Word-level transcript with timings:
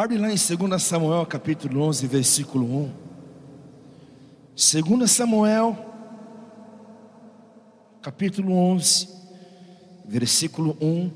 Abre 0.00 0.16
lá 0.16 0.30
em 0.30 0.36
2 0.36 0.80
Samuel 0.80 1.26
capítulo 1.26 1.82
11, 1.82 2.06
versículo 2.06 2.64
1. 2.64 2.92
2 4.54 5.10
Samuel 5.10 5.76
capítulo 8.00 8.56
11, 8.56 9.08
versículo 10.06 10.76
1. 10.80 11.10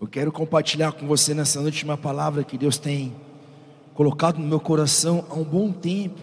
Eu 0.00 0.08
quero 0.08 0.32
compartilhar 0.32 0.90
com 0.90 1.06
você 1.06 1.34
nessa 1.34 1.60
noite 1.60 1.84
uma 1.84 1.96
palavra 1.96 2.42
que 2.42 2.58
Deus 2.58 2.78
tem 2.78 3.14
colocado 3.94 4.40
no 4.40 4.48
meu 4.48 4.58
coração 4.58 5.24
há 5.30 5.34
um 5.34 5.44
bom 5.44 5.70
tempo. 5.70 6.20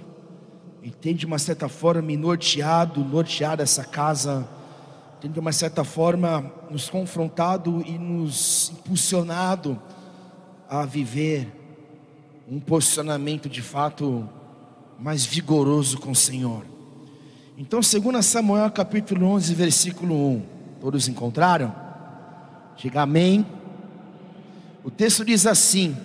E 0.84 0.92
tem 0.92 1.16
de 1.16 1.26
uma 1.26 1.40
certa 1.40 1.70
forma 1.70 2.02
me 2.02 2.18
norteado, 2.18 3.00
norteado 3.02 3.62
essa 3.62 3.86
casa, 3.86 4.46
tem 5.22 5.32
de 5.32 5.40
uma 5.40 5.54
certa 5.54 5.86
forma 5.86 6.52
nos 6.70 6.90
confrontado 6.90 7.82
e 7.88 7.98
nos 7.98 8.74
impulsionado 8.74 9.82
a 10.70 10.86
viver 10.86 11.52
um 12.48 12.60
posicionamento 12.60 13.50
de 13.50 13.62
fato 13.62 14.30
mais 15.00 15.26
vigoroso 15.26 15.98
com 15.98 16.12
o 16.12 16.16
Senhor. 16.16 16.64
Então, 17.58 17.82
segundo 17.82 18.22
Samuel 18.22 18.70
capítulo 18.70 19.26
11, 19.26 19.54
versículo 19.56 20.16
1, 20.16 20.44
todos 20.80 21.08
encontraram? 21.08 21.74
Diga 22.78 23.02
amém. 23.02 23.46
O 24.84 24.92
texto 24.92 25.26
diz 25.26 25.48
assim: 25.48 25.98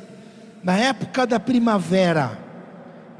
Na 0.62 0.76
época 0.76 1.26
da 1.26 1.38
primavera, 1.38 2.38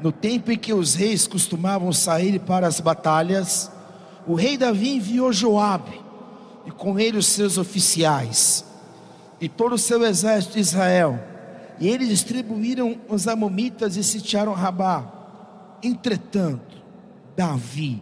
no 0.01 0.11
tempo 0.11 0.51
em 0.51 0.57
que 0.57 0.73
os 0.73 0.95
reis 0.95 1.27
costumavam 1.27 1.93
sair 1.93 2.39
para 2.39 2.65
as 2.65 2.79
batalhas, 2.79 3.71
o 4.25 4.33
rei 4.33 4.57
Davi 4.57 4.95
enviou 4.95 5.31
Joabe 5.31 6.01
e 6.65 6.71
com 6.71 6.99
ele 6.99 7.19
os 7.19 7.27
seus 7.27 7.59
oficiais 7.59 8.65
e 9.39 9.47
todo 9.47 9.73
o 9.73 9.77
seu 9.77 10.03
exército 10.03 10.55
de 10.55 10.59
Israel 10.59 11.34
e 11.79 11.87
eles 11.87 12.09
distribuíram 12.09 12.97
os 13.09 13.27
amomitas 13.27 13.97
e 13.97 14.03
sitiaram 14.03 14.53
Rabá. 14.53 15.11
Entretanto, 15.83 16.83
Davi 17.35 18.01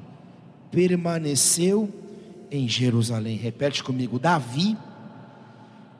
permaneceu 0.71 1.91
em 2.51 2.67
Jerusalém. 2.67 3.37
Repete 3.37 3.83
comigo: 3.83 4.19
Davi 4.19 4.77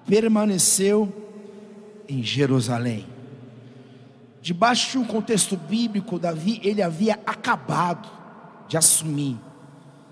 permaneceu 0.05 1.11
em 2.07 2.21
Jerusalém. 2.21 3.05
Debaixo 4.41 4.91
de 4.91 4.97
um 4.97 5.05
contexto 5.05 5.55
bíblico, 5.55 6.19
Davi 6.19 6.59
ele 6.63 6.81
havia 6.81 7.13
acabado 7.25 8.09
de 8.67 8.77
assumir. 8.77 9.37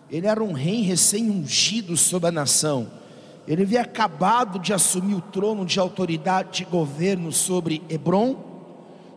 Ele 0.09 0.26
era 0.26 0.44
um 0.44 0.54
rei 0.54 0.82
recém-ungido 0.82 1.95
sobre 1.98 2.30
a 2.30 2.32
nação 2.32 3.01
ele 3.47 3.64
havia 3.64 3.81
acabado 3.81 4.59
de 4.59 4.73
assumir 4.73 5.16
o 5.16 5.22
trono 5.22 5.66
de 5.66 5.80
autoridade 5.80 6.59
de 6.59 6.66
governo 6.66 7.31
sobre 7.31 7.81
Hebron, 7.89 8.36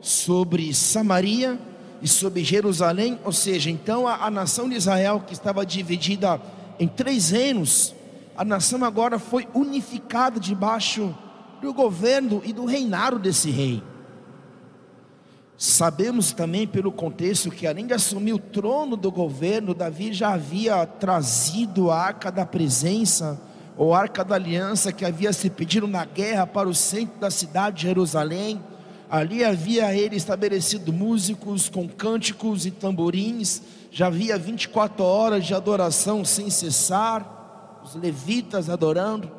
sobre 0.00 0.72
Samaria 0.75 1.58
e 2.00 2.08
sobre 2.08 2.42
Jerusalém, 2.42 3.19
ou 3.25 3.33
seja, 3.33 3.70
então 3.70 4.08
a, 4.08 4.27
a 4.27 4.31
nação 4.31 4.69
de 4.69 4.77
Israel 4.77 5.22
que 5.27 5.33
estava 5.33 5.64
dividida 5.64 6.41
em 6.78 6.89
três 6.89 7.31
reinos, 7.31 7.94
a 8.36 8.44
nação 8.44 8.83
agora 8.84 9.19
foi 9.19 9.47
unificada 9.55 10.41
debaixo 10.41 11.16
do 11.61 11.72
governo 11.72 12.42
e 12.44 12.53
do 12.53 12.64
reinado 12.64 13.19
desse 13.19 13.50
rei. 13.50 13.83
Sabemos 15.56 16.33
também 16.33 16.66
pelo 16.66 16.91
contexto 16.91 17.50
que 17.50 17.66
além 17.66 17.86
de 17.86 17.94
assumir 17.94 18.33
o 18.33 18.38
trono 18.38 18.97
do 18.97 19.11
governo, 19.11 19.72
Davi 19.72 20.12
já 20.12 20.34
havia 20.34 20.84
trazido 20.84 21.91
a 21.91 21.98
arca 21.98 22.31
da 22.33 22.44
presença 22.44 23.41
ou 23.77 23.94
arca 23.94 24.25
da 24.25 24.34
aliança 24.34 24.92
que 24.92 25.05
havia 25.05 25.33
se 25.33 25.50
pedido 25.50 25.86
na 25.86 26.05
guerra 26.05 26.47
para 26.47 26.69
o 26.69 26.75
centro 26.75 27.19
da 27.19 27.30
cidade 27.30 27.77
de 27.77 27.83
Jerusalém. 27.83 28.61
Ali 29.11 29.44
havia 29.44 29.94
ele 29.94 30.16
estabelecido 30.16 30.92
músicos 30.92 31.69
com 31.69 31.89
cânticos 31.89 32.66
e 32.66 32.70
tamborins, 32.70 33.62
já 33.91 34.08
havia 34.08 34.36
24 34.36 35.04
horas 35.04 35.47
de 35.47 35.54
adoração 35.54 36.25
sem 36.25 36.50
cessar, 36.50 37.81
os 37.84 37.94
levitas 37.94 38.69
adorando, 38.69 39.31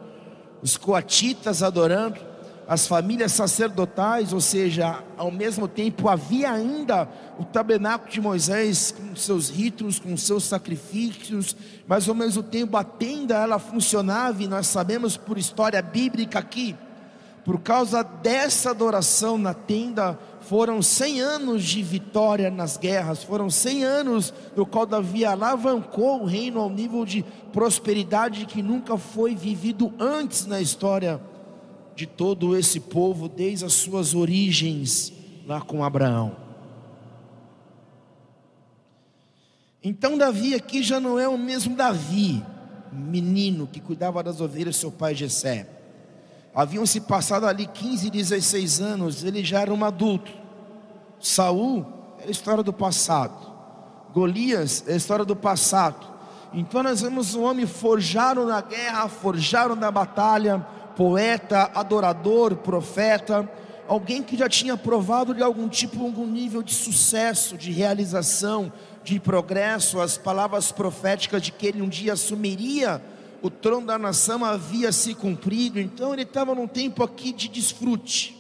os 0.62 0.78
coatitas 0.78 1.62
adorando 1.62 2.35
as 2.68 2.88
famílias 2.88 3.32
sacerdotais, 3.32 4.34
ou 4.34 4.42
seja, 4.42 5.04
ao 5.18 5.30
mesmo 5.30 5.68
tempo 5.68 6.10
havia 6.10 6.52
ainda 6.52 7.08
o 7.38 7.44
tabernáculo 7.44 8.12
de 8.12 8.20
Moisés 8.20 8.92
com 8.92 9.16
seus 9.16 9.50
ritos, 9.50 10.00
com 10.00 10.18
seus 10.18 10.44
sacrifícios, 10.46 11.56
mas 11.88 12.10
ao 12.10 12.16
mesmo 12.16 12.42
tempo 12.42 12.76
a 12.76 12.84
tenda 12.84 13.36
ela 13.36 13.60
funcionava 13.60 14.42
e 14.42 14.48
nós 14.48 14.68
sabemos 14.68 15.16
por 15.16 15.38
história 15.38 15.82
bíblica 15.82 16.40
aqui, 16.40 16.76
por 17.44 17.60
causa 17.60 18.02
dessa 18.02 18.72
adoração 18.72 19.38
na 19.38 19.54
tenda, 19.54 20.18
foram 20.42 20.82
100 20.82 21.22
anos 21.22 21.64
de 21.64 21.84
vitória 21.84 22.50
nas 22.50 22.78
guerras, 22.78 23.24
foram 23.24 23.50
100 23.50 23.84
anos 23.84 24.34
no 24.56 24.66
qual 24.66 24.86
Davi 24.86 25.24
alavancou 25.24 26.24
o 26.24 26.26
reino 26.26 26.60
ao 26.60 26.70
nível 26.70 27.06
de 27.06 27.24
prosperidade 27.54 28.48
que 28.48 28.64
nunca 28.64 28.98
foi 28.98 29.36
vivido 29.36 29.94
antes 30.00 30.48
na 30.48 30.60
história 30.60 31.22
de 31.96 32.06
todo 32.06 32.58
esse 32.58 32.80
povo 32.80 33.30
desde 33.30 33.66
as 33.66 33.74
suas 33.74 34.14
origens 34.14 35.14
lá 35.46 35.62
com 35.62 35.84
Abraão. 35.84 36.36
Então 39.84 40.18
Davi 40.18 40.56
aqui 40.56 40.82
já 40.82 41.00
não 41.00 41.20
é 41.20 41.28
o 41.28 41.38
mesmo 41.38 41.76
Davi, 41.76 42.44
menino 42.92 43.68
que 43.68 43.80
cuidava 43.80 44.24
das 44.24 44.42
ovelhas 44.42 44.78
seu 44.78 44.92
pai 44.92 45.14
Jessé. 45.14 45.70
Haviam 46.56 46.86
se 46.86 47.02
passado 47.02 47.46
ali 47.46 47.68
15, 47.68 48.10
16 48.10 48.82
anos, 48.82 49.24
ele 49.24 49.44
já 49.44 49.62
era 49.62 49.74
um 49.74 49.86
adulto. 49.86 50.32
Saul 51.20 51.86
é 52.20 52.28
a 52.28 52.32
história 52.32 52.64
do 52.64 52.74
passado. 52.74 53.54
Golias 54.14 54.84
é 54.88 54.96
história 54.96 55.26
do 55.26 55.36
passado. 55.36 56.08
Então 56.54 56.82
nós 56.82 57.02
vemos 57.02 57.36
um 57.36 57.44
homem 57.44 57.68
forjado 57.68 58.46
na 58.46 58.62
guerra, 58.62 59.10
forjado 59.10 59.76
na 59.76 59.92
batalha, 59.92 60.66
poeta, 60.96 61.72
adorador, 61.74 62.56
profeta, 62.56 63.50
alguém 63.88 64.24
que 64.24 64.38
já 64.38 64.50
tinha 64.50 64.78
provado 64.78 65.34
de 65.34 65.44
algum 65.44 65.68
tipo, 65.68 66.04
algum 66.04 66.26
nível 66.26 66.64
de 66.64 66.74
sucesso, 66.74 67.58
de 67.58 67.72
realização, 67.72 68.72
de 69.04 69.20
progresso, 69.20 70.02
as 70.02 70.18
palavras 70.18 70.72
proféticas 70.72 71.42
de 71.42 71.52
que 71.52 71.68
ele 71.68 71.82
um 71.82 71.90
dia 71.90 72.14
assumiria 72.14 73.02
o 73.46 73.50
trono 73.50 73.86
da 73.86 74.00
nação 74.00 74.44
havia 74.44 74.92
se 74.92 75.14
cumprido, 75.14 75.80
então 75.80 76.14
ele 76.14 76.24
estava 76.24 76.56
num 76.56 76.68
tempo 76.68 77.04
aqui 77.04 77.32
de 77.32 77.48
desfrute, 77.48 78.36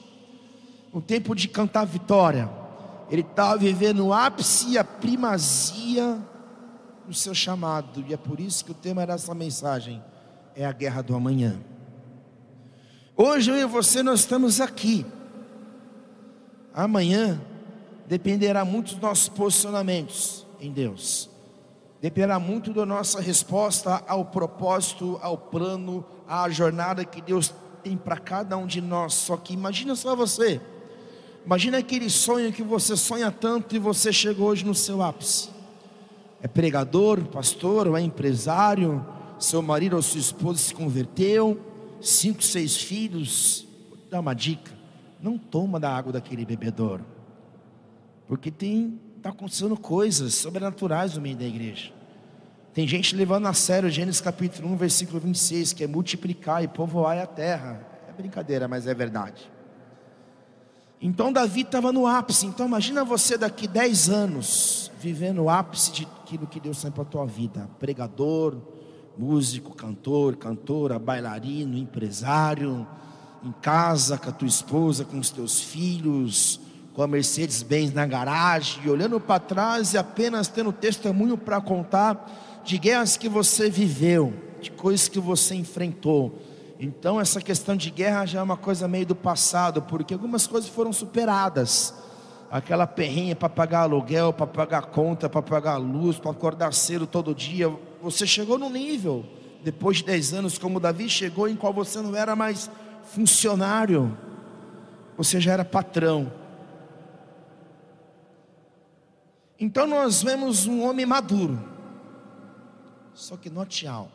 um 0.92 1.00
tempo 1.00 1.36
de 1.36 1.48
cantar 1.48 1.86
vitória, 1.86 2.50
ele 3.12 3.22
estava 3.22 3.56
vivendo 3.56 4.08
o 4.08 4.14
ápice 4.14 4.72
e 4.72 4.78
a 4.80 4.84
primazia 4.84 6.18
do 7.06 7.14
seu 7.14 7.36
chamado, 7.36 8.04
e 8.08 8.16
é 8.16 8.18
por 8.18 8.40
isso 8.40 8.66
que 8.66 8.72
o 8.72 8.74
tema 8.74 9.06
dessa 9.06 9.36
mensagem 9.36 10.04
é 10.56 10.66
a 10.66 10.72
guerra 10.72 11.04
do 11.04 11.16
amanhã. 11.16 11.60
Hoje 13.18 13.50
eu 13.50 13.56
e 13.56 13.66
você 13.66 14.03
nós 14.03 14.22
estamos 14.22 14.59
aqui. 14.59 15.06
Amanhã 16.74 17.42
dependerá 18.06 18.66
muito 18.66 18.92
dos 18.92 19.02
nossos 19.02 19.30
posicionamentos 19.30 20.46
em 20.59 20.70
Deus. 20.70 21.30
Dependerá 22.02 22.38
muito 22.40 22.74
da 22.74 22.86
nossa 22.86 23.22
resposta 23.22 24.03
ao 24.06 24.26
propósito, 24.26 25.18
ao 25.22 25.38
plano, 25.38 26.03
à 26.28 26.50
jornada 26.50 27.06
que 27.06 27.22
Deus 27.22 27.53
tem 27.81 27.96
para 27.96 28.18
cada 28.18 28.58
um 28.58 28.68
de 28.68 28.81
nós. 28.81 29.14
Só 29.14 29.38
que 29.38 29.53
imagina 29.53 29.96
só 29.96 30.14
você. 30.14 30.59
Imagina 31.46 31.78
aquele 31.78 32.09
sonho 32.09 32.52
que 32.52 32.64
você 32.64 32.97
sonha 32.97 33.32
tanto 33.32 33.78
e 33.78 33.80
você 33.80 34.12
chegou 34.12 34.50
hoje 34.50 34.66
no 34.66 34.76
seu 34.76 35.02
ápice. 35.02 35.50
É 36.42 36.50
pregador, 36.50 37.24
pastor, 37.28 37.88
ou 37.88 37.96
é 37.96 38.02
empresário, 38.02 39.06
seu 39.40 39.62
marido 39.62 39.96
ou 39.96 40.02
sua 40.02 40.20
esposa 40.20 40.59
se 40.59 40.74
converteu, 40.74 41.58
cinco, 42.02 42.44
seis 42.44 42.76
filhos, 42.76 43.68
vou 43.90 43.98
te 43.98 44.10
dar 44.10 44.20
uma 44.20 44.34
dica: 44.34 44.72
não 45.22 45.38
toma 45.38 45.80
da 45.80 45.96
água 45.96 46.14
daquele 46.14 46.46
bebedouro, 46.46 47.06
porque 48.28 48.52
tem 48.52 49.00
está 49.26 49.32
acontecendo 49.32 49.76
coisas 49.76 50.36
sobrenaturais 50.36 51.16
no 51.16 51.22
meio 51.22 51.36
da 51.36 51.46
igreja. 51.46 51.92
Tem 52.76 52.88
gente 52.88 53.16
levando 53.16 53.47
a 53.47 53.53
sério 53.53 53.90
Gênesis 53.90 54.22
capítulo 54.22 54.68
1, 54.74 54.76
versículo 54.76 55.20
26, 55.20 55.74
que 55.74 55.84
é 55.84 55.88
multiplicar 55.88 56.64
e 56.64 56.68
povoar 56.68 57.18
a 57.18 57.26
terra. 57.26 57.84
É 58.08 58.14
brincadeira, 58.14 58.68
mas 58.68 58.86
é 58.86 58.94
verdade. 58.94 59.50
Então 61.02 61.34
Davi 61.34 61.62
estava 61.62 61.91
no 61.91 62.06
ápice. 62.06 62.46
Então 62.46 62.68
imagina 62.68 63.03
você 63.03 63.36
daqui 63.36 63.68
10 63.68 64.09
anos 64.09 64.91
vivendo 65.00 65.41
o 65.41 65.50
ápice 65.50 65.91
de 65.91 66.08
aquilo 66.22 66.46
que 66.46 66.59
Deus 66.59 66.80
tem 66.80 66.91
para 66.91 67.02
a 67.02 67.06
tua 67.06 67.26
vida. 67.26 67.68
Pregador, 67.80 68.58
músico, 69.17 69.76
cantor, 69.76 70.35
cantora, 70.35 71.00
bailarino, 71.00 71.78
empresário, 71.78 72.85
em 73.44 73.52
casa 73.62 74.17
com 74.17 74.29
a 74.29 74.34
tua 74.34 74.47
esposa, 74.47 75.06
com 75.06 75.20
os 75.20 75.29
teus 75.29 75.62
filhos, 75.62 76.59
com 76.94 77.03
a 77.03 77.08
Mercedes-Benz 77.08 77.94
na 77.94 78.06
garagem, 78.06 78.90
olhando 78.90 79.20
para 79.20 79.40
trás 79.40 79.94
e 79.94 79.97
apenas 79.97 80.47
tendo 80.47 80.72
testemunho 80.72 81.38
para 81.38 81.62
contar 81.62 82.62
de 82.64 82.78
guerras 82.78 83.17
que 83.17 83.29
você 83.29 83.70
viveu, 83.70 84.34
de 84.62 84.72
coisas 84.72 85.08
que 85.08 85.20
você 85.20 85.56
enfrentou. 85.56 86.41
Então 86.79 87.22
essa 87.22 87.40
questão 87.40 87.76
de 87.76 87.90
guerra 87.91 88.26
já 88.26 88.40
é 88.40 88.44
uma 88.44 88.58
coisa 88.58 88.88
meio 88.88 89.06
do 89.06 89.16
passado, 89.16 89.82
porque 89.82 90.14
algumas 90.14 90.47
coisas 90.47 90.70
foram 90.70 90.91
superadas. 90.91 91.94
Aquela 92.50 92.88
perrinha 92.88 93.35
para 93.35 93.50
pagar 93.50 93.82
aluguel, 93.82 94.32
para 94.32 94.47
pagar 94.47 94.85
conta, 94.88 95.29
para 95.29 95.41
pagar 95.41 95.78
luz, 95.78 96.17
para 96.17 96.32
acordar 96.32 96.73
cedo 96.73 97.06
todo 97.06 97.35
dia. 97.35 97.73
Você 98.05 98.28
chegou 98.28 98.59
no 98.59 98.69
nível, 98.69 99.25
depois 99.63 99.97
de 99.97 100.03
10 100.03 100.34
anos, 100.35 100.59
como 100.59 100.79
Davi 100.79 101.09
chegou, 101.09 101.49
em 101.49 101.55
qual 101.55 101.73
você 101.73 101.99
não 102.02 102.16
era 102.16 102.35
mais 102.35 102.69
funcionário, 103.03 104.16
você 105.17 105.41
já 105.41 105.53
era 105.53 105.66
patrão. 105.66 106.31
Então 109.59 109.87
nós 109.87 110.22
vemos 110.22 110.67
um 110.67 110.84
homem 110.84 111.03
maduro. 111.03 111.59
Só 113.16 113.35
que 113.37 113.49
note 113.49 113.87
algo 113.87 114.11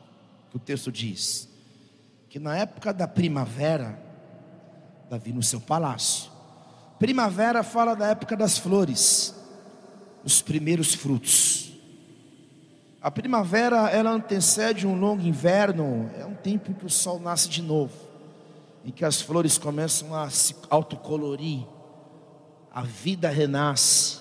que 0.52 0.56
o 0.56 0.60
texto 0.60 0.92
diz: 0.92 1.48
que 2.28 2.38
na 2.38 2.56
época 2.56 2.92
da 2.92 3.08
primavera, 3.08 4.00
Davi 5.10 5.32
no 5.32 5.42
seu 5.42 5.60
palácio. 5.60 6.30
Primavera 6.96 7.64
fala 7.64 7.96
da 7.96 8.06
época 8.06 8.36
das 8.36 8.56
flores, 8.56 9.34
os 10.22 10.40
primeiros 10.40 10.94
frutos. 10.94 11.59
A 13.02 13.10
primavera 13.10 13.88
ela 13.88 14.10
antecede 14.10 14.86
um 14.86 14.98
longo 14.98 15.22
inverno, 15.22 16.10
é 16.18 16.26
um 16.26 16.34
tempo 16.34 16.70
em 16.70 16.74
que 16.74 16.84
o 16.84 16.90
sol 16.90 17.18
nasce 17.18 17.48
de 17.48 17.62
novo, 17.62 17.94
em 18.84 18.90
que 18.90 19.06
as 19.06 19.22
flores 19.22 19.56
começam 19.56 20.14
a 20.14 20.28
se 20.28 20.54
autocolorir, 20.68 21.62
a 22.70 22.82
vida 22.82 23.30
renasce. 23.30 24.20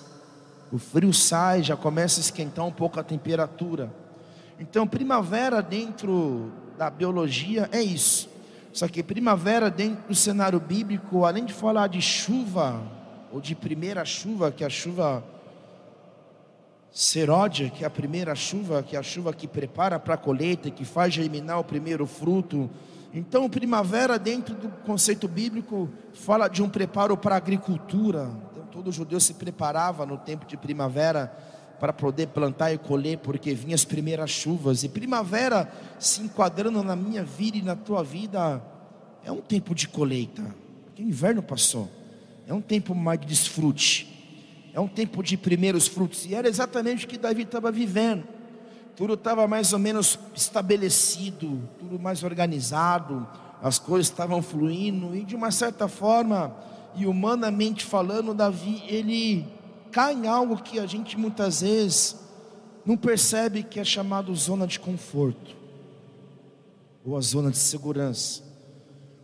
O 0.72 0.78
frio 0.78 1.12
sai, 1.12 1.62
já 1.62 1.76
começa 1.76 2.20
a 2.20 2.22
esquentar 2.22 2.64
um 2.64 2.72
pouco 2.72 2.98
a 2.98 3.02
temperatura. 3.02 3.92
Então, 4.58 4.86
primavera 4.86 5.60
dentro 5.60 6.50
da 6.78 6.88
biologia 6.88 7.68
é 7.72 7.82
isso. 7.82 8.30
Só 8.72 8.88
que 8.88 9.02
primavera 9.02 9.70
dentro 9.70 10.08
do 10.08 10.14
cenário 10.14 10.58
bíblico, 10.58 11.26
além 11.26 11.44
de 11.44 11.52
falar 11.52 11.88
de 11.88 12.00
chuva, 12.00 12.80
ou 13.30 13.42
de 13.42 13.54
primeira 13.54 14.06
chuva, 14.06 14.50
que 14.50 14.64
a 14.64 14.70
chuva 14.70 15.22
seródia, 16.92 17.70
que 17.70 17.84
é 17.84 17.86
a 17.86 17.90
primeira 17.90 18.34
chuva, 18.34 18.82
que 18.82 18.96
é 18.96 18.98
a 18.98 19.02
chuva 19.02 19.32
que 19.32 19.46
prepara 19.46 19.98
para 19.98 20.14
a 20.14 20.18
colheita, 20.18 20.70
que 20.70 20.84
faz 20.84 21.14
germinar 21.14 21.58
o 21.60 21.64
primeiro 21.64 22.06
fruto. 22.06 22.68
Então, 23.12 23.48
primavera, 23.48 24.18
dentro 24.18 24.54
do 24.54 24.68
conceito 24.84 25.26
bíblico, 25.26 25.88
fala 26.12 26.48
de 26.48 26.62
um 26.62 26.68
preparo 26.68 27.16
para 27.16 27.34
a 27.34 27.38
agricultura, 27.38 28.30
todo 28.70 28.92
judeu 28.92 29.20
se 29.20 29.34
preparava 29.34 30.06
no 30.06 30.16
tempo 30.16 30.46
de 30.46 30.56
primavera 30.56 31.26
para 31.78 31.92
poder 31.92 32.28
plantar 32.28 32.72
e 32.72 32.78
colher, 32.78 33.18
porque 33.18 33.54
vinham 33.54 33.74
as 33.74 33.84
primeiras 33.84 34.30
chuvas. 34.30 34.84
E 34.84 34.88
primavera, 34.88 35.70
se 35.98 36.22
enquadrando 36.22 36.82
na 36.82 36.94
minha 36.94 37.24
vida 37.24 37.56
e 37.56 37.62
na 37.62 37.74
tua 37.74 38.04
vida, 38.04 38.62
é 39.24 39.32
um 39.32 39.40
tempo 39.40 39.74
de 39.74 39.88
colheita. 39.88 40.54
Porque 40.84 41.02
o 41.02 41.06
inverno 41.06 41.42
passou. 41.42 41.88
É 42.46 42.54
um 42.54 42.60
tempo 42.60 42.94
mais 42.94 43.20
de 43.20 43.26
desfrute. 43.26 44.19
É 44.72 44.80
um 44.80 44.88
tempo 44.88 45.22
de 45.22 45.36
primeiros 45.36 45.86
frutos. 45.86 46.26
E 46.26 46.34
era 46.34 46.48
exatamente 46.48 47.04
o 47.04 47.08
que 47.08 47.18
Davi 47.18 47.42
estava 47.42 47.70
vivendo. 47.70 48.24
Tudo 48.96 49.14
estava 49.14 49.46
mais 49.48 49.72
ou 49.72 49.78
menos 49.78 50.18
estabelecido, 50.34 51.68
tudo 51.78 51.98
mais 51.98 52.22
organizado, 52.22 53.26
as 53.62 53.78
coisas 53.78 54.06
estavam 54.06 54.42
fluindo, 54.42 55.14
e 55.14 55.24
de 55.24 55.36
uma 55.36 55.50
certa 55.50 55.88
forma, 55.88 56.54
e 56.94 57.06
humanamente 57.06 57.84
falando, 57.84 58.34
Davi, 58.34 58.82
ele 58.86 59.46
cai 59.90 60.14
em 60.14 60.26
algo 60.26 60.62
que 60.62 60.78
a 60.78 60.86
gente 60.86 61.18
muitas 61.18 61.60
vezes 61.60 62.16
não 62.84 62.96
percebe 62.96 63.62
que 63.62 63.78
é 63.78 63.84
chamado 63.84 64.34
zona 64.34 64.66
de 64.66 64.78
conforto 64.78 65.56
ou 67.04 67.16
a 67.16 67.20
zona 67.20 67.50
de 67.50 67.58
segurança. 67.58 68.42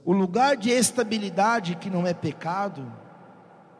O 0.05 0.13
lugar 0.13 0.57
de 0.57 0.71
estabilidade 0.71 1.77
que 1.77 1.91
não 1.91 2.07
é 2.07 2.15
pecado 2.15 2.91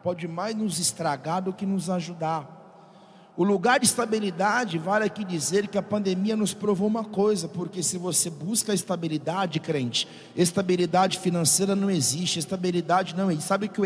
pode 0.07 0.25
mais 0.25 0.55
nos 0.55 0.79
estragar 0.79 1.41
do 1.41 1.51
que 1.51 1.65
nos 1.65 1.89
ajudar. 1.89 3.33
O 3.35 3.43
lugar 3.43 3.77
de 3.77 3.85
estabilidade, 3.85 4.77
vale 4.77 5.03
aqui 5.03 5.25
dizer 5.25 5.67
que 5.67 5.77
a 5.77 5.81
pandemia 5.81 6.33
nos 6.33 6.53
provou 6.53 6.87
uma 6.87 7.03
coisa, 7.03 7.49
porque 7.49 7.83
se 7.83 7.97
você 7.97 8.29
busca 8.29 8.73
estabilidade, 8.73 9.59
crente, 9.59 10.07
estabilidade 10.33 11.19
financeira 11.19 11.75
não 11.75 11.91
existe, 11.91 12.39
estabilidade 12.39 13.17
não 13.17 13.29
existe. 13.29 13.49
Sabe 13.49 13.67
que 13.67 13.81
o 13.81 13.85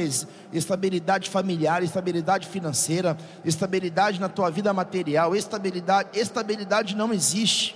estabilidade 0.53 1.27
familiar, 1.27 1.81
estabilidade 1.81 2.47
financeira, 2.47 3.17
estabilidade 3.43 4.21
na 4.21 4.29
tua 4.29 4.51
vida 4.51 4.71
material, 4.71 5.35
estabilidade, 5.35 6.19
estabilidade 6.19 6.95
não 6.95 7.11
existe. 7.11 7.75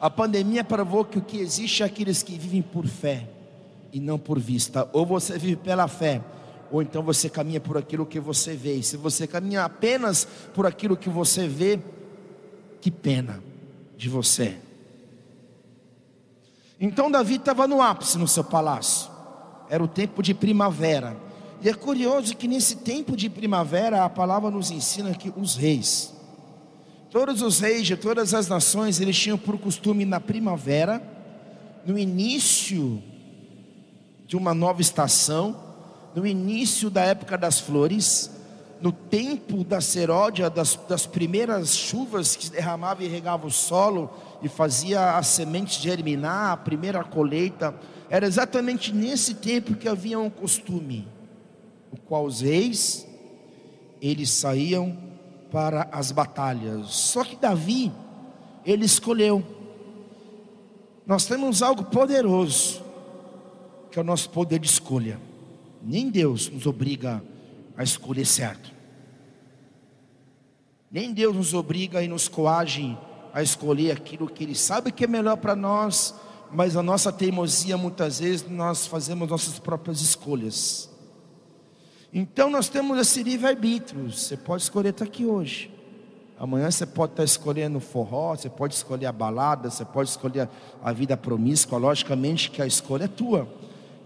A 0.00 0.08
pandemia 0.08 0.62
provou 0.62 1.04
que 1.04 1.18
o 1.18 1.22
que 1.22 1.38
existe 1.38 1.82
é 1.82 1.86
aqueles 1.86 2.22
que 2.22 2.38
vivem 2.38 2.62
por 2.62 2.86
fé 2.86 3.28
e 3.92 3.98
não 3.98 4.20
por 4.20 4.38
vista. 4.38 4.88
Ou 4.92 5.04
você 5.04 5.36
vive 5.36 5.56
pela 5.56 5.88
fé, 5.88 6.22
ou 6.70 6.82
então 6.82 7.02
você 7.02 7.28
caminha 7.28 7.60
por 7.60 7.76
aquilo 7.76 8.06
que 8.06 8.20
você 8.20 8.54
vê. 8.54 8.76
E 8.76 8.82
se 8.82 8.96
você 8.96 9.26
caminha 9.26 9.64
apenas 9.64 10.26
por 10.54 10.66
aquilo 10.66 10.96
que 10.96 11.08
você 11.08 11.46
vê, 11.46 11.78
que 12.80 12.90
pena 12.90 13.42
de 13.96 14.08
você. 14.08 14.56
Então 16.80 17.10
Davi 17.10 17.36
estava 17.36 17.66
no 17.66 17.80
ápice 17.80 18.18
no 18.18 18.28
seu 18.28 18.44
palácio. 18.44 19.10
Era 19.68 19.82
o 19.82 19.88
tempo 19.88 20.22
de 20.22 20.34
primavera. 20.34 21.16
E 21.62 21.68
é 21.68 21.74
curioso 21.74 22.36
que 22.36 22.46
nesse 22.46 22.76
tempo 22.76 23.16
de 23.16 23.30
primavera 23.30 24.04
a 24.04 24.08
palavra 24.08 24.50
nos 24.50 24.70
ensina 24.70 25.14
que 25.14 25.32
os 25.36 25.56
reis, 25.56 26.12
todos 27.10 27.40
os 27.40 27.60
reis 27.60 27.86
de 27.86 27.96
todas 27.96 28.34
as 28.34 28.46
nações, 28.46 29.00
eles 29.00 29.18
tinham 29.18 29.38
por 29.38 29.58
costume 29.58 30.04
na 30.04 30.20
primavera, 30.20 31.02
no 31.86 31.98
início 31.98 33.02
de 34.26 34.36
uma 34.36 34.52
nova 34.52 34.82
estação, 34.82 35.65
no 36.16 36.26
início 36.26 36.88
da 36.88 37.02
época 37.02 37.36
das 37.36 37.60
flores, 37.60 38.30
no 38.80 38.90
tempo 38.90 39.62
da 39.62 39.82
seródia, 39.82 40.48
das, 40.48 40.74
das 40.88 41.04
primeiras 41.04 41.76
chuvas 41.76 42.34
que 42.34 42.48
derramava 42.48 43.04
e 43.04 43.06
regava 43.06 43.46
o 43.46 43.50
solo 43.50 44.10
e 44.42 44.48
fazia 44.48 45.18
a 45.18 45.22
semente 45.22 45.78
germinar, 45.78 46.52
a 46.52 46.56
primeira 46.56 47.04
colheita, 47.04 47.74
era 48.08 48.26
exatamente 48.26 48.94
nesse 48.94 49.34
tempo 49.34 49.74
que 49.74 49.86
havia 49.86 50.18
um 50.18 50.30
costume, 50.30 51.06
o 51.92 51.98
qual 51.98 52.24
os 52.24 52.40
reis 52.40 53.06
eles 54.00 54.30
saíam 54.30 54.96
para 55.52 55.86
as 55.92 56.12
batalhas. 56.12 56.94
Só 56.94 57.24
que 57.24 57.36
Davi 57.36 57.92
ele 58.64 58.86
escolheu. 58.86 59.44
Nós 61.06 61.26
temos 61.26 61.62
algo 61.62 61.84
poderoso, 61.84 62.82
que 63.90 63.98
é 63.98 64.02
o 64.02 64.04
nosso 64.04 64.30
poder 64.30 64.58
de 64.58 64.66
escolha. 64.66 65.20
Nem 65.82 66.10
Deus 66.10 66.48
nos 66.48 66.66
obriga 66.66 67.22
a 67.76 67.82
escolher 67.82 68.24
certo. 68.24 68.72
Nem 70.90 71.12
Deus 71.12 71.34
nos 71.34 71.54
obriga 71.54 72.02
e 72.02 72.08
nos 72.08 72.28
coage 72.28 72.96
a 73.32 73.42
escolher 73.42 73.90
aquilo 73.90 74.28
que 74.28 74.44
Ele 74.44 74.54
sabe 74.54 74.90
que 74.90 75.04
é 75.04 75.06
melhor 75.06 75.36
para 75.36 75.54
nós, 75.54 76.14
mas 76.50 76.76
a 76.76 76.82
nossa 76.82 77.12
teimosia 77.12 77.76
muitas 77.76 78.20
vezes 78.20 78.48
nós 78.48 78.86
fazemos 78.86 79.28
nossas 79.28 79.58
próprias 79.58 80.00
escolhas. 80.00 80.88
Então 82.12 82.48
nós 82.48 82.68
temos 82.68 82.98
esse 82.98 83.22
livre-arbítrio. 83.22 84.10
Você 84.10 84.36
pode 84.36 84.62
escolher 84.62 84.88
estar 84.88 85.04
aqui 85.04 85.26
hoje. 85.26 85.70
Amanhã 86.38 86.70
você 86.70 86.86
pode 86.86 87.12
estar 87.12 87.24
escolhendo 87.24 87.80
forró, 87.80 88.34
você 88.34 88.48
pode 88.48 88.74
escolher 88.74 89.06
a 89.06 89.12
balada, 89.12 89.70
você 89.70 89.84
pode 89.84 90.10
escolher 90.10 90.48
a 90.82 90.92
vida 90.92 91.16
promíscua. 91.16 91.78
Logicamente 91.78 92.50
que 92.50 92.62
a 92.62 92.66
escolha 92.66 93.04
é 93.04 93.08
tua. 93.08 93.48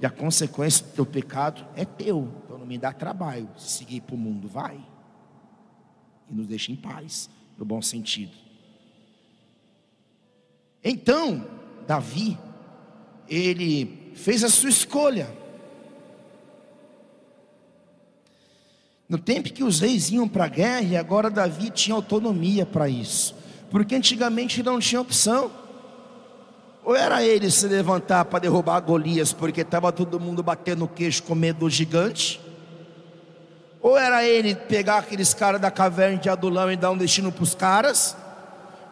E 0.01 0.07
a 0.07 0.11
consequência 0.11 0.85
do 0.87 0.93
teu 0.93 1.07
pecado 1.07 1.67
é 1.77 1.85
teu. 1.85 2.33
Então 2.45 2.59
não 2.59 2.67
me 2.67 2.79
dá 2.79 2.93
trabalho. 2.93 3.49
Se 3.59 3.79
seguir 3.79 4.01
para 4.01 4.15
o 4.15 4.19
mundo, 4.19 4.49
vai. 4.49 4.81
E 6.29 6.35
nos 6.35 6.47
deixa 6.47 6.73
em 6.73 6.77
paz, 6.77 7.29
no 7.59 7.65
bom 7.65 7.83
sentido. 7.83 8.33
Então, 10.83 11.47
Davi, 11.87 12.39
ele 13.29 14.13
fez 14.15 14.43
a 14.43 14.49
sua 14.49 14.71
escolha. 14.71 15.29
No 19.07 19.19
tempo 19.19 19.53
que 19.53 19.65
os 19.65 19.81
reis 19.81 20.11
iam 20.11 20.29
para 20.29 20.45
a 20.45 20.49
guerra, 20.49 20.83
e 20.83 20.97
agora 20.97 21.29
Davi 21.29 21.69
tinha 21.71 21.95
autonomia 21.95 22.65
para 22.65 22.89
isso. 22.89 23.35
Porque 23.71 23.95
antigamente 23.95 24.63
não 24.63 24.79
tinha 24.79 25.01
opção. 25.01 25.60
Ou 26.85 26.97
era 26.97 27.23
ele 27.23 27.51
se 27.51 27.67
levantar 27.67 28.25
para 28.25 28.39
derrubar 28.39 28.81
Golias, 28.81 29.33
porque 29.33 29.61
estava 29.61 29.93
todo 29.93 30.19
mundo 30.19 30.43
batendo 30.43 30.85
o 30.85 30.89
queixo 30.89 31.23
com 31.23 31.35
medo 31.35 31.61
do 31.61 31.71
gigante? 31.71 32.41
Ou 33.83 33.97
era 33.97 34.25
ele 34.25 34.55
pegar 34.55 34.99
aqueles 34.99 35.33
caras 35.33 35.61
da 35.61 35.71
caverna 35.71 36.19
de 36.19 36.29
Adulão 36.29 36.71
e 36.71 36.77
dar 36.77 36.91
um 36.91 36.97
destino 36.97 37.31
para 37.31 37.43
os 37.43 37.55
caras? 37.55 38.17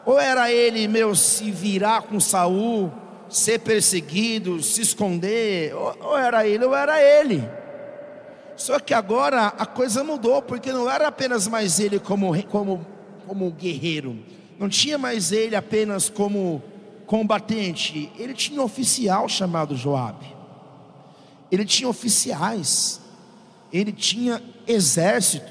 Ou 0.04 0.18
era 0.18 0.50
ele, 0.50 0.88
meu, 0.88 1.14
se 1.14 1.50
virar 1.50 2.02
com 2.02 2.18
Saul, 2.18 2.90
ser 3.28 3.58
perseguido, 3.60 4.62
se 4.62 4.80
esconder? 4.80 5.74
Ou, 5.74 5.96
ou 6.00 6.16
era 6.16 6.46
ele, 6.46 6.64
ou 6.64 6.74
era 6.74 7.02
ele. 7.02 7.46
Só 8.56 8.80
que 8.80 8.92
agora 8.92 9.46
a 9.58 9.66
coisa 9.66 10.02
mudou, 10.02 10.42
porque 10.42 10.72
não 10.72 10.90
era 10.90 11.08
apenas 11.08 11.46
mais 11.46 11.78
ele 11.78 11.98
como, 11.98 12.42
como, 12.44 12.86
como 13.26 13.50
guerreiro, 13.52 14.18
não 14.58 14.68
tinha 14.68 14.98
mais 14.98 15.30
ele 15.30 15.54
apenas 15.54 16.08
como 16.08 16.62
combatente, 17.08 18.12
ele 18.18 18.34
tinha 18.34 18.60
um 18.60 18.64
oficial 18.64 19.26
chamado 19.30 19.74
Joabe. 19.74 20.36
Ele 21.50 21.64
tinha 21.64 21.88
oficiais. 21.88 23.00
Ele 23.72 23.90
tinha 23.90 24.42
exército. 24.66 25.50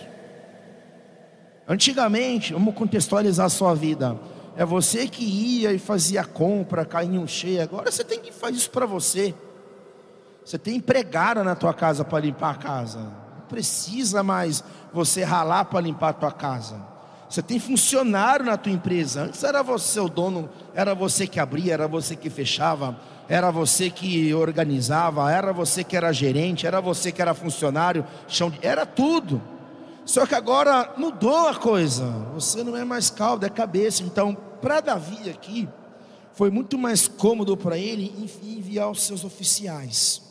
Antigamente, 1.67 2.53
vamos 2.53 2.75
contextualizar 2.75 3.47
a 3.47 3.49
sua 3.49 3.73
vida. 3.73 4.19
É 4.55 4.63
você 4.63 5.07
que 5.07 5.25
ia 5.25 5.73
e 5.73 5.79
fazia 5.79 6.23
compra, 6.23 6.85
cainho 6.85 7.27
cheio. 7.27 7.63
Agora 7.63 7.91
você 7.91 8.03
tem 8.03 8.19
que 8.19 8.31
fazer 8.31 8.55
isso 8.55 8.69
para 8.69 8.85
você. 8.85 9.33
Você 10.45 10.59
tem 10.59 10.75
empregada 10.75 11.43
na 11.43 11.55
tua 11.55 11.73
casa 11.73 12.05
para 12.05 12.19
limpar 12.19 12.51
a 12.51 12.55
casa. 12.55 12.99
Não 12.99 13.47
precisa 13.49 14.21
mais 14.21 14.63
você 14.93 15.23
ralar 15.23 15.65
para 15.65 15.81
limpar 15.81 16.09
a 16.09 16.13
tua 16.13 16.31
casa. 16.31 16.96
Você 17.29 17.41
tem 17.41 17.59
funcionário 17.59 18.45
na 18.45 18.55
tua 18.55 18.71
empresa. 18.71 19.23
Antes 19.23 19.43
era 19.43 19.61
você 19.61 19.99
o 19.99 20.07
dono, 20.07 20.49
era 20.73 20.95
você 20.95 21.27
que 21.27 21.39
abria, 21.39 21.73
era 21.73 21.87
você 21.87 22.15
que 22.15 22.29
fechava, 22.29 22.97
era 23.27 23.51
você 23.51 23.89
que 23.89 24.33
organizava, 24.33 25.29
era 25.31 25.51
você 25.51 25.83
que 25.83 25.97
era 25.97 26.13
gerente, 26.13 26.65
era 26.65 26.79
você 26.79 27.11
que 27.11 27.21
era 27.21 27.33
funcionário, 27.33 28.05
era 28.61 28.85
tudo. 28.85 29.41
Só 30.05 30.25
que 30.25 30.35
agora 30.35 30.93
mudou 30.97 31.49
a 31.49 31.55
coisa. 31.55 32.05
Você 32.33 32.63
não 32.63 32.77
é 32.77 32.85
mais 32.85 33.09
caldo, 33.09 33.45
é 33.45 33.49
cabeça. 33.49 34.03
Então, 34.03 34.33
para 34.61 34.79
Davi 34.79 35.29
aqui, 35.29 35.67
foi 36.31 36.49
muito 36.49 36.77
mais 36.77 37.09
cômodo 37.09 37.57
para 37.57 37.77
ele 37.77 38.29
enviar 38.41 38.89
os 38.89 39.01
seus 39.01 39.25
oficiais, 39.25 40.21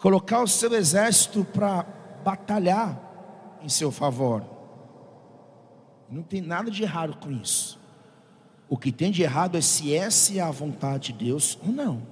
colocar 0.00 0.42
o 0.42 0.48
seu 0.48 0.74
exército 0.74 1.44
para 1.44 1.86
batalhar 2.24 2.98
em 3.62 3.68
seu 3.68 3.92
favor. 3.92 4.61
Não 6.12 6.22
tem 6.22 6.42
nada 6.42 6.70
de 6.70 6.82
errado 6.82 7.16
com 7.16 7.32
isso. 7.32 7.80
O 8.68 8.76
que 8.76 8.92
tem 8.92 9.10
de 9.10 9.22
errado 9.22 9.56
é 9.56 9.62
se 9.62 9.94
essa 9.94 10.34
é 10.34 10.40
a 10.40 10.50
vontade 10.50 11.10
de 11.10 11.24
Deus 11.24 11.58
ou 11.66 11.72
não. 11.72 12.02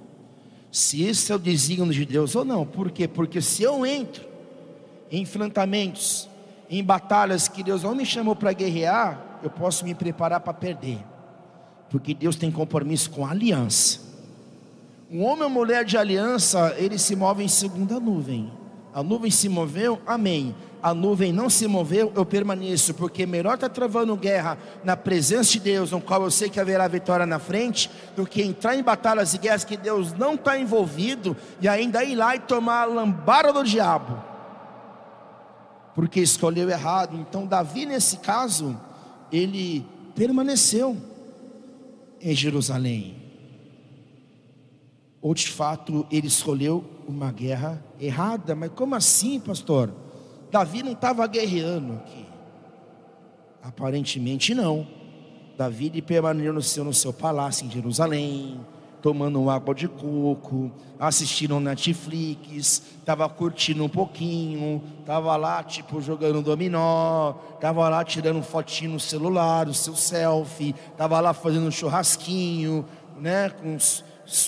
Se 0.71 1.03
esse 1.03 1.31
é 1.31 1.35
o 1.35 1.39
desígnio 1.39 1.93
de 1.93 2.03
Deus 2.03 2.35
ou 2.35 2.43
não. 2.43 2.65
Por 2.65 2.89
quê? 2.89 3.07
Porque 3.07 3.39
se 3.41 3.61
eu 3.61 3.85
entro 3.85 4.25
em 5.11 5.21
enfrentamentos, 5.21 6.27
em 6.67 6.83
batalhas 6.83 7.47
que 7.47 7.61
Deus 7.61 7.83
não 7.83 7.93
me 7.93 8.03
chamou 8.03 8.35
para 8.35 8.53
guerrear, 8.53 9.39
eu 9.43 9.51
posso 9.51 9.85
me 9.85 9.93
preparar 9.93 10.39
para 10.39 10.53
perder. 10.53 10.97
Porque 11.87 12.15
Deus 12.15 12.35
tem 12.35 12.49
compromisso 12.49 13.11
com 13.11 13.23
a 13.23 13.29
aliança. 13.29 13.99
Um 15.11 15.23
homem 15.23 15.43
ou 15.43 15.49
mulher 15.49 15.85
de 15.85 15.95
aliança, 15.95 16.73
ele 16.75 16.97
se 16.97 17.15
move 17.15 17.43
em 17.43 17.47
segunda 17.47 17.99
nuvem. 17.99 18.51
A 18.95 19.03
nuvem 19.03 19.29
se 19.29 19.47
moveu, 19.47 20.01
amém 20.07 20.55
a 20.81 20.93
nuvem 20.93 21.31
não 21.31 21.49
se 21.49 21.67
moveu, 21.67 22.11
eu 22.15 22.25
permaneço, 22.25 22.93
porque 22.93 23.25
melhor 23.25 23.55
estar 23.55 23.69
tá 23.69 23.75
travando 23.75 24.15
guerra 24.15 24.57
na 24.83 24.97
presença 24.97 25.51
de 25.51 25.59
Deus, 25.59 25.91
no 25.91 26.01
qual 26.01 26.23
eu 26.23 26.31
sei 26.31 26.49
que 26.49 26.59
haverá 26.59 26.87
vitória 26.87 27.25
na 27.25 27.39
frente, 27.39 27.89
do 28.15 28.25
que 28.25 28.41
entrar 28.41 28.75
em 28.75 28.83
batalhas 28.83 29.33
e 29.33 29.37
guerras 29.37 29.63
que 29.63 29.77
Deus 29.77 30.13
não 30.13 30.33
está 30.33 30.57
envolvido 30.57 31.37
e 31.59 31.67
ainda 31.67 32.03
ir 32.03 32.15
lá 32.15 32.35
e 32.35 32.39
tomar 32.39 32.83
a 32.83 32.85
lambada 32.85 33.53
do 33.53 33.63
diabo, 33.63 34.21
porque 35.93 36.19
escolheu 36.19 36.69
errado. 36.69 37.15
Então, 37.15 37.45
Davi, 37.45 37.85
nesse 37.85 38.17
caso, 38.17 38.79
ele 39.31 39.85
permaneceu 40.15 40.97
em 42.19 42.33
Jerusalém, 42.35 43.15
ou 45.21 45.33
de 45.35 45.47
fato 45.47 46.05
ele 46.11 46.27
escolheu 46.27 46.83
uma 47.07 47.31
guerra 47.31 47.83
errada, 47.99 48.55
mas 48.55 48.71
como 48.73 48.95
assim, 48.95 49.39
pastor? 49.39 49.93
Davi 50.51 50.83
não 50.83 50.91
estava 50.91 51.25
guerreando 51.27 51.93
aqui. 51.93 52.25
Aparentemente 53.63 54.53
não. 54.53 54.85
Davi 55.57 56.01
permaneceu 56.01 56.53
no 56.53 56.61
seu, 56.61 56.83
no 56.83 56.93
seu 56.93 57.13
palácio 57.13 57.65
em 57.65 57.71
Jerusalém, 57.71 58.59
tomando 59.01 59.49
água 59.49 59.73
de 59.73 59.87
coco, 59.87 60.71
assistindo 60.99 61.59
Netflix, 61.59 62.83
estava 62.99 63.27
curtindo 63.29 63.83
um 63.83 63.89
pouquinho, 63.89 64.83
estava 64.99 65.35
lá 65.35 65.63
tipo 65.63 66.01
jogando 66.01 66.41
dominó, 66.41 67.35
estava 67.55 67.87
lá 67.89 68.03
tirando 68.03 68.43
fotinho 68.43 68.91
no 68.91 68.99
celular, 68.99 69.67
o 69.67 69.73
seu 69.73 69.95
selfie, 69.95 70.75
estava 70.91 71.19
lá 71.19 71.33
fazendo 71.33 71.67
um 71.67 71.71
churrasquinho, 71.71 72.85
né, 73.19 73.49
com 73.49 73.75
os, 73.75 74.03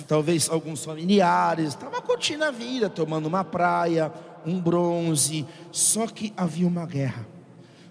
talvez 0.08 0.50
alguns 0.50 0.86
familiares, 0.86 1.70
estava 1.70 2.02
curtindo 2.02 2.44
a 2.44 2.52
vida, 2.52 2.90
tomando 2.90 3.26
uma 3.26 3.44
praia, 3.44 4.12
um 4.46 4.60
bronze, 4.60 5.46
só 5.72 6.08
que 6.08 6.34
havia 6.36 6.68
uma 6.68 6.86
guerra. 6.86 7.28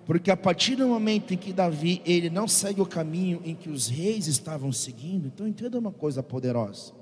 Porque 0.04 0.30
a 0.30 0.36
partir 0.36 0.76
do 0.76 0.86
momento 0.88 1.32
em 1.32 1.36
que 1.36 1.52
Davi 1.52 2.02
ele 2.04 2.28
não 2.28 2.48
segue 2.48 2.80
o 2.80 2.86
caminho 2.86 3.40
em 3.44 3.54
que 3.54 3.70
os 3.70 3.88
reis 3.88 4.26
estavam 4.26 4.72
seguindo, 4.72 5.26
então 5.28 5.46
entenda 5.46 5.78
uma 5.78 5.92
coisa 5.92 6.22
poderosa. 6.22 6.92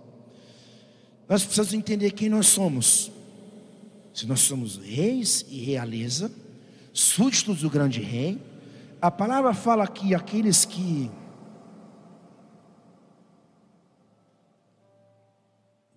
Nós 1.28 1.42
precisamos 1.42 1.72
entender 1.72 2.10
quem 2.10 2.28
nós 2.28 2.46
somos. 2.46 3.10
Se 4.12 4.26
nós 4.26 4.40
somos 4.40 4.76
reis 4.76 5.46
e 5.48 5.60
realeza, 5.60 6.30
súditos 6.92 7.60
do 7.60 7.70
grande 7.70 8.00
rei, 8.00 8.38
a 9.00 9.10
palavra 9.10 9.54
fala 9.54 9.86
que 9.86 10.14
aqueles 10.14 10.64
que 10.64 11.10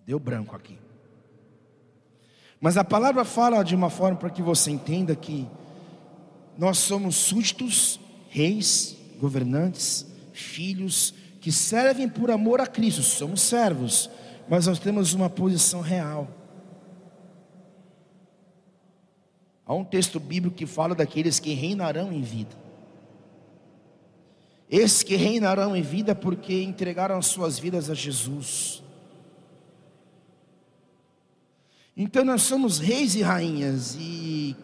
deu 0.06 0.18
branco 0.18 0.54
aqui. 0.54 0.78
Mas 2.60 2.76
a 2.76 2.84
palavra 2.84 3.24
fala 3.24 3.62
de 3.62 3.74
uma 3.74 3.90
forma 3.90 4.16
para 4.16 4.30
que 4.30 4.42
você 4.42 4.70
entenda 4.70 5.14
que 5.14 5.46
nós 6.56 6.78
somos 6.78 7.16
súditos, 7.16 8.00
reis, 8.28 8.96
governantes, 9.20 10.06
filhos 10.32 11.14
que 11.40 11.52
servem 11.52 12.08
por 12.08 12.30
amor 12.30 12.60
a 12.60 12.66
Cristo, 12.66 13.02
somos 13.02 13.42
servos, 13.42 14.08
mas 14.48 14.66
nós 14.66 14.78
temos 14.78 15.12
uma 15.12 15.28
posição 15.28 15.80
real. 15.80 16.28
Há 19.66 19.74
um 19.74 19.84
texto 19.84 20.20
bíblico 20.20 20.56
que 20.56 20.66
fala 20.66 20.94
daqueles 20.94 21.40
que 21.40 21.54
reinarão 21.54 22.12
em 22.12 22.22
vida. 22.22 22.54
Esses 24.70 25.02
que 25.02 25.16
reinarão 25.16 25.76
em 25.76 25.82
vida 25.82 26.14
porque 26.14 26.62
entregaram 26.62 27.20
suas 27.22 27.58
vidas 27.58 27.88
a 27.88 27.94
Jesus. 27.94 28.83
Então 31.96 32.24
nós 32.24 32.42
somos 32.42 32.78
reis 32.78 33.14
e 33.14 33.22
rainhas, 33.22 33.96
e 33.98 34.56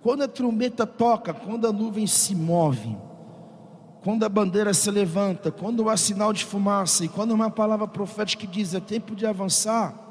quando 0.00 0.22
a 0.22 0.28
trombeta 0.28 0.86
toca, 0.86 1.34
quando 1.34 1.66
a 1.66 1.72
nuvem 1.72 2.06
se 2.06 2.34
move, 2.34 2.96
quando 4.02 4.24
a 4.24 4.28
bandeira 4.28 4.72
se 4.72 4.90
levanta, 4.90 5.50
quando 5.50 5.88
há 5.88 5.96
sinal 5.96 6.32
de 6.32 6.44
fumaça, 6.44 7.04
e 7.04 7.08
quando 7.08 7.32
uma 7.32 7.50
palavra 7.50 7.86
profética 7.86 8.46
diz 8.46 8.74
é 8.74 8.80
tempo 8.80 9.14
de 9.14 9.26
avançar, 9.26 10.04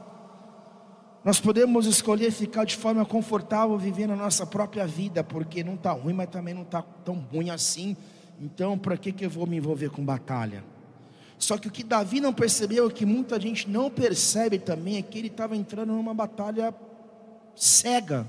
nós 1.24 1.39
podemos 1.39 1.86
escolher 1.86 2.32
ficar 2.32 2.65
de 2.65 2.75
forma 2.75 3.05
confortável 3.05 3.77
vivendo 3.77 4.12
a 4.12 4.15
nossa 4.15 4.46
própria 4.46 4.86
vida, 4.86 5.24
porque 5.24 5.63
não 5.63 5.75
está 5.75 5.91
ruim, 5.93 6.13
mas 6.13 6.29
também 6.29 6.53
não 6.53 6.63
está 6.63 6.82
tão 6.82 7.15
ruim 7.32 7.50
assim. 7.50 7.96
Então, 8.39 8.77
para 8.77 8.98
que, 8.98 9.12
que 9.12 9.25
eu 9.25 9.29
vou 9.29 9.48
me 9.48 9.58
envolver 9.58 9.89
com 9.89 10.03
batalha? 10.03 10.63
Só 11.43 11.57
que 11.57 11.67
o 11.67 11.71
que 11.71 11.83
Davi 11.83 12.21
não 12.21 12.31
percebeu, 12.31 12.89
que 12.89 13.05
muita 13.05 13.38
gente 13.38 13.69
não 13.69 13.89
percebe 13.89 14.57
também, 14.57 14.95
é 14.97 15.01
que 15.01 15.17
ele 15.17 15.27
estava 15.27 15.57
entrando 15.57 15.91
numa 15.91 16.13
batalha 16.13 16.73
cega. 17.53 18.25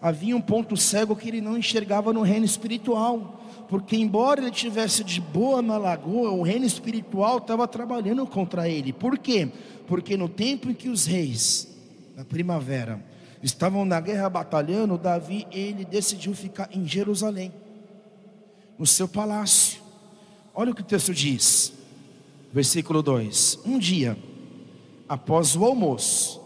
Havia 0.00 0.36
um 0.36 0.40
ponto 0.40 0.76
cego 0.76 1.16
que 1.16 1.28
ele 1.28 1.40
não 1.40 1.58
enxergava 1.58 2.12
no 2.12 2.22
reino 2.22 2.46
espiritual. 2.46 3.40
Porque, 3.68 3.96
embora 3.96 4.40
ele 4.40 4.52
tivesse 4.52 5.02
de 5.02 5.20
boa 5.20 5.60
na 5.60 5.76
lagoa, 5.76 6.30
o 6.30 6.42
reino 6.42 6.64
espiritual 6.64 7.38
estava 7.38 7.66
trabalhando 7.66 8.24
contra 8.24 8.68
ele. 8.68 8.92
Por 8.92 9.18
quê? 9.18 9.48
Porque 9.88 10.16
no 10.16 10.28
tempo 10.28 10.70
em 10.70 10.74
que 10.74 10.88
os 10.88 11.06
reis, 11.06 11.76
na 12.14 12.24
primavera, 12.24 13.04
estavam 13.42 13.84
na 13.84 14.00
guerra 14.00 14.30
batalhando, 14.30 14.96
Davi 14.96 15.44
ele 15.50 15.84
decidiu 15.84 16.32
ficar 16.34 16.68
em 16.72 16.86
Jerusalém, 16.86 17.52
no 18.78 18.86
seu 18.86 19.08
palácio. 19.08 19.82
Olha 20.54 20.70
o 20.70 20.74
que 20.74 20.82
o 20.82 20.84
texto 20.84 21.12
diz. 21.12 21.73
Versículo 22.54 23.02
2: 23.02 23.58
Um 23.66 23.80
dia, 23.80 24.16
após 25.08 25.56
o 25.56 25.64
almoço, 25.64 26.40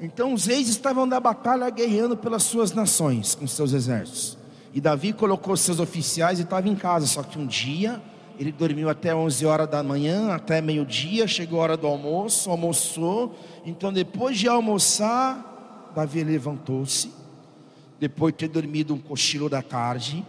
então 0.00 0.32
os 0.32 0.46
reis 0.46 0.66
estavam 0.70 1.04
na 1.04 1.20
batalha 1.20 1.68
guerreando 1.68 2.16
pelas 2.16 2.44
suas 2.44 2.72
nações, 2.72 3.34
com 3.34 3.46
seus 3.46 3.74
exércitos. 3.74 4.38
E 4.72 4.80
Davi 4.80 5.12
colocou 5.12 5.54
seus 5.54 5.78
oficiais 5.78 6.38
e 6.38 6.42
estava 6.44 6.70
em 6.70 6.74
casa. 6.74 7.06
Só 7.06 7.22
que 7.22 7.38
um 7.38 7.46
dia 7.46 8.00
ele 8.38 8.50
dormiu 8.50 8.88
até 8.88 9.14
11 9.14 9.44
horas 9.44 9.68
da 9.68 9.82
manhã, 9.82 10.32
até 10.32 10.62
meio-dia. 10.62 11.28
Chegou 11.28 11.60
a 11.60 11.64
hora 11.64 11.76
do 11.76 11.86
almoço, 11.86 12.48
almoçou. 12.48 13.36
Então, 13.62 13.92
depois 13.92 14.38
de 14.38 14.48
almoçar, 14.48 15.90
Davi 15.94 16.24
levantou-se, 16.24 17.12
depois 18.00 18.32
de 18.32 18.38
ter 18.38 18.48
dormido 18.48 18.94
um 18.94 18.98
cochilo 18.98 19.50
da 19.50 19.60
tarde, 19.60 20.24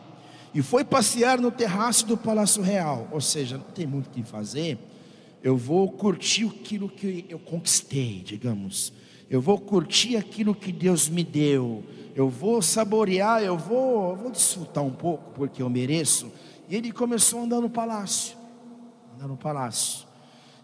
e 0.54 0.62
foi 0.62 0.84
passear 0.84 1.40
no 1.40 1.50
terraço 1.50 2.06
do 2.06 2.18
Palácio 2.18 2.62
Real. 2.62 3.08
Ou 3.10 3.22
seja, 3.22 3.58
não 3.58 3.64
tem 3.64 3.88
muito 3.88 4.08
o 4.08 4.10
que 4.10 4.22
fazer 4.22 4.78
eu 5.44 5.58
vou 5.58 5.92
curtir 5.92 6.48
aquilo 6.48 6.88
que 6.88 7.26
eu 7.28 7.38
conquistei, 7.38 8.24
digamos. 8.26 8.94
Eu 9.30 9.42
vou 9.42 9.60
curtir 9.60 10.16
aquilo 10.16 10.56
que 10.56 10.72
Deus 10.72 11.10
me 11.10 11.24
deu. 11.24 11.84
Eu 12.16 12.30
vou 12.30 12.62
saborear, 12.62 13.44
eu 13.44 13.58
vou, 13.58 14.12
eu 14.12 14.16
vou 14.16 14.32
desfrutar 14.32 14.84
um 14.84 14.94
pouco, 14.94 15.32
porque 15.32 15.62
eu 15.62 15.70
mereço. 15.70 16.32
E 16.70 16.76
ele 16.76 16.94
começou 16.94 17.42
a 17.42 17.44
andar 17.44 17.60
no 17.60 17.70
palácio. 17.70 18.38
Andar 19.16 19.28
no 19.28 19.36
palácio. 19.36 20.08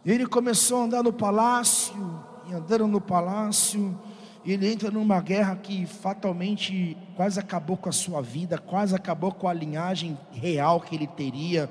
Ele 0.06 0.26
começou 0.26 0.80
a 0.80 0.84
andar 0.86 1.04
no 1.04 1.12
palácio, 1.12 2.24
e 2.50 2.54
andando 2.54 2.88
no 2.88 3.02
palácio, 3.02 4.00
ele 4.46 4.72
entra 4.72 4.90
numa 4.90 5.20
guerra 5.20 5.58
que 5.58 5.86
fatalmente 5.86 6.98
quase 7.16 7.38
acabou 7.38 7.76
com 7.76 7.90
a 7.90 7.92
sua 7.92 8.22
vida, 8.22 8.58
quase 8.58 8.96
acabou 8.96 9.32
com 9.34 9.48
a 9.48 9.54
linhagem 9.54 10.18
real 10.32 10.80
que 10.80 10.96
ele 10.96 11.06
teria, 11.06 11.70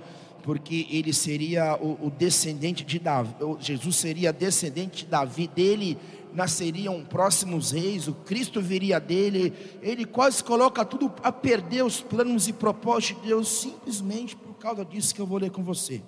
porque 0.49 0.87
ele 0.89 1.13
seria 1.13 1.77
o, 1.77 2.07
o 2.07 2.11
descendente 2.11 2.83
de 2.83 2.99
Davi, 2.99 3.35
Jesus 3.61 3.97
seria 3.97 4.33
descendente 4.33 5.05
de 5.05 5.11
Davi, 5.11 5.47
dele 5.47 5.99
nasceriam 6.33 7.05
próximos 7.05 7.73
reis, 7.73 8.09
o 8.09 8.15
Cristo 8.15 8.59
viria 8.59 8.99
dele, 8.99 9.53
ele 9.83 10.07
quase 10.07 10.43
coloca 10.43 10.87
tudo 10.87 11.13
a 11.23 11.31
perder 11.31 11.85
os 11.85 12.01
planos 12.01 12.49
e 12.49 12.55
propósitos 12.55 13.21
de 13.21 13.29
Deus, 13.29 13.61
simplesmente 13.61 14.37
por 14.37 14.55
causa 14.55 14.87
disso 14.87 15.15
que 15.15 15.21
eu 15.21 15.27
vou 15.27 15.37
ler 15.37 15.51
com 15.51 15.63
você. 15.63 16.01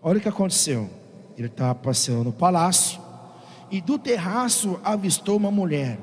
Olha 0.00 0.18
o 0.18 0.22
que 0.22 0.28
aconteceu. 0.28 0.88
Ele 1.36 1.48
estava 1.48 1.74
passeando 1.74 2.22
no 2.22 2.32
palácio, 2.32 3.00
e 3.68 3.80
do 3.80 3.98
terraço 3.98 4.78
avistou 4.84 5.36
uma 5.36 5.50
mulher 5.50 5.98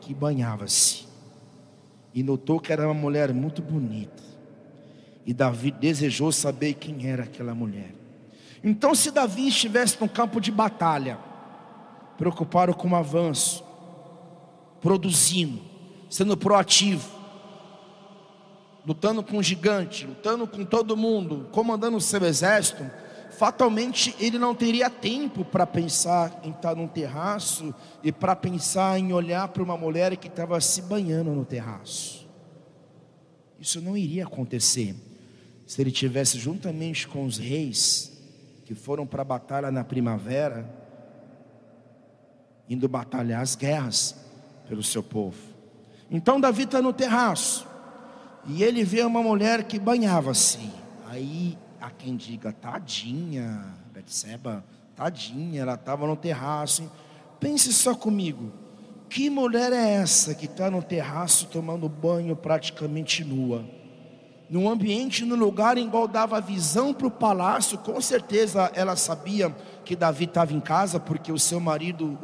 que 0.00 0.14
banhava-se. 0.14 1.08
E 2.14 2.22
notou 2.22 2.60
que 2.60 2.72
era 2.72 2.86
uma 2.86 2.94
mulher 2.94 3.34
muito 3.34 3.60
bonita. 3.60 4.27
E 5.28 5.34
Davi 5.34 5.70
desejou 5.70 6.32
saber 6.32 6.72
quem 6.72 7.06
era 7.06 7.24
aquela 7.24 7.54
mulher. 7.54 7.94
Então, 8.64 8.94
se 8.94 9.10
Davi 9.10 9.46
estivesse 9.46 10.00
no 10.00 10.08
campo 10.08 10.40
de 10.40 10.50
batalha, 10.50 11.18
preocupado 12.16 12.74
com 12.74 12.88
o 12.88 12.96
avanço, 12.96 13.62
produzindo, 14.80 15.60
sendo 16.08 16.34
proativo, 16.34 17.06
lutando 18.86 19.22
com 19.22 19.36
o 19.36 19.42
gigante, 19.42 20.06
lutando 20.06 20.46
com 20.46 20.64
todo 20.64 20.96
mundo, 20.96 21.46
comandando 21.52 21.98
o 21.98 22.00
seu 22.00 22.24
exército, 22.24 22.90
fatalmente 23.30 24.16
ele 24.18 24.38
não 24.38 24.54
teria 24.54 24.88
tempo 24.88 25.44
para 25.44 25.66
pensar 25.66 26.40
em 26.42 26.52
estar 26.52 26.74
num 26.74 26.88
terraço 26.88 27.74
e 28.02 28.10
para 28.10 28.34
pensar 28.34 28.98
em 28.98 29.12
olhar 29.12 29.48
para 29.48 29.62
uma 29.62 29.76
mulher 29.76 30.16
que 30.16 30.28
estava 30.28 30.58
se 30.58 30.80
banhando 30.80 31.32
no 31.32 31.44
terraço. 31.44 32.26
Isso 33.60 33.82
não 33.82 33.94
iria 33.94 34.24
acontecer 34.24 34.96
se 35.68 35.80
ele 35.80 35.92
tivesse 35.92 36.36
juntamente 36.36 37.06
com 37.06 37.24
os 37.24 37.38
reis 37.38 38.10
que 38.64 38.74
foram 38.74 39.06
para 39.06 39.22
a 39.22 39.24
batalha 39.24 39.70
na 39.70 39.84
primavera, 39.84 40.68
indo 42.68 42.88
batalhar 42.88 43.40
as 43.40 43.54
guerras 43.54 44.16
pelo 44.68 44.82
seu 44.82 45.04
povo. 45.04 45.38
Então 46.10 46.40
Davi 46.40 46.64
está 46.64 46.82
no 46.82 46.92
terraço 46.92 47.68
e 48.44 48.64
ele 48.64 48.82
vê 48.82 49.04
uma 49.04 49.22
mulher 49.22 49.62
que 49.62 49.78
banhava-se. 49.78 50.58
Aí 51.06 51.56
Há 51.80 51.90
quem 51.90 52.16
diga, 52.16 52.52
tadinha, 52.52 53.64
Betseba, 53.92 54.64
tadinha, 54.96 55.62
ela 55.62 55.74
estava 55.74 56.06
no 56.06 56.16
terraço. 56.16 56.90
Pense 57.38 57.72
só 57.72 57.94
comigo, 57.94 58.52
que 59.08 59.30
mulher 59.30 59.72
é 59.72 59.92
essa 59.92 60.34
que 60.34 60.46
está 60.46 60.70
no 60.70 60.82
terraço 60.82 61.46
tomando 61.46 61.88
banho 61.88 62.34
praticamente 62.34 63.24
nua? 63.24 63.64
Num 64.48 64.68
ambiente, 64.68 65.26
num 65.26 65.36
lugar 65.36 65.76
em 65.76 65.90
qual 65.90 66.08
dava 66.08 66.40
visão 66.40 66.94
para 66.94 67.06
o 67.06 67.10
palácio, 67.10 67.76
com 67.76 68.00
certeza 68.00 68.70
ela 68.74 68.96
sabia 68.96 69.54
que 69.84 69.94
Davi 69.94 70.24
estava 70.24 70.54
em 70.54 70.60
casa, 70.60 70.98
porque 70.98 71.30
o 71.30 71.38
seu 71.38 71.60
marido, 71.60 72.18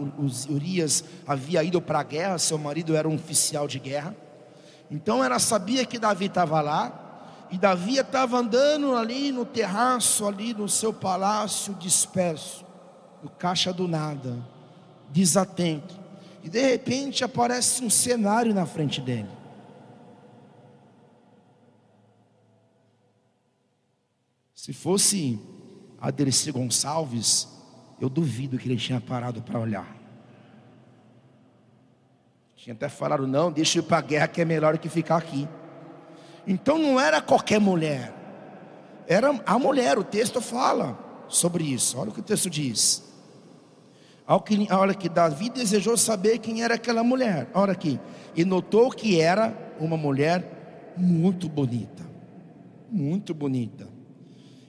Urias, 0.48 1.04
havia 1.26 1.62
ido 1.62 1.82
para 1.82 2.00
a 2.00 2.02
guerra, 2.02 2.38
seu 2.38 2.56
marido 2.56 2.96
era 2.96 3.06
um 3.06 3.14
oficial 3.14 3.68
de 3.68 3.78
guerra. 3.78 4.16
Então 4.90 5.22
ela 5.22 5.38
sabia 5.38 5.84
que 5.84 5.98
Davi 5.98 6.26
estava 6.26 6.62
lá, 6.62 7.00
e 7.50 7.58
Davi 7.58 7.98
estava 7.98 8.38
andando 8.38 8.96
ali 8.96 9.30
no 9.30 9.44
terraço, 9.44 10.26
ali 10.26 10.54
no 10.54 10.68
seu 10.68 10.94
palácio 10.94 11.74
disperso, 11.74 12.64
no 13.22 13.28
caixa 13.28 13.70
do 13.70 13.86
nada, 13.86 14.38
desatento. 15.10 15.94
E 16.42 16.48
de 16.48 16.60
repente 16.60 17.22
aparece 17.22 17.84
um 17.84 17.90
cenário 17.90 18.54
na 18.54 18.64
frente 18.64 19.00
dele. 19.00 19.28
Se 24.64 24.72
fosse 24.72 25.38
a 26.00 26.10
Dercy 26.10 26.50
Gonçalves, 26.50 27.46
eu 28.00 28.08
duvido 28.08 28.56
que 28.56 28.66
ele 28.66 28.78
tinha 28.78 28.98
parado 28.98 29.42
para 29.42 29.60
olhar. 29.60 29.94
Tinha 32.56 32.72
até 32.72 32.88
falado, 32.88 33.26
não, 33.26 33.52
deixa 33.52 33.78
eu 33.78 33.82
ir 33.82 33.86
para 33.86 33.98
a 33.98 34.00
guerra 34.00 34.26
que 34.26 34.40
é 34.40 34.44
melhor 34.46 34.78
que 34.78 34.88
ficar 34.88 35.18
aqui. 35.18 35.46
Então 36.46 36.78
não 36.78 36.98
era 36.98 37.20
qualquer 37.20 37.60
mulher, 37.60 38.14
era 39.06 39.38
a 39.44 39.58
mulher, 39.58 39.98
o 39.98 40.02
texto 40.02 40.40
fala 40.40 40.98
sobre 41.28 41.64
isso. 41.64 41.98
Olha 41.98 42.08
o 42.08 42.14
que 42.14 42.20
o 42.20 42.22
texto 42.24 42.48
diz. 42.48 43.04
Olha 44.26 44.94
que 44.94 45.10
Davi 45.10 45.50
desejou 45.50 45.94
saber 45.98 46.38
quem 46.38 46.62
era 46.62 46.76
aquela 46.76 47.04
mulher. 47.04 47.50
Olha 47.52 47.72
aqui. 47.72 48.00
E 48.34 48.46
notou 48.46 48.88
que 48.88 49.20
era 49.20 49.54
uma 49.78 49.98
mulher 49.98 50.94
muito 50.96 51.50
bonita. 51.50 52.02
Muito 52.90 53.34
bonita. 53.34 53.92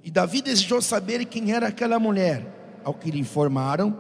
E 0.06 0.12
Davi 0.12 0.42
desejou 0.42 0.84
saber 0.84 1.26
quem 1.26 1.52
era 1.52 1.68
aquela 1.68 2.00
mulher. 2.00 2.80
Ao 2.84 2.94
que 2.94 3.10
lhe 3.10 3.20
informaram, 3.20 3.98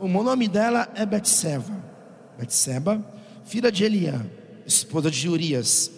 o 0.00 0.08
nome 0.08 0.48
dela 0.48 0.88
é 0.96 1.06
Betseba. 1.06 1.72
Betseba, 2.36 3.00
filha 3.44 3.70
de 3.70 3.84
Eliã, 3.84 4.26
esposa 4.66 5.08
de 5.08 5.28
Urias 5.28 5.92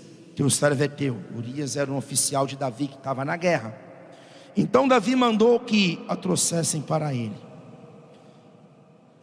serveteu. 0.50 1.16
Urias 1.34 1.76
era 1.76 1.90
um 1.90 1.96
oficial 1.96 2.46
de 2.46 2.56
Davi 2.56 2.88
que 2.88 2.96
estava 2.96 3.24
na 3.24 3.38
guerra. 3.38 3.74
Então 4.54 4.86
Davi 4.86 5.16
mandou 5.16 5.58
que 5.58 5.98
a 6.06 6.14
trouxessem 6.14 6.82
para 6.82 7.14
ele. 7.14 7.36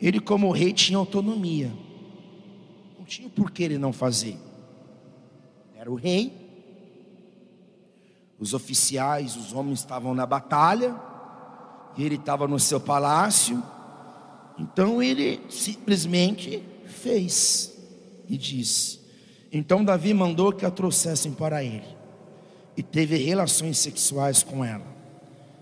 Ele, 0.02 0.20
como 0.20 0.52
rei, 0.52 0.74
tinha 0.74 0.98
autonomia. 0.98 1.72
Não 2.98 3.06
tinha 3.06 3.30
por 3.30 3.52
que 3.52 3.64
ele 3.64 3.78
não 3.78 3.94
fazer. 3.94 4.38
Era 5.78 5.92
o 5.92 5.96
rei. 5.96 6.43
Os 8.44 8.54
oficiais, 8.54 9.38
os 9.38 9.54
homens 9.54 9.80
estavam 9.80 10.14
na 10.14 10.26
batalha. 10.26 10.94
E 11.98 12.04
ele 12.04 12.16
estava 12.16 12.48
no 12.48 12.60
seu 12.60 12.80
palácio. 12.80 13.64
Então 14.60 15.02
ele 15.02 15.42
simplesmente 15.50 16.62
fez 16.86 17.74
e 18.28 18.38
disse: 18.38 19.00
então 19.56 19.86
Davi 19.86 20.16
mandou 20.16 20.52
que 20.52 20.66
a 20.66 20.72
trouxessem 20.72 21.32
para 21.32 21.64
ele 21.64 21.96
e 22.76 22.82
teve 22.82 23.16
relações 23.18 23.78
sexuais 23.78 24.42
com 24.42 24.66
ela, 24.66 24.86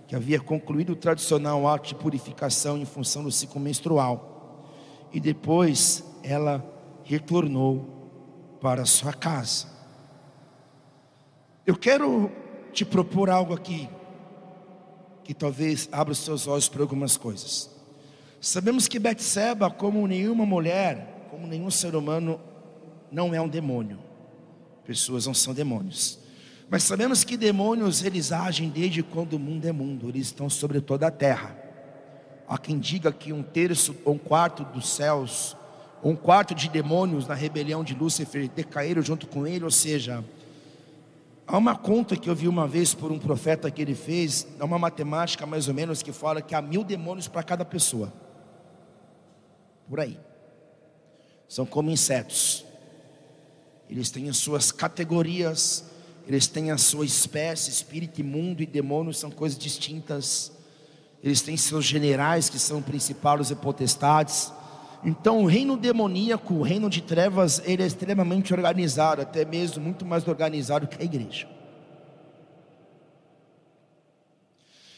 que 0.07 0.15
havia 0.15 0.39
concluído 0.39 0.93
o 0.93 0.95
tradicional 0.95 1.67
ato 1.67 1.89
de 1.89 1.95
purificação 1.95 2.77
em 2.77 2.85
função 2.85 3.21
do 3.21 3.31
ciclo 3.31 3.59
menstrual. 3.59 4.65
E 5.11 5.19
depois 5.19 6.05
ela 6.23 6.65
retornou 7.03 8.57
para 8.61 8.85
sua 8.85 9.11
casa. 9.11 9.67
Eu 11.65 11.75
quero 11.75 12.31
te 12.71 12.85
propor 12.85 13.29
algo 13.29 13.53
aqui 13.53 13.89
que 15.23 15.33
talvez 15.33 15.87
abra 15.91 16.11
os 16.11 16.19
seus 16.19 16.47
olhos 16.47 16.67
para 16.67 16.81
algumas 16.81 17.15
coisas. 17.17 17.69
Sabemos 18.39 18.87
que 18.87 18.99
Betseba, 18.99 19.69
como 19.69 20.07
nenhuma 20.07 20.45
mulher, 20.45 21.27
como 21.29 21.47
nenhum 21.47 21.69
ser 21.69 21.95
humano, 21.95 22.39
não 23.11 23.33
é 23.33 23.39
um 23.39 23.47
demônio. 23.47 23.99
Pessoas 24.83 25.27
não 25.27 25.33
são 25.33 25.53
demônios. 25.53 26.19
Mas 26.69 26.83
sabemos 26.83 27.23
que 27.23 27.37
demônios 27.37 28.03
eles 28.03 28.31
agem 28.31 28.69
desde 28.69 29.03
quando 29.03 29.33
o 29.33 29.39
mundo 29.39 29.65
é 29.67 29.71
mundo, 29.71 30.09
eles 30.09 30.27
estão 30.27 30.49
sobre 30.49 30.81
toda 30.81 31.07
a 31.07 31.11
terra. 31.11 31.55
Há 32.47 32.57
quem 32.57 32.79
diga 32.79 33.11
que 33.11 33.31
um 33.31 33.43
terço 33.43 33.95
ou 34.03 34.15
um 34.15 34.17
quarto 34.17 34.63
dos 34.63 34.89
céus, 34.89 35.55
um 36.03 36.15
quarto 36.15 36.55
de 36.55 36.67
demônios 36.67 37.27
na 37.27 37.35
rebelião 37.35 37.83
de 37.83 37.93
Lúcifer 37.93 38.49
decaíram 38.49 39.01
junto 39.01 39.27
com 39.27 39.45
ele, 39.45 39.63
ou 39.63 39.71
seja, 39.71 40.23
há 41.51 41.57
uma 41.57 41.75
conta 41.75 42.15
que 42.15 42.29
eu 42.29 42.35
vi 42.35 42.47
uma 42.47 42.67
vez 42.67 42.93
por 42.93 43.11
um 43.11 43.19
profeta 43.19 43.69
que 43.69 43.81
ele 43.81 43.95
fez, 43.95 44.47
é 44.59 44.63
uma 44.63 44.79
matemática 44.79 45.45
mais 45.45 45.67
ou 45.67 45.73
menos 45.73 46.01
que 46.01 46.11
fala 46.11 46.41
que 46.41 46.55
há 46.55 46.61
mil 46.61 46.83
demônios 46.83 47.27
para 47.27 47.43
cada 47.43 47.65
pessoa. 47.65 48.11
Por 49.87 49.99
aí. 49.99 50.17
São 51.47 51.65
como 51.65 51.91
insetos 51.91 52.65
eles 53.91 54.09
têm 54.09 54.29
as 54.29 54.37
suas 54.37 54.71
categorias, 54.71 55.83
eles 56.25 56.47
têm 56.47 56.71
a 56.71 56.77
sua 56.77 57.05
espécie, 57.05 57.69
espírito 57.69 58.21
imundo 58.21 58.63
e 58.63 58.65
demônio 58.65 59.13
são 59.13 59.29
coisas 59.29 59.59
distintas. 59.59 60.49
Eles 61.21 61.41
têm 61.41 61.57
seus 61.57 61.83
generais 61.83 62.49
que 62.49 62.57
são 62.57 62.81
principados 62.81 63.51
e 63.51 63.55
potestades. 63.55 64.49
Então, 65.03 65.43
o 65.43 65.47
reino 65.47 65.75
demoníaco, 65.75 66.53
o 66.53 66.61
reino 66.61 66.89
de 66.89 67.01
trevas, 67.01 67.61
ele 67.65 67.81
é 67.81 67.87
extremamente 67.87 68.53
organizado, 68.53 69.21
até 69.21 69.43
mesmo 69.43 69.83
muito 69.83 70.05
mais 70.05 70.27
organizado 70.27 70.87
que 70.87 71.01
a 71.01 71.05
igreja. 71.05 71.47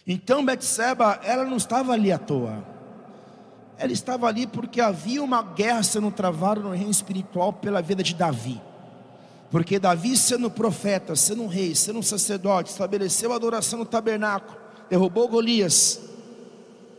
Então, 0.05 0.43
Betseba, 0.43 1.21
ela 1.23 1.45
não 1.45 1.55
estava 1.55 1.93
ali 1.93 2.11
à 2.11 2.17
toa. 2.17 2.63
Ela 3.77 3.93
estava 3.93 4.27
ali 4.27 4.45
porque 4.45 4.81
havia 4.81 5.23
uma 5.23 5.41
guerra 5.41 5.81
sendo 5.83 6.11
travada 6.11 6.59
no 6.59 6.71
reino 6.71 6.91
espiritual 6.91 7.53
pela 7.53 7.81
vida 7.81 8.03
de 8.03 8.13
Davi. 8.13 8.61
Porque 9.49 9.79
Davi, 9.79 10.17
sendo 10.17 10.49
profeta, 10.51 11.15
sendo 11.15 11.47
rei, 11.47 11.73
sendo 11.75 12.03
sacerdote, 12.03 12.71
estabeleceu 12.71 13.31
a 13.31 13.35
adoração 13.35 13.79
no 13.79 13.85
tabernáculo, 13.85 14.57
derrubou 14.89 15.27
Golias. 15.29 16.01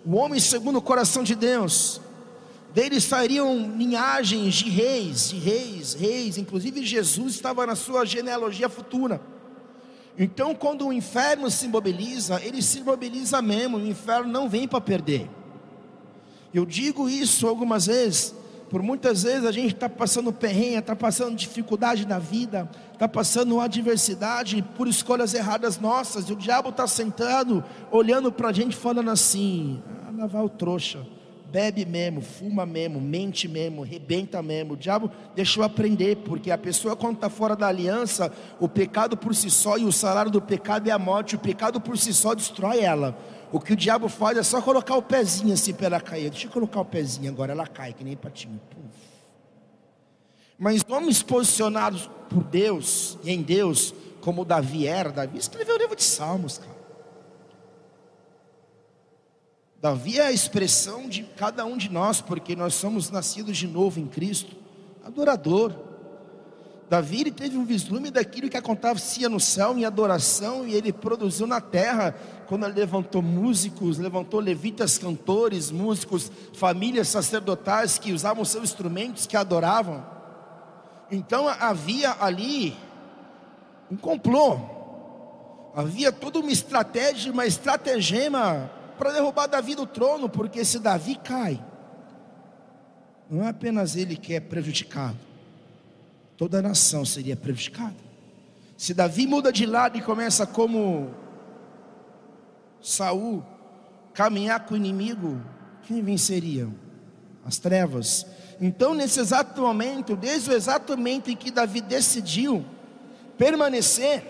o 0.06 0.14
homem 0.16 0.40
segundo 0.40 0.78
o 0.78 0.82
coração 0.82 1.22
de 1.22 1.34
Deus. 1.34 2.00
Dele 2.74 3.00
sairiam 3.00 3.72
linhagens 3.76 4.56
de 4.56 4.68
reis, 4.68 5.30
de 5.30 5.38
reis, 5.38 5.94
reis, 5.94 6.36
inclusive 6.36 6.84
Jesus 6.84 7.34
estava 7.34 7.64
na 7.64 7.76
sua 7.76 8.04
genealogia 8.04 8.68
futura. 8.68 9.20
Então, 10.18 10.56
quando 10.56 10.88
o 10.88 10.92
inferno 10.92 11.48
se 11.52 11.68
mobiliza, 11.68 12.40
ele 12.42 12.60
se 12.60 12.80
mobiliza 12.80 13.40
mesmo, 13.40 13.76
o 13.76 13.86
inferno 13.86 14.28
não 14.28 14.48
vem 14.48 14.66
para 14.66 14.80
perder. 14.80 15.30
Eu 16.52 16.66
digo 16.66 17.08
isso 17.08 17.46
algumas 17.46 17.86
vezes, 17.86 18.34
por 18.68 18.82
muitas 18.82 19.22
vezes 19.22 19.44
a 19.44 19.52
gente 19.52 19.74
está 19.74 19.88
passando 19.88 20.32
perrenha, 20.32 20.80
está 20.80 20.96
passando 20.96 21.36
dificuldade 21.36 22.04
na 22.04 22.18
vida, 22.18 22.68
está 22.92 23.06
passando 23.06 23.60
adversidade 23.60 24.64
por 24.76 24.88
escolhas 24.88 25.32
erradas 25.32 25.78
nossas, 25.78 26.28
e 26.28 26.32
o 26.32 26.36
diabo 26.36 26.70
está 26.70 26.88
sentado, 26.88 27.62
olhando 27.92 28.32
para 28.32 28.48
a 28.48 28.52
gente, 28.52 28.74
falando 28.74 29.10
assim: 29.10 29.80
ah, 30.32 30.42
o 30.42 30.48
trouxa, 30.48 31.06
bebe 31.54 31.84
mesmo, 31.84 32.20
fuma 32.20 32.66
mesmo, 32.66 33.00
mente 33.00 33.46
mesmo, 33.46 33.82
rebenta 33.82 34.42
mesmo. 34.42 34.72
O 34.72 34.76
diabo 34.76 35.08
deixou 35.36 35.62
aprender, 35.62 36.16
porque 36.16 36.50
a 36.50 36.58
pessoa, 36.58 36.96
quando 36.96 37.14
está 37.14 37.30
fora 37.30 37.54
da 37.54 37.68
aliança, 37.68 38.32
o 38.58 38.68
pecado 38.68 39.16
por 39.16 39.32
si 39.36 39.48
só 39.48 39.78
e 39.78 39.84
o 39.84 39.92
salário 39.92 40.32
do 40.32 40.42
pecado 40.42 40.88
é 40.88 40.90
a 40.90 40.98
morte, 40.98 41.36
o 41.36 41.38
pecado 41.38 41.80
por 41.80 41.96
si 41.96 42.12
só 42.12 42.34
destrói 42.34 42.80
ela. 42.80 43.16
O 43.52 43.60
que 43.60 43.72
o 43.72 43.76
diabo 43.76 44.08
faz 44.08 44.36
é 44.36 44.42
só 44.42 44.60
colocar 44.60 44.96
o 44.96 45.02
pezinho 45.02 45.54
assim 45.54 45.72
para 45.72 45.86
ela 45.86 46.00
cair. 46.00 46.28
Deixa 46.28 46.48
eu 46.48 46.50
colocar 46.50 46.80
o 46.80 46.84
pezinho 46.84 47.30
agora, 47.30 47.52
ela 47.52 47.68
cai, 47.68 47.92
que 47.92 48.02
nem 48.02 48.16
patinho. 48.16 48.60
Mas 50.58 50.82
homens 50.88 51.22
posicionados 51.22 52.10
por 52.28 52.42
Deus 52.42 53.16
e 53.22 53.30
em 53.30 53.40
Deus, 53.40 53.94
como 54.20 54.44
Davi 54.44 54.88
era, 54.88 55.12
Davi 55.12 55.38
escreveu 55.38 55.76
o 55.76 55.78
livro 55.78 55.94
de 55.94 56.02
Salmos, 56.02 56.58
cara. 56.58 56.73
Davi 59.84 60.18
é 60.18 60.28
a 60.28 60.32
expressão 60.32 61.06
de 61.10 61.24
cada 61.36 61.66
um 61.66 61.76
de 61.76 61.90
nós, 61.90 62.18
porque 62.18 62.56
nós 62.56 62.72
somos 62.72 63.10
nascidos 63.10 63.54
de 63.54 63.68
novo 63.68 64.00
em 64.00 64.06
Cristo, 64.06 64.56
adorador. 65.04 65.74
Davi 66.88 67.20
ele 67.20 67.30
teve 67.30 67.58
um 67.58 67.66
vislumbre 67.66 68.10
daquilo 68.10 68.48
que 68.48 68.56
acontecia 68.56 69.28
no 69.28 69.38
céu 69.38 69.76
em 69.76 69.84
adoração 69.84 70.66
e 70.66 70.72
ele 70.72 70.90
produziu 70.90 71.46
na 71.46 71.60
terra 71.60 72.16
quando 72.46 72.64
ele 72.64 72.80
levantou 72.80 73.20
músicos, 73.20 73.98
levantou 73.98 74.40
levitas 74.40 74.96
cantores, 74.96 75.70
músicos, 75.70 76.32
famílias 76.54 77.08
sacerdotais 77.08 77.98
que 77.98 78.10
usavam 78.10 78.42
seus 78.42 78.64
instrumentos, 78.64 79.26
que 79.26 79.36
adoravam. 79.36 80.02
Então 81.10 81.46
havia 81.46 82.16
ali 82.20 82.74
um 83.90 83.98
complô, 83.98 84.58
havia 85.76 86.10
toda 86.10 86.38
uma 86.38 86.50
estratégia, 86.50 87.30
uma 87.30 87.44
estratagema 87.44 88.82
para 88.98 89.12
derrubar 89.12 89.46
Davi 89.46 89.74
do 89.74 89.86
trono, 89.86 90.28
porque 90.28 90.64
se 90.64 90.78
Davi 90.78 91.16
cai, 91.16 91.62
não 93.30 93.44
é 93.44 93.48
apenas 93.48 93.96
ele 93.96 94.16
que 94.16 94.34
é 94.34 94.40
prejudicado, 94.40 95.18
toda 96.36 96.58
a 96.58 96.62
nação 96.62 97.04
seria 97.04 97.36
prejudicada. 97.36 97.96
Se 98.76 98.92
Davi 98.92 99.26
muda 99.26 99.52
de 99.52 99.66
lado 99.66 99.96
e 99.96 100.02
começa 100.02 100.46
como 100.46 101.10
Saul 102.80 103.44
caminhar 104.12 104.66
com 104.66 104.74
o 104.74 104.76
inimigo, 104.76 105.40
quem 105.82 106.02
venceria? 106.02 106.68
As 107.44 107.58
trevas. 107.58 108.26
Então, 108.60 108.94
nesse 108.94 109.20
exato 109.20 109.60
momento, 109.60 110.16
desde 110.16 110.50
o 110.50 110.54
exato 110.54 110.96
momento 110.96 111.30
em 111.30 111.36
que 111.36 111.50
Davi 111.50 111.80
decidiu 111.80 112.64
permanecer 113.36 114.22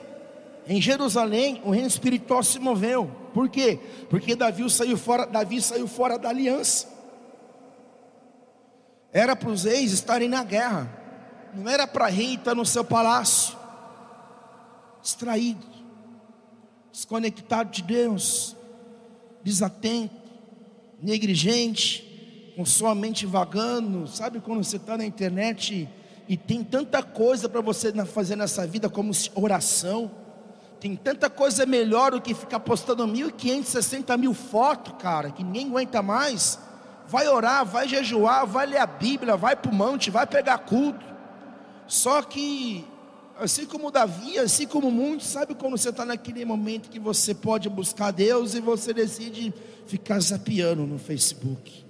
em 0.66 0.80
Jerusalém, 0.80 1.60
o 1.64 1.70
reino 1.70 1.88
espiritual 1.88 2.42
se 2.42 2.58
moveu. 2.58 3.23
Por 3.34 3.48
quê? 3.48 3.80
Porque 4.08 4.36
Davi 4.36 4.70
saiu 4.70 4.96
fora, 4.96 5.26
Davi 5.26 5.60
saiu 5.60 5.88
fora 5.88 6.16
da 6.16 6.28
aliança. 6.28 6.86
Era 9.12 9.34
para 9.34 9.50
os 9.50 9.64
reis 9.64 9.92
estarem 9.92 10.28
na 10.28 10.44
guerra. 10.44 10.88
Não 11.52 11.68
era 11.68 11.84
para 11.86 12.06
rei 12.06 12.34
estar 12.34 12.54
no 12.54 12.64
seu 12.64 12.84
palácio. 12.84 13.56
Distraído. 15.02 15.66
Desconectado 16.92 17.70
de 17.70 17.82
Deus. 17.82 18.56
Desatento. 19.42 20.14
Negligente. 21.02 22.52
Com 22.56 22.64
sua 22.64 22.94
mente 22.94 23.26
vagando. 23.26 24.06
Sabe 24.06 24.40
quando 24.40 24.62
você 24.62 24.76
está 24.76 24.96
na 24.96 25.04
internet 25.04 25.88
e 26.28 26.36
tem 26.36 26.62
tanta 26.62 27.02
coisa 27.02 27.48
para 27.48 27.60
você 27.60 27.92
fazer 28.04 28.36
nessa 28.36 28.66
vida 28.66 28.88
como 28.88 29.12
oração 29.34 30.23
tem 30.84 30.94
tanta 30.94 31.30
coisa 31.30 31.64
melhor 31.64 32.10
do 32.10 32.20
que 32.20 32.34
ficar 32.34 32.60
postando 32.60 33.06
1.560 33.06 34.18
mil 34.18 34.34
fotos, 34.34 34.92
cara, 34.98 35.30
que 35.30 35.42
ninguém 35.42 35.68
aguenta 35.68 36.02
mais. 36.02 36.58
Vai 37.08 37.26
orar, 37.26 37.64
vai 37.64 37.88
jejuar, 37.88 38.46
vai 38.46 38.66
ler 38.66 38.76
a 38.76 38.86
Bíblia, 38.86 39.34
vai 39.34 39.56
para 39.56 39.70
o 39.70 39.74
monte, 39.74 40.10
vai 40.10 40.26
pegar 40.26 40.58
culto. 40.58 41.02
Só 41.86 42.20
que, 42.20 42.84
assim 43.40 43.64
como 43.64 43.90
Davi, 43.90 44.38
assim 44.38 44.66
como 44.66 44.90
muitos, 44.90 45.28
sabe 45.28 45.54
quando 45.54 45.78
você 45.78 45.88
está 45.88 46.04
naquele 46.04 46.44
momento 46.44 46.90
que 46.90 47.00
você 47.00 47.34
pode 47.34 47.66
buscar 47.70 48.10
Deus 48.10 48.52
e 48.54 48.60
você 48.60 48.92
decide 48.92 49.54
ficar 49.86 50.20
zapeando 50.20 50.84
no 50.84 50.98
Facebook, 50.98 51.82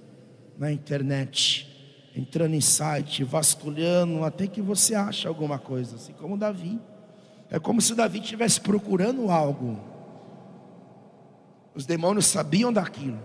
na 0.57 0.71
internet, 0.71 1.67
entrando 2.15 2.53
em 2.53 2.61
site, 2.61 3.25
vasculhando, 3.25 4.23
até 4.23 4.47
que 4.47 4.61
você 4.61 4.95
acha 4.95 5.27
alguma 5.27 5.59
coisa, 5.59 5.97
assim 5.97 6.13
como 6.13 6.37
Davi. 6.37 6.79
É 7.55 7.59
como 7.59 7.79
se 7.79 7.95
Davi 7.95 8.19
estivesse 8.19 8.59
procurando 8.59 9.31
algo. 9.31 9.79
Os 11.73 11.85
demônios 11.85 12.25
sabiam 12.25 12.73
daquilo. 12.73 13.17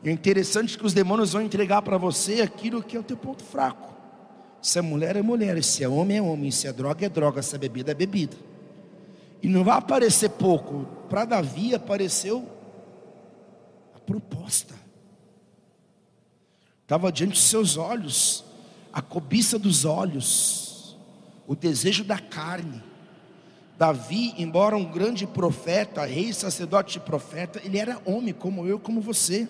E 0.00 0.08
é 0.08 0.12
interessante 0.12 0.78
que 0.78 0.86
os 0.86 0.92
demônios 0.92 1.32
vão 1.32 1.42
entregar 1.42 1.82
para 1.82 1.98
você 1.98 2.40
aquilo 2.40 2.80
que 2.80 2.96
é 2.96 3.00
o 3.00 3.02
teu 3.02 3.16
ponto 3.16 3.42
fraco. 3.42 3.92
Se 4.62 4.78
é 4.78 4.80
mulher, 4.80 5.16
é 5.16 5.22
mulher. 5.22 5.60
Se 5.64 5.82
é 5.82 5.88
homem, 5.88 6.18
é 6.18 6.22
homem. 6.22 6.52
Se 6.52 6.68
é 6.68 6.72
droga, 6.72 7.04
é 7.04 7.08
droga. 7.08 7.42
Se 7.42 7.56
é 7.56 7.58
bebida, 7.58 7.90
é 7.90 7.94
bebida. 7.94 8.36
E 9.42 9.48
não 9.48 9.64
vai 9.64 9.76
aparecer 9.76 10.30
pouco. 10.30 10.86
Para 11.10 11.24
Davi 11.24 11.74
apareceu 11.74 12.48
a 13.92 13.98
proposta. 13.98 14.76
Estava 16.82 17.10
diante 17.10 17.32
dos 17.32 17.42
seus 17.42 17.76
olhos 17.76 18.44
a 18.92 19.02
cobiça 19.02 19.58
dos 19.58 19.84
olhos, 19.84 20.96
o 21.44 21.56
desejo 21.56 22.04
da 22.04 22.18
carne. 22.18 22.82
Davi, 23.78 24.34
embora 24.36 24.76
um 24.76 24.84
grande 24.84 25.24
profeta, 25.24 26.04
rei, 26.04 26.32
sacerdote 26.32 26.98
e 26.98 27.00
profeta, 27.00 27.60
ele 27.64 27.78
era 27.78 28.02
homem 28.04 28.34
como 28.34 28.66
eu, 28.66 28.80
como 28.80 29.00
você, 29.00 29.48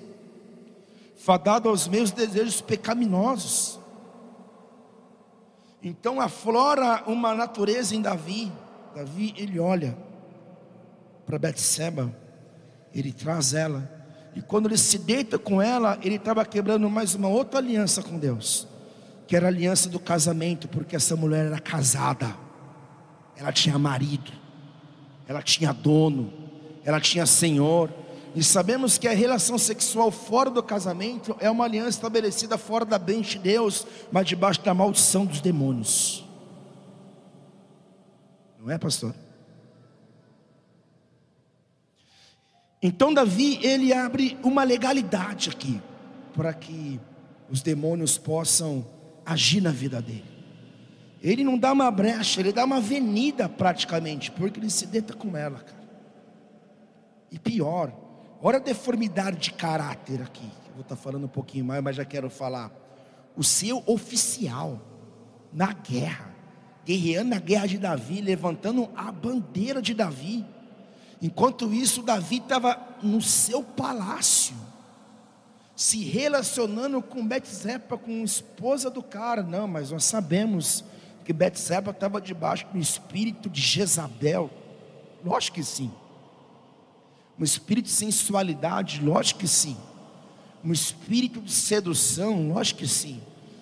fadado 1.17 1.71
aos 1.71 1.89
meus 1.89 2.11
desejos 2.11 2.61
pecaminosos. 2.61 3.81
Então 5.83 6.21
aflora 6.21 7.05
uma 7.07 7.35
natureza 7.35 7.97
em 7.97 8.03
Davi. 8.03 8.53
Davi, 8.95 9.33
ele 9.39 9.59
olha 9.59 9.97
para 11.25 11.39
Betseba, 11.39 12.15
ele 12.95 13.13
traz 13.13 13.55
ela, 13.55 13.91
e 14.37 14.43
quando 14.43 14.67
ele 14.67 14.77
se 14.77 14.99
deita 14.99 15.39
com 15.39 15.63
ela, 15.63 15.99
ele 16.03 16.17
estava 16.17 16.45
quebrando 16.45 16.89
mais 16.91 17.15
uma 17.15 17.29
outra 17.29 17.61
aliança 17.61 18.03
com 18.03 18.19
Deus, 18.19 18.69
que 19.27 19.35
era 19.35 19.47
a 19.47 19.49
aliança 19.49 19.89
do 19.89 19.99
casamento, 19.99 20.69
porque 20.69 20.97
essa 20.97 21.17
mulher 21.17 21.47
era 21.47 21.59
casada 21.59 22.48
ela 23.39 23.53
tinha 23.53 23.79
marido, 23.79 24.33
ela 25.29 25.41
tinha 25.41 25.73
dono, 25.73 26.33
ela 26.85 27.01
tinha 27.01 27.25
senhor. 27.25 27.89
E 28.35 28.43
sabemos 28.43 28.99
que 28.99 29.07
a 29.07 29.15
relação 29.15 29.57
sexual 29.57 30.11
fora 30.11 30.51
do 30.51 30.63
casamento 30.63 31.37
é 31.39 31.49
uma 31.49 31.65
aliança 31.65 31.91
estabelecida 31.91 32.59
fora 32.59 32.85
da 32.85 32.99
bênção 32.99 33.23
de 33.23 33.39
Deus, 33.39 33.87
mas 34.11 34.27
debaixo 34.27 34.61
da 34.63 34.75
maldição 34.75 35.25
dos 35.25 35.41
demônios. 35.41 36.25
Não 38.61 38.71
é, 38.71 38.77
pastor? 38.77 39.15
Então 42.83 43.15
Davi, 43.15 43.65
ele 43.65 43.93
abre 43.93 44.37
uma 44.43 44.65
legalidade 44.65 45.51
aqui 45.51 45.81
para 46.35 46.53
que 46.53 47.01
os 47.49 47.63
demônios 47.63 48.19
possam 48.19 48.85
agir 49.25 49.61
na 49.61 49.71
vida 49.71 50.03
dele. 50.03 50.38
Ele 51.23 51.43
não 51.43 51.59
dá 51.59 51.73
uma 51.73 51.91
brecha, 51.91 52.41
ele 52.41 52.53
dá 52.53 52.65
uma 52.65 52.77
avenida 52.77 53.49
praticamente, 53.49 54.31
porque 54.31 54.61
ele 54.61 54.71
se 54.71 54.87
deita 54.87 55.15
com 55.15 55.37
ela, 55.37 55.59
cara. 55.59 55.89
E 57.31 57.39
pior, 57.39 57.93
olha 58.41 58.59
a 58.59 58.61
deformidade 58.61 59.39
de 59.39 59.53
caráter 59.53 60.23
aqui. 60.23 60.49
Eu 60.69 60.75
vou 60.75 60.83
estar 60.83 60.97
falando 60.97 61.25
um 61.25 61.29
pouquinho 61.29 61.65
mais, 61.65 61.83
mas 61.83 61.97
já 61.97 62.05
quero 62.05 62.31
falar. 62.31 62.71
O 63.37 63.43
seu 63.43 63.83
oficial 63.87 64.81
na 65.53 65.73
guerra, 65.73 66.35
guerreando 66.85 67.31
na 67.31 67.41
guerra 67.41 67.67
de 67.67 67.79
Davi, 67.79 68.21
levantando 68.21 68.89
a 68.97 69.11
bandeira 69.11 69.83
de 69.83 69.95
Davi. 69.95 70.45
Enquanto 71.21 71.73
isso, 71.75 72.03
Davi 72.03 72.37
estava 72.37 72.79
no 73.03 73.21
seu 73.21 73.63
palácio, 73.63 74.55
se 75.75 76.03
relacionando 76.05 77.03
com 77.03 77.27
Betzepa, 77.27 77.99
com 77.99 78.21
a 78.21 78.25
esposa 78.25 78.89
do 78.89 79.03
cara. 79.03 79.43
Não, 79.43 79.67
mas 79.67 79.91
nós 79.91 80.05
sabemos 80.05 80.85
que 81.29 81.33
Betseba 81.35 81.91
estava 81.91 82.23
debaixo 82.23 82.67
do 82.73 82.79
espírito 82.79 83.51
de 83.51 83.61
Jezabel? 83.61 84.49
Lógico 85.23 85.57
que 85.57 85.63
sim. 85.63 85.93
Um 87.39 87.45
espírito 87.45 87.85
de 87.85 87.91
sensualidade? 87.91 89.05
Lógico 89.05 89.41
que 89.41 89.47
sim. 89.47 89.77
Um 90.65 90.73
espírito 90.73 91.43
de 91.43 91.53
sedução, 91.53 92.49
lógico 92.49 92.81
que 92.81 92.89
sim. 92.89 93.21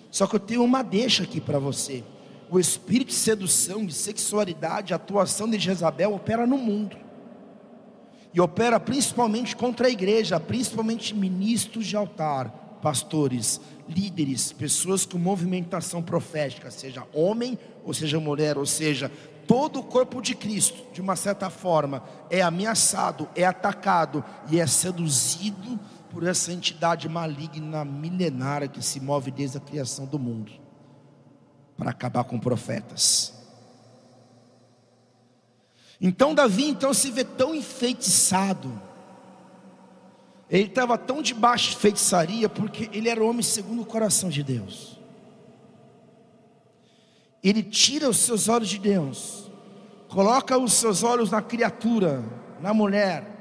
Só 0.09 0.25
que 0.25 0.37
eu 0.37 0.39
tenho 0.39 0.63
uma 0.63 0.81
deixa 0.81 1.23
aqui 1.23 1.41
para 1.41 1.59
você. 1.59 2.05
O 2.49 2.57
espírito 2.57 3.09
de 3.09 3.15
sedução, 3.15 3.85
de 3.85 3.93
sexualidade, 3.93 4.93
atuação 4.93 5.49
de 5.49 5.59
Jezabel 5.59 6.13
opera 6.13 6.47
no 6.47 6.57
mundo. 6.57 6.95
E 8.33 8.39
opera 8.39 8.79
principalmente 8.79 9.57
contra 9.57 9.87
a 9.87 9.91
igreja, 9.91 10.39
principalmente 10.39 11.13
ministros 11.13 11.85
de 11.85 11.97
altar, 11.97 12.66
pastores, 12.87 13.59
líderes, 13.85 14.53
pessoas 14.53 15.05
com 15.05 15.17
movimentação 15.17 16.01
profética, 16.01 16.71
seja 16.71 17.05
homem 17.13 17.59
ou 17.83 17.93
seja 17.93 18.17
mulher, 18.17 18.57
ou 18.57 18.65
seja, 18.65 19.11
todo 19.45 19.79
o 19.79 19.83
corpo 19.83 20.21
de 20.21 20.33
Cristo, 20.33 20.85
de 20.93 21.01
uma 21.01 21.17
certa 21.17 21.49
forma, 21.49 22.01
é 22.29 22.41
ameaçado, 22.41 23.27
é 23.35 23.43
atacado 23.43 24.23
e 24.49 24.57
é 24.57 24.65
seduzido 24.65 25.77
por 26.09 26.25
essa 26.25 26.53
entidade 26.53 27.09
maligna 27.09 27.83
milenária 27.83 28.69
que 28.69 28.81
se 28.81 29.01
move 29.01 29.31
desde 29.31 29.57
a 29.57 29.61
criação 29.61 30.05
do 30.05 30.17
mundo 30.17 30.53
para 31.75 31.89
acabar 31.89 32.23
com 32.23 32.39
profetas. 32.39 33.33
Então 35.99 36.33
Davi 36.33 36.69
então 36.69 36.93
se 36.93 37.11
vê 37.11 37.25
tão 37.25 37.53
enfeitiçado. 37.53 38.86
Ele 40.49 40.63
estava 40.63 40.97
tão 40.97 41.21
debaixo 41.21 41.71
de 41.71 41.77
feitiçaria 41.77 42.47
porque 42.47 42.89
ele 42.93 43.09
era 43.09 43.23
homem 43.23 43.41
segundo 43.41 43.81
o 43.81 43.85
coração 43.85 44.29
de 44.29 44.41
Deus. 44.43 44.97
Ele 47.43 47.61
tira 47.61 48.09
os 48.09 48.17
seus 48.17 48.47
olhos 48.47 48.69
de 48.69 48.79
Deus, 48.79 49.51
coloca 50.07 50.57
os 50.57 50.73
seus 50.73 51.03
olhos 51.03 51.31
na 51.31 51.41
criatura, 51.41 52.23
na 52.59 52.73
mulher. 52.73 53.35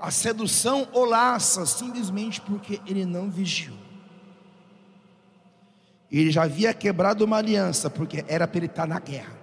A 0.00 0.10
sedução 0.10 0.88
o 0.92 1.04
laça 1.04 1.66
simplesmente 1.66 2.40
porque 2.40 2.80
ele 2.86 3.04
não 3.04 3.30
vigiou. 3.30 3.76
Ele 6.10 6.30
já 6.30 6.42
havia 6.42 6.74
quebrado 6.74 7.24
uma 7.24 7.36
aliança, 7.36 7.88
porque 7.88 8.24
era 8.26 8.48
para 8.48 8.58
ele 8.58 8.66
estar 8.66 8.86
na 8.86 8.98
guerra, 8.98 9.36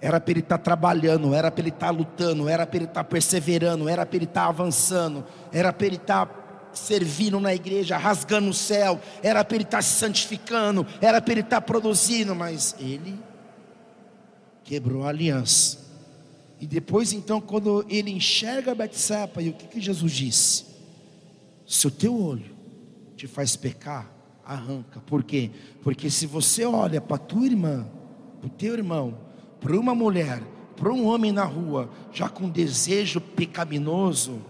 era 0.00 0.20
para 0.20 0.30
ele 0.32 0.40
estar 0.40 0.58
trabalhando, 0.58 1.34
era 1.34 1.50
para 1.50 1.60
ele 1.60 1.70
estar 1.70 1.90
lutando, 1.90 2.48
era 2.48 2.66
para 2.66 2.76
ele 2.76 2.86
estar 2.86 3.04
perseverando, 3.04 3.88
era 3.88 4.06
para 4.06 4.16
ele 4.16 4.24
estar 4.24 4.46
avançando, 4.46 5.24
era 5.52 5.72
para 5.72 5.86
ele 5.86 5.96
estar 5.96 6.70
servindo 6.72 7.38
na 7.38 7.54
igreja, 7.54 7.98
rasgando 7.98 8.48
o 8.48 8.54
céu, 8.54 9.00
era 9.22 9.44
para 9.44 9.56
ele 9.56 9.64
estar 9.64 9.82
se 9.82 9.98
santificando, 9.98 10.86
era 11.00 11.20
para 11.20 11.32
ele 11.32 11.40
estar 11.40 11.60
produzindo, 11.60 12.34
mas 12.34 12.74
ele 12.78 13.18
quebrou 14.64 15.04
a 15.04 15.08
aliança. 15.08 15.78
E 16.60 16.66
depois, 16.66 17.12
então, 17.12 17.40
quando 17.40 17.84
ele 17.88 18.10
enxerga 18.10 18.74
Betseba, 18.74 19.42
e 19.42 19.48
o 19.48 19.52
que, 19.52 19.66
que 19.66 19.80
Jesus 19.80 20.12
disse? 20.12 20.66
Se 21.66 21.86
o 21.86 21.90
teu 21.90 22.18
olho 22.18 22.54
te 23.16 23.26
faz 23.26 23.56
pecar, 23.56 24.10
arranca. 24.44 25.00
Por 25.00 25.22
quê? 25.22 25.50
Porque 25.82 26.10
se 26.10 26.26
você 26.26 26.64
olha 26.64 27.00
para 27.00 27.18
tua 27.18 27.46
irmã, 27.46 27.86
para 28.40 28.46
o 28.46 28.50
teu 28.50 28.74
irmão, 28.74 29.29
para 29.60 29.78
uma 29.78 29.94
mulher, 29.94 30.42
para 30.76 30.92
um 30.92 31.06
homem 31.06 31.30
na 31.30 31.44
rua, 31.44 31.90
já 32.12 32.28
com 32.28 32.48
desejo 32.48 33.20
pecaminoso, 33.20 34.40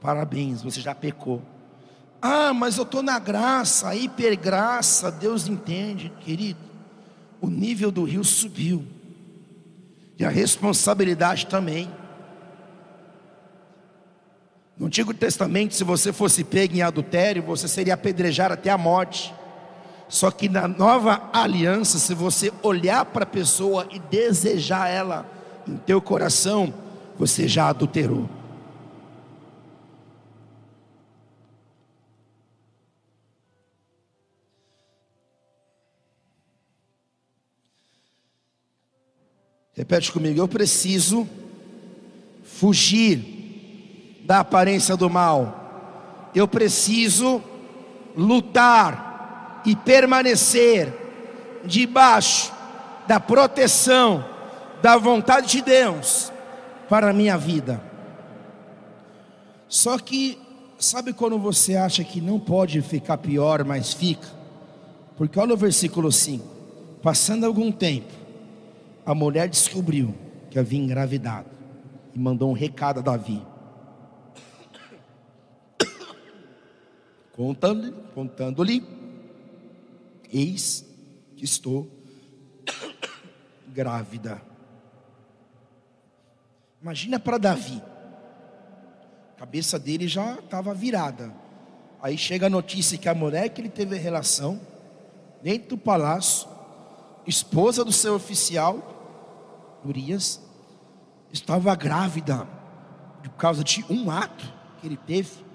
parabéns, 0.00 0.62
você 0.62 0.80
já 0.80 0.94
pecou. 0.94 1.42
Ah, 2.22 2.54
mas 2.54 2.76
eu 2.76 2.84
estou 2.84 3.02
na 3.02 3.18
graça, 3.18 3.94
hipergraça, 3.94 5.10
Deus 5.10 5.48
entende, 5.48 6.12
querido. 6.20 6.60
O 7.40 7.48
nível 7.48 7.90
do 7.90 8.04
rio 8.04 8.24
subiu, 8.24 8.84
e 10.18 10.24
a 10.24 10.28
responsabilidade 10.28 11.46
também. 11.46 11.88
No 14.76 14.86
Antigo 14.86 15.14
Testamento, 15.14 15.74
se 15.74 15.84
você 15.84 16.12
fosse 16.12 16.42
pego 16.42 16.76
em 16.76 16.82
adultério, 16.82 17.42
você 17.42 17.68
seria 17.68 17.94
apedrejado 17.94 18.54
até 18.54 18.70
a 18.70 18.78
morte. 18.78 19.32
Só 20.08 20.30
que 20.30 20.48
na 20.48 20.66
nova 20.66 21.28
aliança, 21.32 21.98
se 21.98 22.14
você 22.14 22.50
olhar 22.62 23.04
para 23.04 23.24
a 23.24 23.26
pessoa 23.26 23.86
e 23.90 23.98
desejar 23.98 24.88
ela 24.88 25.26
em 25.66 25.76
teu 25.76 26.00
coração, 26.00 26.72
você 27.18 27.46
já 27.46 27.68
adulterou. 27.68 28.28
Repete 39.74 40.10
comigo, 40.10 40.40
eu 40.40 40.48
preciso 40.48 41.28
fugir 42.42 44.22
da 44.24 44.40
aparência 44.40 44.96
do 44.96 45.08
mal. 45.08 46.30
Eu 46.34 46.48
preciso 46.48 47.40
lutar 48.16 49.07
e 49.68 49.76
permanecer 49.76 50.90
debaixo 51.62 52.50
da 53.06 53.20
proteção 53.20 54.24
da 54.80 54.96
vontade 54.96 55.48
de 55.48 55.60
Deus 55.60 56.32
para 56.88 57.10
a 57.10 57.12
minha 57.12 57.36
vida. 57.36 57.78
Só 59.68 59.98
que, 59.98 60.38
sabe 60.78 61.12
quando 61.12 61.38
você 61.38 61.76
acha 61.76 62.02
que 62.02 62.18
não 62.18 62.40
pode 62.40 62.80
ficar 62.80 63.18
pior, 63.18 63.62
mas 63.62 63.92
fica? 63.92 64.26
Porque 65.18 65.38
olha 65.38 65.52
o 65.52 65.56
versículo 65.58 66.10
5: 66.10 66.42
passando 67.02 67.44
algum 67.44 67.70
tempo, 67.70 68.14
a 69.04 69.14
mulher 69.14 69.50
descobriu 69.50 70.14
que 70.50 70.58
havia 70.58 70.80
engravidado 70.80 71.50
e 72.14 72.18
mandou 72.18 72.48
um 72.48 72.54
recado 72.54 73.00
a 73.00 73.02
Davi. 73.02 73.42
contando-lhe, 77.36 77.94
contando-lhe, 78.14 78.97
eis 80.32 80.84
que 81.36 81.44
estou 81.44 81.90
grávida. 83.66 84.42
Imagina 86.80 87.18
para 87.18 87.38
Davi, 87.38 87.82
a 89.34 89.38
cabeça 89.38 89.78
dele 89.78 90.06
já 90.06 90.34
estava 90.34 90.72
virada. 90.74 91.34
Aí 92.00 92.16
chega 92.16 92.46
a 92.46 92.50
notícia 92.50 92.96
que 92.96 93.08
a 93.08 93.14
mulher 93.14 93.48
que 93.48 93.60
ele 93.60 93.68
teve 93.68 93.96
relação, 93.96 94.60
dentro 95.42 95.70
do 95.70 95.78
palácio, 95.78 96.48
esposa 97.26 97.84
do 97.84 97.92
seu 97.92 98.14
oficial, 98.14 99.80
Urias, 99.84 100.40
estava 101.32 101.74
grávida 101.74 102.46
por 103.22 103.30
causa 103.30 103.62
de 103.62 103.84
um 103.90 104.10
ato 104.10 104.52
que 104.80 104.86
ele 104.86 104.96
teve. 104.96 105.47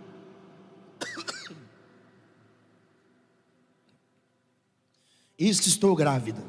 Eis 5.38 5.60
que 5.60 5.68
estou 5.68 5.96
grávida. 5.96 6.44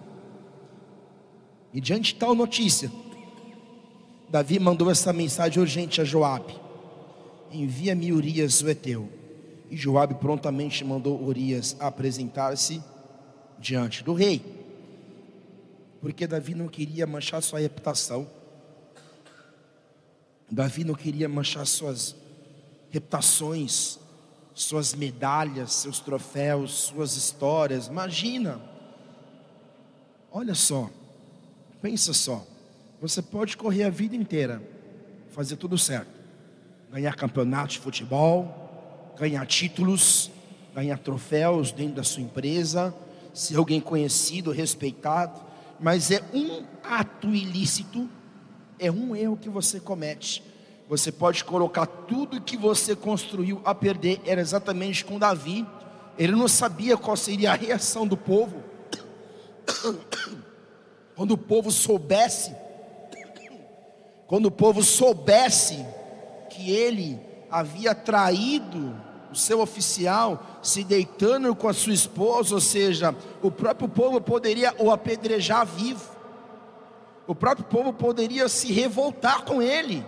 E 1.72 1.80
diante 1.80 2.12
de 2.12 2.20
tal 2.20 2.34
notícia, 2.34 2.90
Davi 4.28 4.58
mandou 4.58 4.90
essa 4.90 5.12
mensagem 5.12 5.60
urgente 5.60 6.00
a 6.00 6.04
Joabe: 6.04 6.54
Envia-me 7.50 8.12
Urias 8.12 8.60
o 8.60 8.68
Eteu. 8.68 9.08
E 9.70 9.76
Joabe 9.76 10.14
prontamente 10.14 10.84
mandou 10.84 11.20
Urias 11.20 11.76
apresentar-se 11.80 12.82
diante 13.58 14.04
do 14.04 14.12
rei. 14.12 14.42
Porque 16.00 16.26
Davi 16.26 16.54
não 16.54 16.68
queria 16.68 17.06
manchar 17.06 17.42
sua 17.42 17.60
reputação. 17.60 18.28
Davi 20.50 20.84
não 20.84 20.94
queria 20.94 21.28
manchar 21.28 21.66
suas 21.66 22.14
reputações, 22.90 23.98
suas 24.54 24.94
medalhas, 24.94 25.72
seus 25.72 25.98
troféus, 25.98 26.72
suas 26.72 27.16
histórias. 27.16 27.86
Imagina, 27.86 28.60
Olha 30.36 30.52
só, 30.56 30.90
pensa 31.80 32.12
só. 32.12 32.44
Você 33.00 33.22
pode 33.22 33.56
correr 33.56 33.84
a 33.84 33.88
vida 33.88 34.16
inteira, 34.16 34.60
fazer 35.30 35.54
tudo 35.54 35.78
certo, 35.78 36.10
ganhar 36.90 37.14
campeonatos 37.14 37.74
de 37.74 37.78
futebol, 37.78 39.14
ganhar 39.16 39.46
títulos, 39.46 40.32
ganhar 40.74 40.98
troféus 40.98 41.70
dentro 41.70 41.94
da 41.94 42.02
sua 42.02 42.24
empresa, 42.24 42.92
ser 43.32 43.58
alguém 43.58 43.80
conhecido, 43.80 44.50
respeitado, 44.50 45.40
mas 45.78 46.10
é 46.10 46.20
um 46.34 46.64
ato 46.82 47.28
ilícito, 47.28 48.10
é 48.76 48.90
um 48.90 49.14
erro 49.14 49.36
que 49.36 49.48
você 49.48 49.78
comete. 49.78 50.42
Você 50.88 51.12
pode 51.12 51.44
colocar 51.44 51.86
tudo 51.86 52.40
que 52.40 52.56
você 52.56 52.96
construiu 52.96 53.60
a 53.64 53.72
perder. 53.72 54.20
Era 54.26 54.40
exatamente 54.40 55.04
com 55.04 55.16
Davi. 55.16 55.64
Ele 56.18 56.32
não 56.32 56.48
sabia 56.48 56.96
qual 56.96 57.16
seria 57.16 57.52
a 57.52 57.54
reação 57.54 58.04
do 58.04 58.16
povo. 58.16 58.73
Quando 61.14 61.32
o 61.32 61.38
povo 61.38 61.70
soubesse, 61.70 62.54
quando 64.26 64.46
o 64.46 64.50
povo 64.50 64.82
soubesse 64.82 65.86
que 66.50 66.70
ele 66.70 67.20
havia 67.50 67.94
traído 67.94 68.96
o 69.30 69.36
seu 69.36 69.60
oficial, 69.60 70.60
se 70.62 70.82
deitando 70.82 71.54
com 71.54 71.68
a 71.68 71.72
sua 71.72 71.92
esposa, 71.92 72.54
ou 72.54 72.60
seja, 72.60 73.14
o 73.42 73.50
próprio 73.50 73.88
povo 73.88 74.20
poderia 74.20 74.74
o 74.78 74.90
apedrejar 74.90 75.66
vivo, 75.66 76.14
o 77.26 77.34
próprio 77.34 77.66
povo 77.66 77.92
poderia 77.92 78.48
se 78.48 78.72
revoltar 78.72 79.44
com 79.44 79.60
ele, 79.60 80.04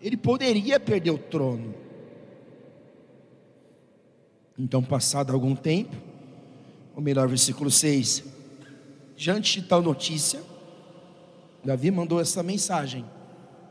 ele 0.00 0.16
poderia 0.16 0.78
perder 0.78 1.10
o 1.10 1.18
trono, 1.18 1.74
Então, 4.58 4.82
passado 4.82 5.32
algum 5.32 5.54
tempo, 5.54 5.96
ou 6.98 7.02
melhor, 7.02 7.28
versículo 7.28 7.70
6, 7.70 8.24
diante 9.16 9.60
de 9.60 9.68
tal 9.68 9.80
notícia, 9.80 10.42
Davi 11.64 11.92
mandou 11.92 12.20
essa 12.20 12.42
mensagem 12.42 13.04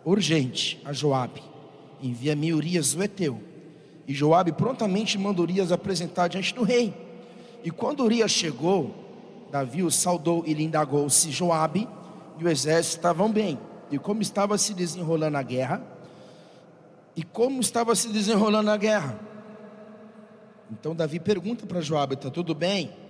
urgente 0.05 0.81
a 0.85 0.93
Joabe: 0.93 1.43
envia-me 2.01 2.53
Urias 2.53 2.95
o 2.95 3.03
Eteu. 3.03 3.43
E 4.07 4.13
Joabe 4.13 4.53
prontamente 4.53 5.17
mandou 5.17 5.43
Urias 5.43 5.73
apresentar 5.73 6.29
diante 6.29 6.55
do 6.55 6.63
rei. 6.63 6.93
E 7.65 7.69
quando 7.69 8.01
Urias 8.01 8.31
chegou, 8.31 8.95
Davi 9.51 9.83
o 9.83 9.91
saudou 9.91 10.45
e 10.47 10.53
lhe 10.53 10.63
indagou 10.63 11.09
se 11.09 11.29
Joabe 11.29 11.85
e 12.39 12.45
o 12.45 12.47
exército 12.47 12.95
estavam 12.95 13.29
bem, 13.29 13.59
e 13.91 13.99
como 13.99 14.21
estava 14.21 14.57
se 14.57 14.73
desenrolando 14.73 15.35
a 15.35 15.43
guerra, 15.43 15.83
e 17.13 17.23
como 17.23 17.59
estava 17.59 17.93
se 17.93 18.07
desenrolando 18.07 18.71
a 18.71 18.77
guerra. 18.77 19.19
Então 20.71 20.95
Davi 20.95 21.19
pergunta 21.19 21.65
para 21.65 21.81
Joabe: 21.81 22.13
está 22.13 22.31
tudo 22.31 22.55
bem? 22.55 23.05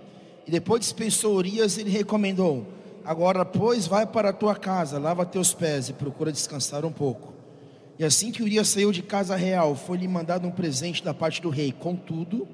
E 0.48 0.50
depois 0.50 0.80
dispensou 0.80 1.36
Urias 1.36 1.76
e 1.76 1.82
ele 1.82 1.90
recomendou: 1.90 2.66
Agora, 3.04 3.44
pois, 3.44 3.86
vai 3.86 4.06
para 4.06 4.30
a 4.30 4.32
tua 4.32 4.56
casa, 4.56 4.98
lava 4.98 5.26
teus 5.26 5.52
pés 5.52 5.90
e 5.90 5.92
procura 5.92 6.32
descansar 6.32 6.86
um 6.86 6.90
pouco. 6.90 7.34
E 7.98 8.04
assim 8.04 8.32
que 8.32 8.42
Urias 8.42 8.68
saiu 8.68 8.90
de 8.90 9.02
casa 9.02 9.36
real, 9.36 9.76
foi-lhe 9.76 10.08
mandado 10.08 10.48
um 10.48 10.50
presente 10.50 11.04
da 11.04 11.12
parte 11.12 11.42
do 11.42 11.50
rei. 11.50 11.70
Contudo, 11.70 12.48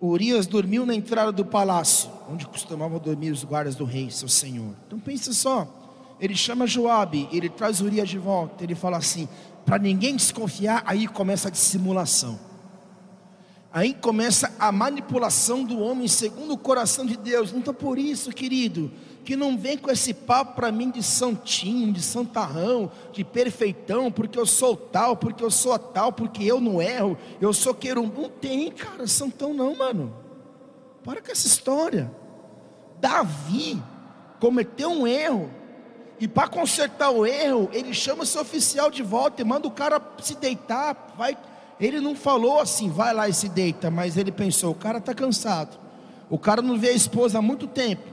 Urias 0.00 0.46
dormiu 0.46 0.86
na 0.86 0.94
entrada 0.94 1.32
do 1.32 1.44
palácio, 1.44 2.08
onde 2.30 2.46
costumavam 2.46 3.00
dormir 3.00 3.32
os 3.32 3.42
guardas 3.42 3.74
do 3.74 3.84
rei, 3.84 4.08
seu 4.08 4.28
senhor. 4.28 4.72
Então 4.86 5.00
pensa 5.00 5.32
só, 5.32 5.66
ele 6.20 6.36
chama 6.36 6.68
Joabe, 6.68 7.28
ele 7.32 7.48
traz 7.48 7.80
Urias 7.80 8.08
de 8.08 8.18
volta, 8.18 8.62
ele 8.62 8.76
fala 8.76 8.98
assim, 8.98 9.28
para 9.64 9.76
ninguém 9.76 10.14
desconfiar, 10.14 10.84
aí 10.86 11.08
começa 11.08 11.48
a 11.48 11.50
dissimulação. 11.50 12.45
Aí 13.76 13.92
começa 13.92 14.50
a 14.58 14.72
manipulação 14.72 15.62
do 15.62 15.78
homem 15.80 16.08
segundo 16.08 16.54
o 16.54 16.56
coração 16.56 17.04
de 17.04 17.14
Deus. 17.14 17.52
Então 17.52 17.74
por 17.74 17.98
isso, 17.98 18.30
querido, 18.30 18.90
que 19.22 19.36
não 19.36 19.54
vem 19.58 19.76
com 19.76 19.90
esse 19.90 20.14
papo 20.14 20.54
para 20.54 20.72
mim 20.72 20.90
de 20.90 21.02
santinho, 21.02 21.92
de 21.92 22.00
santarrão, 22.00 22.90
de 23.12 23.22
perfeitão, 23.22 24.10
porque 24.10 24.38
eu 24.38 24.46
sou 24.46 24.74
tal, 24.74 25.14
porque 25.14 25.44
eu 25.44 25.50
sou 25.50 25.78
tal, 25.78 26.10
porque 26.10 26.42
eu 26.42 26.58
não 26.58 26.80
erro, 26.80 27.18
eu 27.38 27.52
sou 27.52 27.74
querum. 27.74 28.10
Não 28.10 28.30
tem, 28.30 28.72
cara, 28.72 29.06
santão 29.06 29.52
não, 29.52 29.76
mano. 29.76 30.16
Para 31.04 31.20
com 31.20 31.30
essa 31.30 31.46
história. 31.46 32.10
Davi 32.98 33.78
cometeu 34.40 34.88
um 34.88 35.06
erro, 35.06 35.50
e 36.18 36.26
para 36.26 36.48
consertar 36.48 37.10
o 37.10 37.26
erro, 37.26 37.68
ele 37.74 37.92
chama 37.92 38.24
seu 38.24 38.40
oficial 38.40 38.90
de 38.90 39.02
volta 39.02 39.42
e 39.42 39.44
manda 39.44 39.68
o 39.68 39.70
cara 39.70 40.00
se 40.22 40.34
deitar. 40.34 41.12
Vai. 41.14 41.36
Ele 41.78 42.00
não 42.00 42.14
falou 42.14 42.60
assim, 42.60 42.88
vai 42.90 43.12
lá 43.12 43.28
e 43.28 43.34
se 43.34 43.48
deita, 43.48 43.90
mas 43.90 44.16
ele 44.16 44.32
pensou: 44.32 44.72
o 44.72 44.74
cara 44.74 44.98
está 44.98 45.14
cansado, 45.14 45.78
o 46.30 46.38
cara 46.38 46.62
não 46.62 46.78
vê 46.78 46.88
a 46.88 46.92
esposa 46.92 47.38
há 47.38 47.42
muito 47.42 47.66
tempo. 47.66 48.04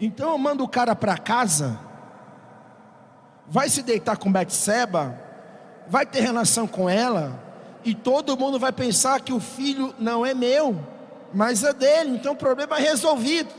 Então 0.00 0.30
eu 0.30 0.38
mando 0.38 0.64
o 0.64 0.68
cara 0.68 0.96
para 0.96 1.16
casa, 1.18 1.78
vai 3.46 3.68
se 3.68 3.82
deitar 3.82 4.16
com 4.16 4.32
Betseba, 4.32 5.18
vai 5.86 6.06
ter 6.06 6.20
relação 6.20 6.66
com 6.66 6.88
ela, 6.88 7.38
e 7.84 7.94
todo 7.94 8.36
mundo 8.36 8.58
vai 8.58 8.72
pensar 8.72 9.20
que 9.20 9.32
o 9.32 9.40
filho 9.40 9.94
não 9.98 10.24
é 10.24 10.32
meu, 10.32 10.78
mas 11.34 11.62
é 11.62 11.72
dele, 11.72 12.16
então 12.16 12.32
o 12.32 12.36
problema 12.36 12.78
é 12.78 12.80
resolvido. 12.80 13.52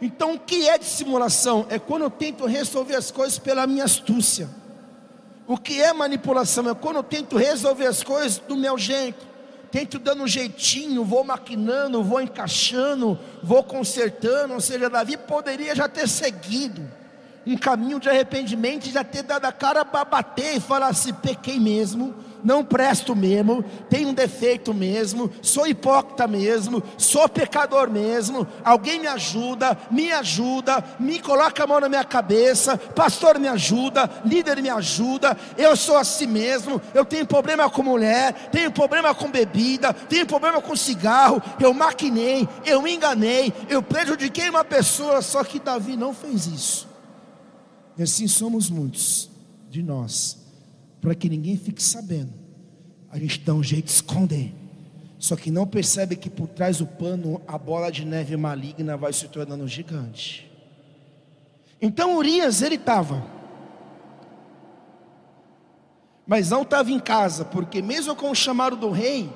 Então 0.00 0.34
o 0.34 0.38
que 0.38 0.68
é 0.68 0.78
dissimulação? 0.78 1.66
É 1.68 1.78
quando 1.78 2.02
eu 2.02 2.10
tento 2.10 2.46
resolver 2.46 2.94
as 2.94 3.10
coisas 3.10 3.38
pela 3.38 3.66
minha 3.66 3.84
astúcia. 3.84 4.48
O 5.48 5.56
que 5.56 5.82
é 5.82 5.92
manipulação? 5.92 6.70
É 6.70 6.74
quando 6.74 6.96
eu 6.96 7.02
tento 7.02 7.36
resolver 7.36 7.86
as 7.86 8.04
coisas 8.04 8.38
do 8.38 8.54
meu 8.54 8.78
jeito 8.78 9.26
tento 9.70 9.98
dando 9.98 10.22
um 10.22 10.26
jeitinho, 10.26 11.04
vou 11.04 11.22
maquinando, 11.22 12.02
vou 12.02 12.20
encaixando, 12.20 13.18
vou 13.42 13.62
consertando. 13.62 14.54
Ou 14.54 14.60
seja, 14.60 14.88
Davi 14.88 15.16
poderia 15.16 15.74
já 15.74 15.88
ter 15.88 16.08
seguido 16.08 16.82
um 17.46 17.56
caminho 17.56 17.98
de 17.98 18.08
arrependimento 18.08 18.90
já 18.90 19.02
ter 19.02 19.22
dado 19.22 19.46
a 19.46 19.52
cara 19.52 19.84
para 19.84 20.04
bater 20.04 20.56
e 20.56 20.60
falar 20.60 20.88
assim: 20.88 21.12
pequei 21.14 21.58
mesmo, 21.58 22.14
não 22.44 22.64
presto 22.64 23.14
mesmo, 23.14 23.64
tenho 23.88 24.08
um 24.08 24.14
defeito 24.14 24.72
mesmo, 24.72 25.30
sou 25.42 25.66
hipócrita 25.66 26.26
mesmo, 26.26 26.82
sou 26.96 27.28
pecador 27.28 27.90
mesmo. 27.90 28.46
Alguém 28.64 29.00
me 29.00 29.06
ajuda, 29.06 29.76
me 29.90 30.12
ajuda, 30.12 30.84
me 30.98 31.20
coloca 31.20 31.64
a 31.64 31.66
mão 31.66 31.80
na 31.80 31.88
minha 31.88 32.04
cabeça, 32.04 32.76
pastor 32.76 33.38
me 33.38 33.48
ajuda, 33.48 34.10
líder 34.24 34.62
me 34.62 34.70
ajuda. 34.70 35.36
Eu 35.56 35.76
sou 35.76 35.96
assim 35.96 36.26
mesmo. 36.26 36.80
Eu 36.94 37.04
tenho 37.04 37.26
problema 37.26 37.68
com 37.68 37.82
mulher, 37.82 38.32
tenho 38.50 38.70
problema 38.70 39.14
com 39.14 39.30
bebida, 39.30 39.92
tenho 39.92 40.26
problema 40.26 40.60
com 40.60 40.76
cigarro. 40.76 41.42
Eu 41.60 41.74
maquinei, 41.74 42.48
eu 42.64 42.86
enganei, 42.86 43.52
eu 43.68 43.82
prejudiquei 43.82 44.48
uma 44.48 44.64
pessoa. 44.64 45.22
Só 45.22 45.42
que 45.44 45.58
Davi 45.58 45.96
não 45.96 46.14
fez 46.14 46.46
isso. 46.46 46.88
E 47.96 48.02
assim 48.02 48.28
somos 48.28 48.70
muitos 48.70 49.28
de 49.68 49.82
nós 49.82 50.37
para 51.00 51.14
que 51.14 51.28
ninguém 51.28 51.56
fique 51.56 51.82
sabendo. 51.82 52.32
A 53.10 53.18
gente 53.18 53.40
dá 53.40 53.54
um 53.54 53.62
jeito 53.62 53.86
de 53.86 53.92
esconder. 53.92 54.52
Só 55.18 55.34
que 55.34 55.50
não 55.50 55.66
percebe 55.66 56.14
que 56.14 56.30
por 56.30 56.46
trás 56.46 56.78
do 56.78 56.86
pano 56.86 57.40
a 57.46 57.58
bola 57.58 57.90
de 57.90 58.04
neve 58.04 58.36
maligna 58.36 58.96
vai 58.96 59.12
se 59.12 59.26
tornando 59.28 59.66
gigante. 59.66 60.48
Então 61.80 62.16
Urias 62.16 62.62
ele 62.62 62.76
estava, 62.76 63.24
mas 66.26 66.50
não 66.50 66.62
estava 66.62 66.90
em 66.90 67.00
casa, 67.00 67.44
porque 67.44 67.80
mesmo 67.80 68.14
com 68.14 68.30
o 68.30 68.34
chamado 68.34 68.76
do 68.76 68.90
rei, 68.90 69.30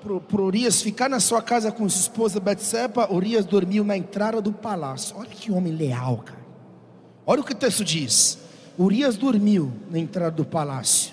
para 0.00 0.42
Urias 0.42 0.80
ficar 0.80 1.08
na 1.08 1.20
sua 1.20 1.42
casa 1.42 1.72
com 1.72 1.88
sua 1.88 2.00
esposa 2.00 2.38
Betseba, 2.38 3.12
Urias 3.12 3.44
dormiu 3.44 3.82
na 3.82 3.96
entrada 3.96 4.40
do 4.40 4.52
palácio. 4.52 5.16
Olha 5.16 5.28
que 5.28 5.50
homem 5.50 5.72
leal, 5.72 6.18
cara. 6.18 6.38
Olha 7.26 7.40
o 7.40 7.44
que 7.44 7.52
o 7.52 7.56
texto 7.56 7.84
diz. 7.84 8.38
Urias 8.78 9.16
dormiu 9.16 9.72
na 9.90 9.98
entrada 9.98 10.30
do 10.30 10.44
palácio, 10.44 11.12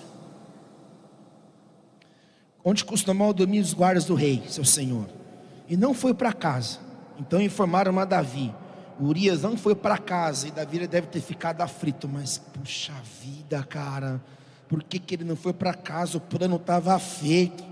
onde 2.64 2.84
costumavam 2.84 3.34
dormir 3.34 3.58
os 3.58 3.74
guardas 3.74 4.04
do 4.04 4.14
rei, 4.14 4.44
seu 4.48 4.64
senhor, 4.64 5.08
e 5.68 5.76
não 5.76 5.92
foi 5.92 6.14
para 6.14 6.32
casa. 6.32 6.78
Então 7.18 7.40
informaram 7.40 7.98
a 7.98 8.04
Davi. 8.04 8.54
Urias 9.00 9.42
não 9.42 9.56
foi 9.56 9.74
para 9.74 9.98
casa, 9.98 10.46
e 10.46 10.52
Davi 10.52 10.86
deve 10.86 11.08
ter 11.08 11.20
ficado 11.20 11.60
aflito, 11.60 12.08
mas 12.08 12.38
puxa 12.38 12.92
vida, 13.20 13.62
cara, 13.64 14.22
por 14.68 14.82
que, 14.84 15.00
que 15.00 15.16
ele 15.16 15.24
não 15.24 15.36
foi 15.36 15.52
para 15.52 15.74
casa? 15.74 16.18
O 16.18 16.20
plano 16.20 16.56
estava 16.56 16.96
feito. 17.00 17.64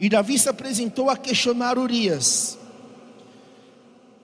E 0.00 0.08
Davi 0.08 0.36
se 0.38 0.48
apresentou 0.48 1.10
a 1.10 1.16
questionar 1.16 1.78
Urias. 1.78 2.58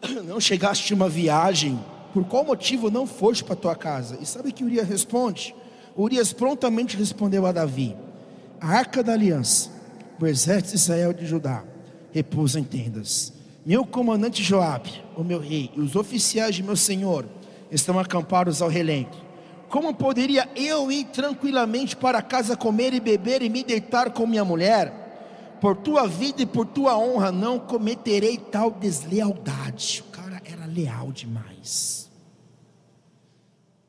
Não 0.25 0.39
chegaste 0.39 0.95
uma 0.95 1.09
viagem 1.09 1.83
por 2.15 2.25
qual 2.25 2.45
motivo 2.45 2.93
não 2.93 3.09
foste 3.09 3.43
para 3.43 3.57
tua 3.57 3.75
casa? 3.75 4.17
E 4.21 4.25
sabe 4.25 4.53
que 4.53 4.63
Urias 4.63 4.89
responde? 4.89 5.53
Urias 5.97 6.33
prontamente 6.33 6.97
respondeu 6.97 7.45
a 7.45 7.51
Davi: 7.51 7.97
A 8.61 8.69
arca 8.69 9.03
da 9.03 9.13
aliança, 9.13 9.69
o 10.21 10.25
exército 10.25 10.71
de 10.71 10.77
Israel 10.77 11.13
de 11.13 11.27
Judá, 11.27 11.65
repousa 12.13 12.61
em 12.61 12.63
tendas. 12.63 13.33
Meu 13.67 13.85
comandante 13.85 14.45
Joabe, 14.45 15.03
o 15.17 15.25
meu 15.25 15.41
rei, 15.41 15.73
e 15.75 15.81
os 15.81 15.97
oficiais 15.97 16.55
de 16.55 16.63
meu 16.63 16.77
senhor 16.77 17.27
estão 17.69 17.99
acampados 17.99 18.63
ao 18.63 18.69
relento. 18.69 19.19
Como 19.69 19.93
poderia 19.93 20.49
eu 20.55 20.93
ir 20.93 21.07
tranquilamente 21.07 21.97
para 21.97 22.23
casa 22.23 22.57
comer 22.57 22.95
e 22.95 23.01
beber 23.01 23.43
e 23.43 23.49
me 23.49 23.65
deitar 23.65 24.13
com 24.13 24.25
minha 24.25 24.45
mulher? 24.45 25.57
Por 25.61 25.75
tua 25.79 26.07
vida 26.07 26.43
e 26.43 26.47
por 26.47 26.65
tua 26.65 26.97
honra 26.97 27.33
não 27.33 27.59
cometerei 27.59 28.39
tal 28.39 28.71
deslealdade. 28.71 30.05
O 30.07 30.13
cara 30.13 30.41
era 30.45 30.65
leal 30.67 31.11
demais. 31.11 32.04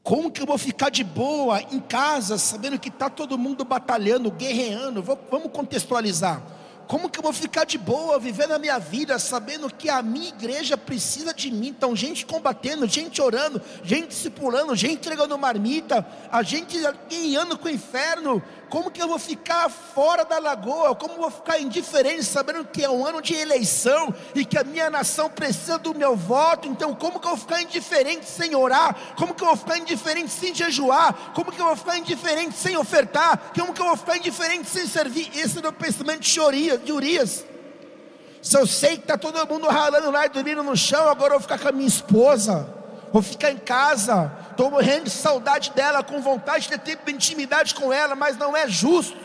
Como 0.06 0.30
que 0.30 0.40
eu 0.40 0.46
vou 0.46 0.60
ficar 0.60 0.92
de 0.92 1.04
boa 1.04 1.60
em 1.64 1.80
casa, 1.80 2.38
sabendo 2.38 2.78
que 2.78 2.90
está 2.90 3.10
todo 3.10 3.40
mundo 3.40 3.66
batalhando, 3.66 4.30
guerreando? 4.30 5.02
Vamos 5.02 5.52
contextualizar. 5.52 6.44
Como 6.88 7.10
que 7.10 7.20
eu 7.20 7.24
vou 7.24 7.34
ficar 7.34 7.66
de 7.66 7.78
boa, 7.78 8.20
vivendo 8.20 8.52
a 8.52 8.60
minha 8.60 8.78
vida, 8.78 9.18
sabendo 9.18 9.74
que 9.74 9.90
a 9.90 10.02
minha 10.02 10.30
igreja 10.30 10.78
precisa 10.78 11.34
de 11.34 11.50
mim? 11.52 11.70
Então, 11.70 11.96
gente 11.96 12.26
combatendo, 12.26 12.88
gente 12.88 13.22
orando, 13.22 13.62
gente 13.84 14.10
discipulando, 14.10 14.76
gente 14.76 14.94
entregando 14.94 15.38
marmita, 15.38 16.06
a 16.32 16.44
gente 16.44 16.78
guiando 17.10 17.58
com 17.58 17.68
o 17.68 17.72
inferno. 17.72 18.42
Como 18.70 18.92
que 18.92 19.02
eu 19.02 19.08
vou 19.08 19.20
ficar 19.20 19.70
fora 19.70 20.26
da 20.26 20.40
lagoa? 20.40 20.96
Como 20.96 21.14
eu 21.14 21.22
vou 21.22 21.32
ficar 21.32 21.60
indiferente, 21.60 22.24
sabendo 22.24 22.66
que 22.66 22.84
é 22.84 22.90
um 22.90 23.06
ano 23.06 23.22
de 23.22 23.34
eleição 23.34 24.14
e 24.34 24.44
que 24.44 24.58
a 24.58 24.64
minha 24.64 24.90
nação 24.90 25.30
precisa 25.30 25.78
do 25.78 25.94
meu 25.94 26.16
voto? 26.16 26.68
Então, 26.68 26.94
como 26.94 27.20
que 27.20 27.26
eu 27.26 27.32
vou 27.32 27.40
ficar 27.40 27.62
indiferente 27.62 28.26
sem 28.26 28.56
orar? 28.56 28.96
Como 29.16 29.34
que 29.34 29.44
eu 29.44 29.48
vou 29.48 29.56
ficar 29.56 29.78
indiferente 29.78 30.30
sem 30.32 30.54
jejuar? 30.54 31.32
Como 31.34 31.52
que 31.52 31.62
eu 31.62 31.66
vou 31.66 31.76
ficar 31.76 31.98
indiferente 31.98 32.56
sem 32.56 32.76
ofertar? 32.76 33.52
Como 33.56 33.74
que 33.74 33.82
eu 33.82 33.86
vou 33.86 33.98
ficar 33.98 34.18
indiferente 34.18 34.70
sem 34.70 34.88
servir? 34.88 35.30
Esse 35.36 35.64
é 35.64 35.68
o 35.68 35.74
pensamento 35.74 36.22
de 36.22 36.30
Urias 36.76 36.86
de 36.86 36.92
Urias. 36.92 37.46
Se 38.42 38.58
eu 38.58 38.68
sei 38.68 38.98
que 38.98 39.04
está 39.04 39.18
todo 39.18 39.48
mundo 39.48 39.68
ralando 39.68 40.12
lá 40.12 40.26
e 40.26 40.30
dormindo 40.30 40.62
no 40.62 40.76
chão, 40.78 41.10
agora 41.10 41.34
eu 41.34 41.40
vou 41.40 41.42
ficar 41.42 41.58
com 41.58 41.68
a 41.68 41.72
minha 41.72 41.88
esposa, 41.88 42.70
vou 43.12 43.22
ficar 43.22 43.50
em 43.50 43.58
casa, 43.58 44.32
estou 44.52 44.70
morrendo 44.70 45.06
de 45.06 45.10
saudade 45.10 45.72
dela, 45.72 46.04
com 46.04 46.22
vontade 46.22 46.64
de 46.64 46.70
ter 46.70 46.80
tempo 46.80 47.06
de 47.06 47.14
intimidade 47.14 47.74
com 47.74 47.92
ela, 47.92 48.16
mas 48.16 48.38
não 48.38 48.56
é 48.56 48.68
justo. 48.68 49.18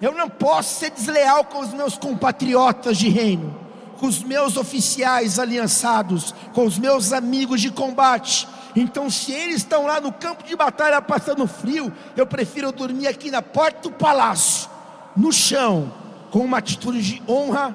Eu 0.00 0.12
não 0.12 0.28
posso 0.28 0.78
ser 0.78 0.90
desleal 0.90 1.44
com 1.44 1.58
os 1.58 1.72
meus 1.74 1.98
compatriotas 1.98 2.96
de 2.96 3.08
reino, 3.08 3.58
com 3.98 4.06
os 4.06 4.22
meus 4.22 4.56
oficiais 4.56 5.40
aliançados, 5.40 6.32
com 6.54 6.64
os 6.64 6.78
meus 6.78 7.12
amigos 7.12 7.60
de 7.60 7.72
combate. 7.72 8.46
Então, 8.76 9.10
se 9.10 9.32
eles 9.32 9.56
estão 9.56 9.84
lá 9.84 10.00
no 10.00 10.12
campo 10.12 10.44
de 10.44 10.54
batalha 10.54 11.02
passando 11.02 11.48
frio, 11.48 11.92
eu 12.16 12.24
prefiro 12.24 12.70
dormir 12.70 13.08
aqui 13.08 13.32
na 13.32 13.42
porta 13.42 13.88
do 13.88 13.90
palácio, 13.90 14.70
no 15.16 15.32
chão, 15.32 15.92
com 16.30 16.40
uma 16.40 16.58
atitude 16.58 17.02
de 17.02 17.22
honra, 17.30 17.74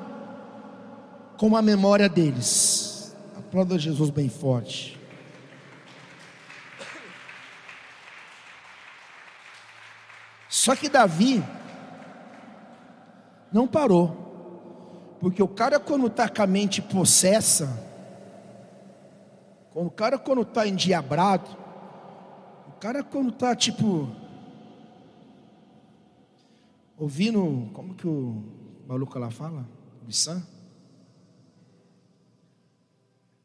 com 1.37 1.55
a 1.55 1.61
memória 1.61 2.07
deles. 2.07 3.15
Aplauda 3.37 3.77
Jesus 3.77 4.09
bem 4.09 4.29
forte. 4.29 4.99
Só 10.49 10.75
que 10.75 10.87
Davi 10.87 11.43
não 13.51 13.67
parou, 13.67 15.17
porque 15.19 15.41
o 15.41 15.47
cara, 15.47 15.79
quando 15.79 16.07
está 16.07 16.29
com 16.29 16.41
a 16.41 16.47
mente 16.47 16.81
possessa, 16.81 17.67
o 19.73 19.89
cara, 19.89 20.17
quando 20.17 20.43
está 20.43 20.67
endiabrado, 20.67 21.49
o 22.67 22.71
cara, 22.79 23.03
quando 23.03 23.29
está 23.29 23.55
tipo, 23.55 24.09
ouvindo, 27.03 27.69
como 27.73 27.93
que 27.93 28.07
o 28.07 28.43
maluco 28.87 29.19
lá 29.19 29.29
fala? 29.29 29.67
O 30.05 30.09
Issan? 30.09 30.41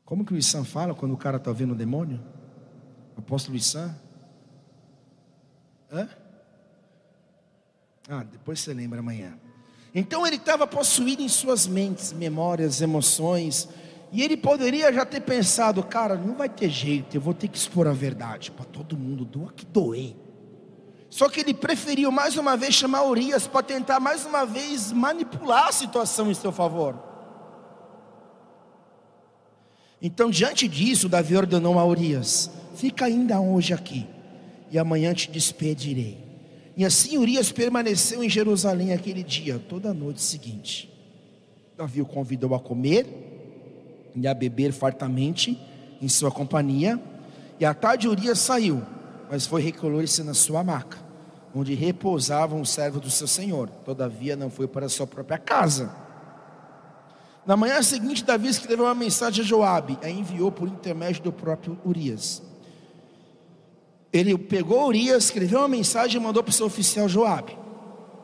Como 0.05 0.25
que 0.25 0.33
o 0.33 0.37
Issan 0.37 0.65
fala 0.65 0.95
quando 0.95 1.13
o 1.13 1.17
cara 1.17 1.37
está 1.37 1.51
ouvindo 1.51 1.73
o 1.73 1.77
demônio? 1.77 2.21
O 3.17 3.21
apóstolo 3.21 3.57
Issan? 3.57 3.95
Hã? 5.93 6.09
Ah, 8.09 8.23
depois 8.23 8.61
você 8.61 8.73
lembra 8.73 9.01
amanhã. 9.01 9.39
Então 9.95 10.27
ele 10.27 10.37
estava 10.37 10.67
possuído 10.67 11.21
em 11.21 11.29
suas 11.29 11.67
mentes, 11.67 12.13
memórias, 12.13 12.81
emoções, 12.81 13.69
e 14.13 14.23
ele 14.23 14.37
poderia 14.37 14.93
já 14.93 15.05
ter 15.05 15.21
pensado, 15.21 15.83
cara, 15.83 16.17
não 16.17 16.35
vai 16.35 16.49
ter 16.49 16.71
jeito, 16.71 17.17
eu 17.17 17.21
vou 17.21 17.35
ter 17.35 17.49
que 17.49 17.59
expor 17.59 17.87
a 17.87 17.93
verdade 17.93 18.51
para 18.51 18.65
todo 18.65 18.97
mundo, 18.97 19.25
doa 19.25 19.53
que 19.53 19.67
doer. 19.67 20.15
Só 21.11 21.29
que 21.29 21.41
ele 21.41 21.55
preferiu 21.55 22.11
mais 22.11 22.37
uma 22.37 22.57
vez 22.57 22.75
chamar 22.75 23.05
Urias 23.05 23.47
para 23.47 23.63
tentar 23.63 23.99
mais 23.99 24.27
uma 24.27 24.45
vez 24.45 24.93
manipular 24.93 25.69
a 25.69 25.73
situação 25.73 26.31
em 26.31 26.35
seu 26.35 26.53
favor. 26.53 27.09
Então, 30.01 30.31
diante 30.31 30.69
disso, 30.69 31.09
Davi 31.09 31.37
ordenou 31.37 31.79
a 31.79 31.85
Urias: 31.85 32.51
Fica 32.77 33.07
ainda 33.07 33.41
hoje 33.41 33.73
aqui, 33.73 34.07
e 34.71 34.79
amanhã 34.79 35.13
te 35.15 35.31
despedirei. 35.31 36.29
E 36.77 36.85
assim 36.85 37.19
Urias 37.19 37.51
permaneceu 37.51 38.23
em 38.23 38.31
Jerusalém 38.31 38.93
aquele 38.93 39.25
dia, 39.25 39.59
toda 39.59 39.91
a 39.91 39.95
noite 39.95 40.23
seguinte. 40.23 40.89
Davi 41.77 42.01
o 42.01 42.07
convidou 42.07 42.55
a 42.55 42.61
comer 42.61 43.07
e 44.15 44.29
a 44.29 44.35
beber 44.35 44.73
fartamente 44.73 45.59
em 46.01 46.09
sua 46.09 46.31
companhia. 46.31 47.01
E 47.59 47.65
à 47.65 47.75
tarde 47.75 48.07
Urias 48.07 48.39
saiu, 48.39 48.83
mas 49.31 49.47
foi 49.47 49.63
recolher-se 49.63 50.23
na 50.23 50.35
sua 50.35 50.63
maca, 50.65 50.99
onde 51.55 51.75
repousavam 51.75 52.61
os 52.61 52.71
servos 52.71 53.01
do 53.01 53.11
seu 53.11 53.27
senhor. 53.27 53.69
Todavia 53.85 54.37
não 54.37 54.51
foi 54.51 54.67
para 54.67 54.87
a 54.87 54.89
sua 54.89 55.07
própria 55.07 55.39
casa. 55.39 55.91
Na 57.47 57.57
manhã 57.57 57.83
seguinte, 57.83 58.25
Davi 58.25 58.49
escreveu 58.49 58.85
uma 58.85 58.95
mensagem 58.95 59.43
a 59.43 59.47
Joabe, 59.47 59.99
a 60.03 60.11
enviou 60.11 60.53
por 60.53 60.69
intermédio 60.69 61.23
do 61.23 61.33
próprio 61.33 61.79
Urias 61.85 62.43
ele 64.13 64.37
pegou 64.39 64.87
Urias, 64.87 65.25
escreveu 65.25 65.61
uma 65.61 65.69
mensagem 65.69 66.21
e 66.21 66.25
mandou 66.25 66.43
para 66.43 66.51
o 66.51 66.53
seu 66.53 66.67
oficial 66.67 67.09
Joabe. 67.09 67.57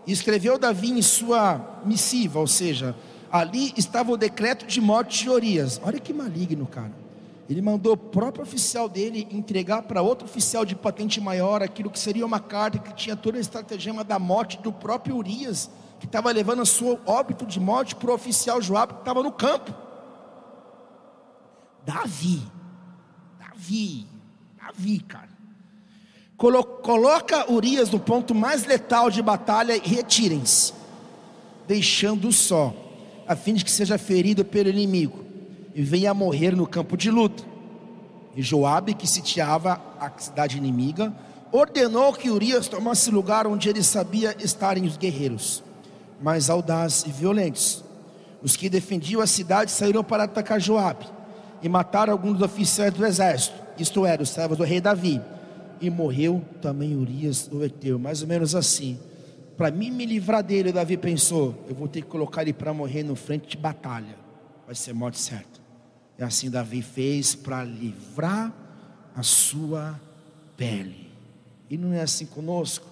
E 0.06 0.12
escreveu 0.12 0.58
Davi 0.58 0.90
em 0.90 1.02
sua 1.02 1.82
missiva, 1.84 2.38
ou 2.38 2.46
seja, 2.46 2.94
ali 3.30 3.72
estava 3.76 4.12
o 4.12 4.16
decreto 4.16 4.66
de 4.66 4.80
morte 4.80 5.24
de 5.24 5.30
Urias. 5.30 5.80
Olha 5.82 5.98
que 5.98 6.12
maligno, 6.12 6.66
cara. 6.66 7.03
Ele 7.48 7.60
mandou 7.60 7.92
o 7.92 7.96
próprio 7.96 8.42
oficial 8.42 8.88
dele 8.88 9.28
entregar 9.30 9.82
para 9.82 10.00
outro 10.00 10.24
oficial 10.26 10.64
de 10.64 10.74
patente 10.74 11.20
maior 11.20 11.62
aquilo 11.62 11.90
que 11.90 11.98
seria 11.98 12.24
uma 12.24 12.40
carta 12.40 12.78
que 12.78 12.94
tinha 12.94 13.14
toda 13.14 13.36
a 13.36 13.40
estratagema 13.40 14.02
da 14.02 14.18
morte 14.18 14.58
do 14.58 14.72
próprio 14.72 15.16
Urias, 15.16 15.70
que 16.00 16.06
estava 16.06 16.30
levando 16.32 16.62
a 16.62 16.64
sua 16.64 16.98
óbito 17.04 17.44
de 17.44 17.60
morte 17.60 17.94
para 17.94 18.10
o 18.10 18.14
oficial 18.14 18.62
Joabe 18.62 18.94
que 18.94 19.00
estava 19.00 19.22
no 19.22 19.30
campo. 19.30 19.74
Davi, 21.84 22.42
Davi, 23.38 24.06
Davi, 24.56 25.00
cara 25.00 25.34
coloca 26.36 27.50
Urias 27.50 27.90
no 27.90 27.98
ponto 27.98 28.34
mais 28.34 28.64
letal 28.66 29.10
de 29.10 29.22
batalha 29.22 29.76
e 29.76 29.88
retirem-se, 29.88 30.72
deixando-o 31.66 32.32
só, 32.32 32.74
a 33.26 33.36
fim 33.36 33.54
de 33.54 33.64
que 33.64 33.70
seja 33.70 33.96
ferido 33.96 34.44
pelo 34.44 34.68
inimigo 34.68 35.23
e 35.74 35.82
venha 35.82 36.12
a 36.12 36.14
morrer 36.14 36.54
no 36.54 36.66
campo 36.66 36.96
de 36.96 37.10
luta. 37.10 37.42
E 38.36 38.42
Joabe, 38.42 38.94
que 38.94 39.06
sitiava 39.06 39.80
a 40.00 40.10
cidade 40.16 40.56
inimiga, 40.56 41.12
ordenou 41.52 42.12
que 42.12 42.30
Urias 42.30 42.68
tomasse 42.68 43.10
lugar 43.10 43.46
onde 43.46 43.68
ele 43.68 43.82
sabia 43.82 44.34
estarem 44.38 44.84
os 44.84 44.96
guerreiros, 44.96 45.62
mais 46.20 46.48
audazes 46.48 47.04
e 47.06 47.10
violentos. 47.10 47.84
Os 48.42 48.56
que 48.56 48.68
defendiam 48.68 49.20
a 49.20 49.26
cidade 49.26 49.70
saíram 49.70 50.04
para 50.04 50.24
atacar 50.24 50.60
Joabe 50.60 51.06
e 51.62 51.68
mataram 51.68 52.12
alguns 52.12 52.40
oficiais 52.42 52.92
do 52.92 53.04
exército, 53.04 53.56
isto 53.78 54.04
era, 54.04 54.22
os 54.22 54.30
servos 54.30 54.58
do 54.58 54.64
rei 54.64 54.80
Davi 54.80 55.20
e 55.80 55.90
morreu 55.90 56.42
também 56.60 56.96
Urias 56.96 57.48
o 57.52 57.62
Eteu, 57.62 57.98
mais 57.98 58.22
ou 58.22 58.28
menos 58.28 58.54
assim. 58.54 58.98
Para 59.56 59.70
mim 59.70 59.90
me 59.90 60.04
livrar 60.04 60.42
dele, 60.42 60.72
Davi 60.72 60.96
pensou: 60.96 61.54
eu 61.68 61.74
vou 61.74 61.88
ter 61.88 62.02
que 62.02 62.08
colocar 62.08 62.42
ele 62.42 62.52
para 62.52 62.72
morrer 62.72 63.02
no 63.02 63.14
frente 63.14 63.48
de 63.48 63.56
batalha, 63.56 64.16
vai 64.66 64.74
ser 64.74 64.92
morte 64.92 65.18
certa. 65.18 65.63
E 66.18 66.22
assim 66.22 66.50
Davi 66.50 66.82
fez 66.82 67.34
para 67.34 67.64
livrar 67.64 68.52
a 69.16 69.22
sua 69.22 70.00
pele. 70.56 71.12
E 71.68 71.76
não 71.76 71.92
é 71.92 72.02
assim 72.02 72.26
conosco. 72.26 72.86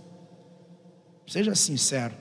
Seja 1.26 1.54
sincero. 1.54 2.14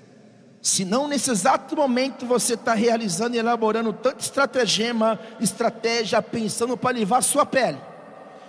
Se 0.61 0.85
não 0.85 1.07
nesse 1.07 1.31
exato 1.31 1.75
momento 1.75 2.25
você 2.25 2.53
está 2.53 2.73
realizando 2.73 3.35
e 3.35 3.39
elaborando 3.39 3.91
tanta 3.93 4.21
estratagema, 4.21 5.19
estratégia, 5.39 6.21
pensando 6.21 6.77
para 6.77 6.97
livrar 6.97 7.19
a 7.19 7.23
sua 7.23 7.45
pele 7.45 7.79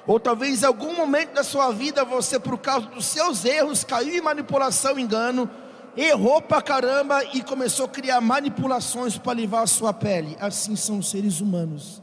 ou 0.06 0.18
talvez 0.18 0.62
em 0.62 0.66
algum 0.66 0.94
momento 0.94 1.34
da 1.34 1.44
sua 1.44 1.70
vida 1.70 2.04
você, 2.04 2.38
por 2.38 2.58
causa 2.58 2.86
dos 2.88 3.06
seus 3.06 3.44
erros, 3.44 3.84
caiu 3.84 4.14
em 4.14 4.20
manipulação, 4.20 4.98
engano, 4.98 5.48
errou 5.96 6.42
pra 6.42 6.60
caramba 6.60 7.22
e 7.32 7.42
começou 7.42 7.86
a 7.86 7.88
criar 7.88 8.20
manipulações 8.20 9.16
para 9.16 9.34
livrar 9.34 9.62
a 9.62 9.66
sua 9.66 9.92
pele. 9.92 10.36
Assim 10.40 10.74
são 10.74 10.98
os 10.98 11.10
seres 11.10 11.40
humanos, 11.40 12.02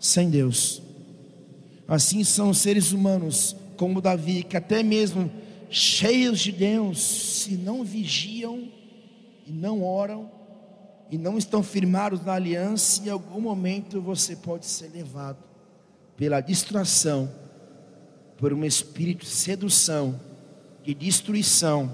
sem 0.00 0.30
Deus. 0.30 0.82
Assim 1.86 2.24
são 2.24 2.50
os 2.50 2.58
seres 2.58 2.90
humanos, 2.90 3.54
como 3.76 4.00
Davi, 4.00 4.42
que 4.42 4.56
até 4.56 4.82
mesmo 4.82 5.30
cheios 5.68 6.40
de 6.40 6.50
Deus, 6.50 7.00
se 7.00 7.56
não 7.56 7.84
vigiam 7.84 8.68
e 9.46 9.52
não 9.52 9.84
oram 9.84 10.30
e 11.10 11.18
não 11.18 11.36
estão 11.36 11.62
firmados 11.62 12.24
na 12.24 12.32
aliança, 12.32 13.02
em 13.06 13.10
algum 13.10 13.40
momento 13.40 14.00
você 14.00 14.34
pode 14.34 14.66
ser 14.66 14.90
levado 14.92 15.38
pela 16.16 16.40
distração, 16.40 17.30
por 18.36 18.52
um 18.52 18.64
espírito 18.64 19.24
de 19.24 19.30
sedução, 19.30 20.18
de 20.82 20.94
destruição, 20.94 21.92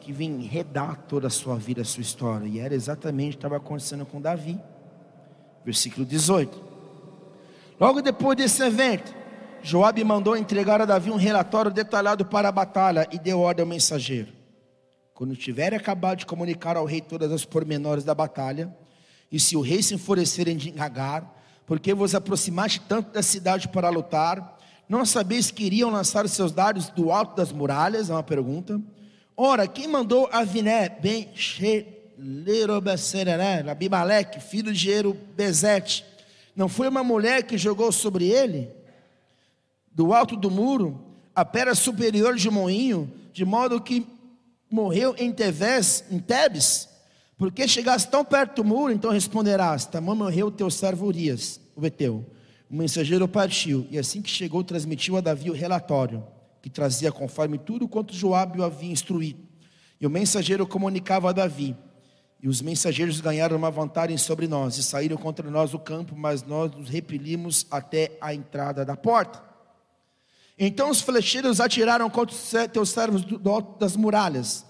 que 0.00 0.12
vem 0.12 0.30
enredar 0.30 1.02
toda 1.08 1.26
a 1.26 1.30
sua 1.30 1.56
vida, 1.56 1.82
a 1.82 1.84
sua 1.84 2.00
história. 2.00 2.46
E 2.46 2.58
era 2.58 2.74
exatamente 2.74 3.30
o 3.30 3.32
que 3.32 3.38
estava 3.38 3.56
acontecendo 3.56 4.06
com 4.06 4.20
Davi. 4.20 4.58
Versículo 5.64 6.06
18. 6.06 6.75
Logo 7.78 8.00
depois 8.00 8.36
desse 8.36 8.62
evento, 8.62 9.14
Joabe 9.62 10.02
mandou 10.02 10.34
entregar 10.36 10.80
a 10.80 10.86
Davi 10.86 11.10
um 11.10 11.16
relatório 11.16 11.70
detalhado 11.70 12.24
para 12.24 12.48
a 12.48 12.52
batalha 12.52 13.06
e 13.12 13.18
deu 13.18 13.40
ordem 13.40 13.62
ao 13.62 13.68
mensageiro. 13.68 14.32
Quando 15.12 15.36
tiver 15.36 15.74
acabado 15.74 16.20
de 16.20 16.26
comunicar 16.26 16.76
ao 16.76 16.86
rei 16.86 17.02
todas 17.02 17.30
as 17.32 17.44
pormenores 17.44 18.04
da 18.04 18.14
batalha, 18.14 18.74
e 19.30 19.38
se 19.38 19.56
o 19.56 19.60
rei 19.60 19.82
se 19.82 19.94
enfurecer 19.94 20.48
em 20.48 20.58
Hagar, 20.78 21.36
porque 21.66 21.92
vos 21.92 22.14
aproximaste 22.14 22.80
tanto 22.80 23.12
da 23.12 23.22
cidade 23.22 23.68
para 23.68 23.90
lutar? 23.90 24.56
Não 24.88 25.04
sabeis 25.04 25.50
que 25.50 25.64
iriam 25.64 25.90
lançar 25.90 26.24
os 26.24 26.30
seus 26.32 26.52
dardos 26.52 26.88
do 26.90 27.10
alto 27.10 27.34
das 27.36 27.50
muralhas? 27.50 28.08
É 28.08 28.12
uma 28.12 28.22
pergunta. 28.22 28.80
Ora, 29.36 29.66
quem 29.66 29.88
mandou 29.88 30.28
Aviné 30.32 30.88
ben 30.88 31.28
Shelerobeseré, 31.34 33.68
Abimeleque, 33.68 34.38
filho 34.40 34.72
de 34.72 34.78
Jerubezete, 34.78 36.04
não 36.56 36.68
foi 36.68 36.88
uma 36.88 37.04
mulher 37.04 37.42
que 37.42 37.58
jogou 37.58 37.92
sobre 37.92 38.28
ele, 38.30 38.70
do 39.92 40.14
alto 40.14 40.34
do 40.34 40.50
muro, 40.50 40.98
a 41.34 41.44
pedra 41.44 41.74
superior 41.74 42.34
de 42.34 42.48
moinho, 42.48 43.12
de 43.30 43.44
modo 43.44 43.78
que 43.78 44.06
morreu 44.70 45.14
em 45.18 45.30
Tevés, 45.30 46.02
em 46.10 46.18
Tebes? 46.18 46.88
Porque 47.36 47.68
chegaste 47.68 48.10
tão 48.10 48.24
perto 48.24 48.62
do 48.62 48.64
muro, 48.64 48.90
então 48.90 49.10
responderás: 49.10 49.84
Tamã 49.84 50.14
morreu 50.14 50.50
teu 50.50 50.70
servo 50.70 51.06
Urias, 51.06 51.60
o 51.76 51.80
Beteu. 51.82 52.24
O 52.70 52.74
mensageiro 52.74 53.28
partiu, 53.28 53.86
e 53.90 53.98
assim 53.98 54.22
que 54.22 54.30
chegou, 54.30 54.64
transmitiu 54.64 55.16
a 55.16 55.20
Davi 55.20 55.50
o 55.50 55.54
relatório, 55.54 56.24
que 56.62 56.70
trazia 56.70 57.12
conforme 57.12 57.58
tudo 57.58 57.86
quanto 57.86 58.14
Joabe 58.14 58.60
o 58.60 58.64
havia 58.64 58.90
instruído. 58.90 59.40
E 60.00 60.06
o 60.06 60.10
mensageiro 60.10 60.66
comunicava 60.66 61.28
a 61.28 61.32
Davi: 61.32 61.76
E 62.42 62.48
os 62.48 62.60
mensageiros 62.60 63.20
ganharam 63.20 63.56
uma 63.56 63.70
vantagem 63.70 64.18
sobre 64.18 64.46
nós 64.46 64.76
e 64.76 64.82
saíram 64.82 65.16
contra 65.16 65.50
nós 65.50 65.70
do 65.70 65.78
campo, 65.78 66.14
mas 66.16 66.42
nós 66.42 66.70
nos 66.72 66.88
repelimos 66.88 67.66
até 67.70 68.16
a 68.20 68.34
entrada 68.34 68.84
da 68.84 68.96
porta. 68.96 69.42
Então 70.58 70.90
os 70.90 71.00
flecheiros 71.00 71.60
atiraram 71.60 72.08
contra 72.08 72.34
os 72.34 72.52
teus 72.72 72.90
servos 72.90 73.24
do 73.24 73.50
alto 73.50 73.78
das 73.78 73.96
muralhas 73.96 74.64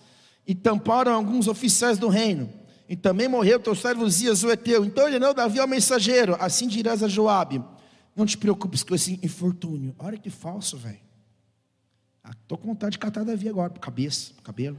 e 0.47 0.55
tamparam 0.55 1.13
alguns 1.13 1.49
oficiais 1.49 1.99
do 1.99 2.09
reino. 2.09 2.53
E 2.89 2.95
também 2.95 3.27
morreu 3.29 3.59
teu 3.59 3.75
servo 3.75 4.09
Zias, 4.09 4.45
o 4.45 4.51
Eteu. 4.51 4.85
Então 4.85 5.09
ele 5.09 5.19
não 5.19 5.35
Davi 5.35 5.59
ao 5.59 5.67
mensageiro, 5.67 6.37
assim 6.39 6.69
dirás 6.69 7.03
a 7.03 7.09
Joabe, 7.09 7.63
não 8.15 8.25
te 8.25 8.39
preocupes 8.39 8.83
com 8.83 8.95
esse 8.95 9.19
infortúnio. 9.23 9.95
Olha 9.99 10.17
que 10.17 10.31
falso, 10.31 10.77
velho. 10.77 11.01
Estou 12.25 12.57
ah, 12.57 12.61
com 12.61 12.69
vontade 12.69 12.93
de 12.93 12.99
catar 12.99 13.25
Davi 13.25 13.49
agora, 13.49 13.71
cabeça, 13.71 14.33
cabelo. 14.43 14.79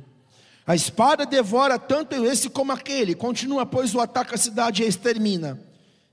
A 0.67 0.75
espada 0.75 1.25
devora 1.25 1.79
tanto 1.79 2.13
esse 2.25 2.49
como 2.49 2.73
aquele. 2.73 3.15
Continua, 3.15 3.65
pois 3.65 3.95
o 3.95 4.01
ataca 4.01 4.35
a 4.35 4.37
cidade 4.37 4.83
e 4.83 4.85
a 4.85 4.89
extermina. 4.89 5.57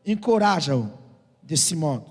Encoraja-o 0.07 0.93
desse 1.43 1.75
modo. 1.75 2.09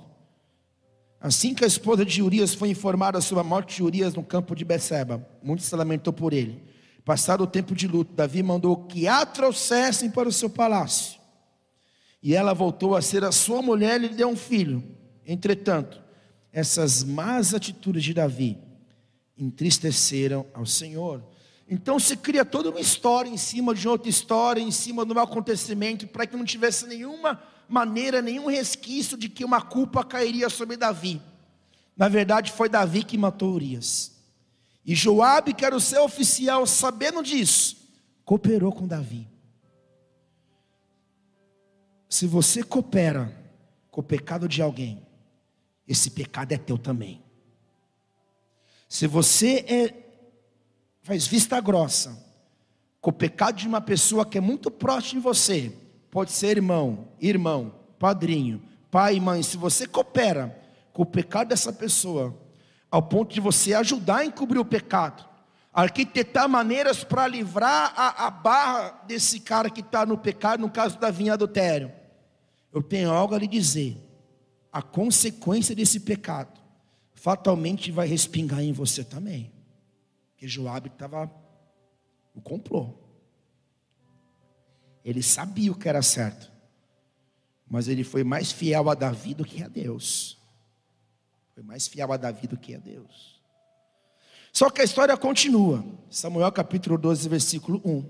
Assim 1.21 1.53
que 1.53 1.63
a 1.63 1.67
esposa 1.67 2.03
de 2.03 2.21
Urias 2.21 2.53
foi 2.53 2.67
informada 2.67 3.21
sobre 3.21 3.39
a 3.39 3.47
morte 3.47 3.77
de 3.77 3.83
Urias 3.83 4.13
no 4.13 4.21
campo 4.21 4.53
de 4.53 4.65
Beceba, 4.65 5.25
muito 5.41 5.63
se 5.63 5.73
lamentou 5.73 6.11
por 6.11 6.33
ele. 6.33 6.61
Passado 7.05 7.45
o 7.45 7.47
tempo 7.47 7.73
de 7.73 7.87
luto, 7.87 8.13
Davi 8.13 8.43
mandou 8.43 8.75
que 8.75 9.07
a 9.07 9.25
trouxessem 9.25 10.11
para 10.11 10.27
o 10.27 10.33
seu 10.33 10.49
palácio. 10.49 11.21
E 12.21 12.35
ela 12.35 12.53
voltou 12.53 12.93
a 12.93 13.01
ser 13.01 13.23
a 13.23 13.31
sua 13.31 13.61
mulher 13.61 14.01
e 14.01 14.07
lhe 14.07 14.15
deu 14.15 14.27
um 14.27 14.35
filho. 14.35 14.83
Entretanto, 15.25 16.01
essas 16.51 17.05
más 17.05 17.53
atitudes 17.53 18.03
de 18.03 18.13
Davi 18.13 18.57
entristeceram 19.37 20.45
ao 20.53 20.65
Senhor. 20.65 21.23
Então 21.74 21.97
se 21.97 22.15
cria 22.15 22.45
toda 22.45 22.69
uma 22.69 22.80
história 22.80 23.28
em 23.28 23.36
cima 23.36 23.74
de 23.74 23.88
outra 23.88 24.07
história, 24.07 24.61
em 24.61 24.69
cima 24.69 25.03
de 25.03 25.11
um 25.11 25.19
acontecimento, 25.19 26.05
para 26.05 26.28
que 26.28 26.38
não 26.38 26.45
tivesse 26.45 26.86
nenhuma 26.86 27.41
maneira, 27.67 28.21
nenhum 28.21 28.45
resquício 28.45 29.17
de 29.17 29.28
que 29.28 29.43
uma 29.43 29.59
culpa 29.59 30.03
cairia 30.03 30.51
sobre 30.51 30.78
Davi. 30.78 31.19
Na 31.97 32.07
verdade, 32.07 32.51
foi 32.51 32.69
Davi 32.69 33.03
que 33.03 33.17
matou 33.17 33.53
Urias. 33.53 34.11
E 34.86 34.93
Joabe, 34.93 35.51
que 35.51 35.65
era 35.65 35.76
o 35.76 35.82
seu 35.82 36.03
oficial, 36.03 36.67
sabendo 36.67 37.24
disso, 37.24 37.76
cooperou 38.24 38.71
com 38.71 38.88
Davi. 38.88 39.28
Se 42.07 42.28
você 42.28 42.61
coopera 42.61 43.36
com 43.89 44.01
o 44.01 44.03
pecado 44.03 44.47
de 44.47 44.61
alguém, 44.61 45.03
esse 45.88 46.11
pecado 46.11 46.51
é 46.51 46.57
teu 46.59 46.78
também. 46.78 47.19
Se 48.88 49.07
você 49.07 49.65
é, 49.67 50.03
faz 51.04 51.28
vista 51.28 51.60
grossa 51.60 52.18
com 52.99 53.10
o 53.10 53.14
pecado 53.14 53.58
de 53.58 53.68
uma 53.68 53.82
pessoa 53.82 54.26
que 54.26 54.38
é 54.38 54.41
muito 54.41 54.72
próxima 54.72 55.20
de 55.20 55.24
você, 55.26 55.74
pode 56.10 56.32
ser 56.32 56.56
irmão, 56.58 57.10
irmão, 57.20 57.76
padrinho, 57.99 58.62
pai 58.89 59.20
mãe, 59.20 59.43
se 59.43 59.58
você 59.58 59.86
coopera 59.86 60.58
com 60.93 61.04
o 61.04 61.06
pecado 61.06 61.49
dessa 61.49 61.74
pessoa, 61.74 62.34
ao 62.89 63.01
ponto 63.01 63.34
de 63.34 63.41
você 63.41 63.74
ajudar 63.74 64.20
a 64.20 64.26
encobrir 64.26 64.60
o 64.60 64.66
pecado, 64.66 65.28
arquitetar 65.74 66.47
maneiras 66.47 67.04
para 67.04 67.28
livrar 67.28 67.93
a, 67.97 68.28
a, 68.28 68.32
barra 68.32 69.04
desse 69.06 69.39
cara 69.39 69.70
que 69.70 69.82
está 69.82 70.06
no 70.06 70.18
pecado, 70.18 70.62
no 70.62 70.70
caso 70.70 70.97
da 70.97 71.12
vinha 71.12 71.34
adultério, 71.34 71.91
eu 72.72 72.82
tenho 72.82 73.12
algo 73.12 73.36
a 73.36 73.39
lhe 73.39 73.47
dizer. 73.47 73.97
A 74.72 74.82
consequência 74.82 75.76
desse 75.76 75.99
pecado 75.99 76.62
fatalmente 77.14 77.91
vai 77.91 78.08
respingar 78.08 78.62
em 78.62 78.72
você 78.72 79.04
também. 79.04 79.53
Porque 80.43 80.51
Joabe 80.51 80.89
estava 80.89 81.31
no 82.35 82.41
complô. 82.41 82.95
Ele 85.05 85.23
sabia 85.23 85.71
o 85.71 85.75
que 85.75 85.87
era 85.87 86.01
certo. 86.01 86.51
Mas 87.65 87.87
ele 87.87 88.03
foi 88.03 88.25
mais 88.25 88.51
fiel 88.51 88.89
a 88.89 88.93
Davi 88.93 89.33
do 89.33 89.45
que 89.45 89.63
a 89.63 89.69
Deus. 89.69 90.37
Foi 91.53 91.63
mais 91.63 91.87
fiel 91.87 92.11
a 92.11 92.17
Davi 92.17 92.45
do 92.45 92.57
que 92.57 92.75
a 92.75 92.77
Deus. 92.77 93.41
Só 94.51 94.69
que 94.69 94.81
a 94.81 94.83
história 94.83 95.15
continua. 95.15 95.81
Samuel 96.09 96.51
capítulo 96.51 96.97
12, 96.97 97.29
versículo 97.29 97.81
1. 97.85 98.03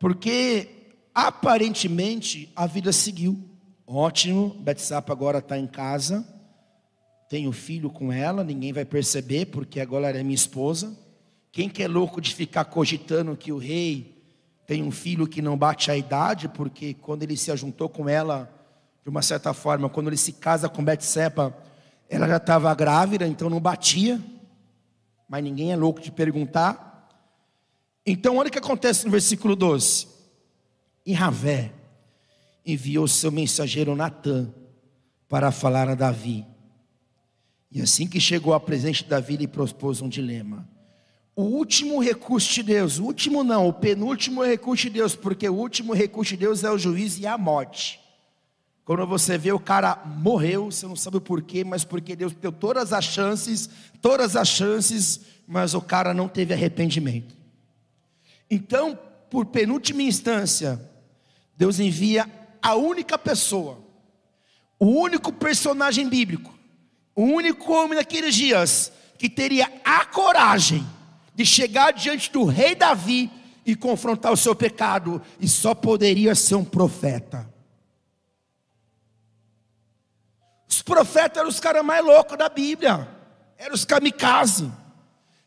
Porque 0.00 0.94
aparentemente 1.14 2.50
a 2.56 2.66
vida 2.66 2.92
seguiu. 2.92 3.38
Ótimo, 3.86 4.56
Betsapa 4.60 5.12
agora 5.12 5.40
está 5.40 5.58
em 5.58 5.66
casa, 5.66 6.26
tenho 7.28 7.52
filho 7.52 7.90
com 7.90 8.10
ela, 8.10 8.42
ninguém 8.42 8.72
vai 8.72 8.86
perceber, 8.86 9.46
porque 9.46 9.80
agora 9.80 10.08
ela 10.08 10.18
é 10.18 10.22
minha 10.22 10.34
esposa. 10.34 11.01
Quem 11.52 11.68
que 11.68 11.82
é 11.82 11.88
louco 11.88 12.18
de 12.18 12.34
ficar 12.34 12.64
cogitando 12.64 13.36
que 13.36 13.52
o 13.52 13.58
rei 13.58 14.24
tem 14.66 14.82
um 14.82 14.90
filho 14.90 15.28
que 15.28 15.42
não 15.42 15.56
bate 15.56 15.90
a 15.90 15.96
idade, 15.96 16.48
porque 16.48 16.94
quando 16.94 17.22
ele 17.22 17.36
se 17.36 17.52
ajuntou 17.52 17.90
com 17.90 18.08
ela, 18.08 18.50
de 19.02 19.10
uma 19.10 19.20
certa 19.20 19.52
forma, 19.52 19.90
quando 19.90 20.08
ele 20.08 20.16
se 20.16 20.32
casa 20.32 20.66
com 20.66 20.82
Betsepa, 20.82 21.54
ela 22.08 22.26
já 22.26 22.38
estava 22.38 22.74
grávida, 22.74 23.26
então 23.26 23.50
não 23.50 23.60
batia, 23.60 24.18
mas 25.28 25.44
ninguém 25.44 25.72
é 25.72 25.76
louco 25.76 26.00
de 26.00 26.10
perguntar. 26.10 27.08
Então, 28.06 28.38
olha 28.38 28.48
o 28.48 28.50
que 28.50 28.58
acontece 28.58 29.04
no 29.04 29.10
versículo 29.10 29.54
12. 29.54 30.08
E 31.04 31.12
Ravé, 31.12 31.72
enviou 32.64 33.06
seu 33.06 33.30
mensageiro 33.30 33.94
Natã 33.94 34.48
para 35.28 35.52
falar 35.52 35.88
a 35.88 35.94
Davi. 35.94 36.46
E 37.70 37.80
assim 37.82 38.06
que 38.06 38.20
chegou 38.20 38.54
à 38.54 38.60
presença 38.60 39.02
de 39.02 39.10
Davi, 39.10 39.34
ele 39.34 39.48
propôs 39.48 40.00
um 40.00 40.08
dilema. 40.08 40.71
O 41.34 41.44
último 41.44 41.98
recurso 41.98 42.52
de 42.52 42.62
Deus, 42.62 42.98
o 42.98 43.04
último 43.04 43.42
não, 43.42 43.66
o 43.66 43.72
penúltimo 43.72 44.44
recurso 44.44 44.84
de 44.84 44.90
Deus, 44.90 45.16
porque 45.16 45.48
o 45.48 45.54
último 45.54 45.94
recurso 45.94 46.32
de 46.32 46.36
Deus 46.36 46.62
é 46.62 46.70
o 46.70 46.76
juízo 46.76 47.20
e 47.20 47.26
a 47.26 47.38
morte. 47.38 47.98
Quando 48.84 49.06
você 49.06 49.38
vê 49.38 49.50
o 49.50 49.58
cara 49.58 49.96
morreu, 50.04 50.70
você 50.70 50.86
não 50.86 50.96
sabe 50.96 51.16
o 51.16 51.20
porquê, 51.20 51.64
mas 51.64 51.84
porque 51.84 52.14
Deus 52.14 52.34
deu 52.34 52.52
todas 52.52 52.92
as 52.92 53.04
chances, 53.04 53.70
todas 54.02 54.36
as 54.36 54.48
chances, 54.48 55.20
mas 55.46 55.72
o 55.72 55.80
cara 55.80 56.12
não 56.12 56.28
teve 56.28 56.52
arrependimento. 56.52 57.34
Então, 58.50 58.98
por 59.30 59.46
penúltima 59.46 60.02
instância, 60.02 60.78
Deus 61.56 61.80
envia 61.80 62.28
a 62.60 62.74
única 62.74 63.16
pessoa, 63.16 63.78
o 64.78 64.86
único 64.86 65.32
personagem 65.32 66.06
bíblico, 66.08 66.52
o 67.14 67.22
único 67.22 67.72
homem 67.72 67.96
naqueles 67.96 68.34
dias 68.34 68.92
que 69.16 69.30
teria 69.30 69.72
a 69.82 70.04
coragem 70.04 70.86
de 71.34 71.44
chegar 71.46 71.92
diante 71.92 72.30
do 72.30 72.44
rei 72.44 72.74
Davi 72.74 73.30
e 73.64 73.76
confrontar 73.76 74.32
o 74.32 74.36
seu 74.36 74.54
pecado, 74.54 75.22
e 75.38 75.48
só 75.48 75.74
poderia 75.74 76.34
ser 76.34 76.56
um 76.56 76.64
profeta. 76.64 77.48
Os 80.68 80.82
profetas 80.82 81.38
eram 81.38 81.48
os 81.48 81.60
caras 81.60 81.84
mais 81.84 82.04
loucos 82.04 82.36
da 82.36 82.48
Bíblia, 82.48 83.08
eram 83.56 83.74
os 83.74 83.84
kamikaze, 83.84 84.70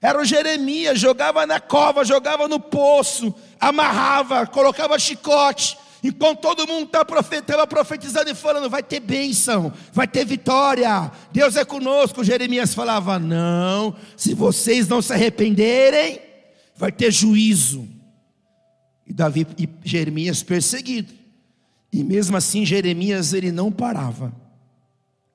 era 0.02 0.22
o 0.22 0.26
Jeremias, 0.26 1.00
jogava 1.00 1.46
na 1.48 1.60
cova, 1.60 2.06
jogava 2.06 2.48
no 2.48 2.60
poço, 2.60 3.34
amarrava, 3.60 4.46
colocava 4.46 5.00
chicote, 5.00 5.78
Enquanto 6.08 6.42
todo 6.42 6.68
mundo 6.68 6.86
estava 6.86 7.04
tá 7.04 7.12
profet, 7.12 7.44
profetizando 7.68 8.30
e 8.30 8.36
falando, 8.36 8.70
vai 8.70 8.84
ter 8.84 9.00
bênção, 9.00 9.74
vai 9.92 10.08
ter 10.08 10.24
vitória, 10.24 11.12
Deus 11.32 11.56
é 11.56 11.66
conosco. 11.66 12.24
Jeremias 12.24 12.76
falava: 12.76 13.18
não, 13.18 13.96
se 14.16 14.36
vocês 14.36 14.88
não 14.88 15.02
se 15.02 15.12
arrependerem, 15.12 16.22
vai 16.76 16.92
ter 16.92 17.12
juízo. 17.12 17.90
E 19.08 19.12
Davi 19.12 19.48
e 19.58 19.68
Jeremias 19.84 20.44
perseguido. 20.44 21.12
E 21.92 22.04
mesmo 22.04 22.38
assim, 22.38 22.64
Jeremias 22.64 23.34
ele 23.34 23.52
não 23.52 23.72
parava 23.72 24.32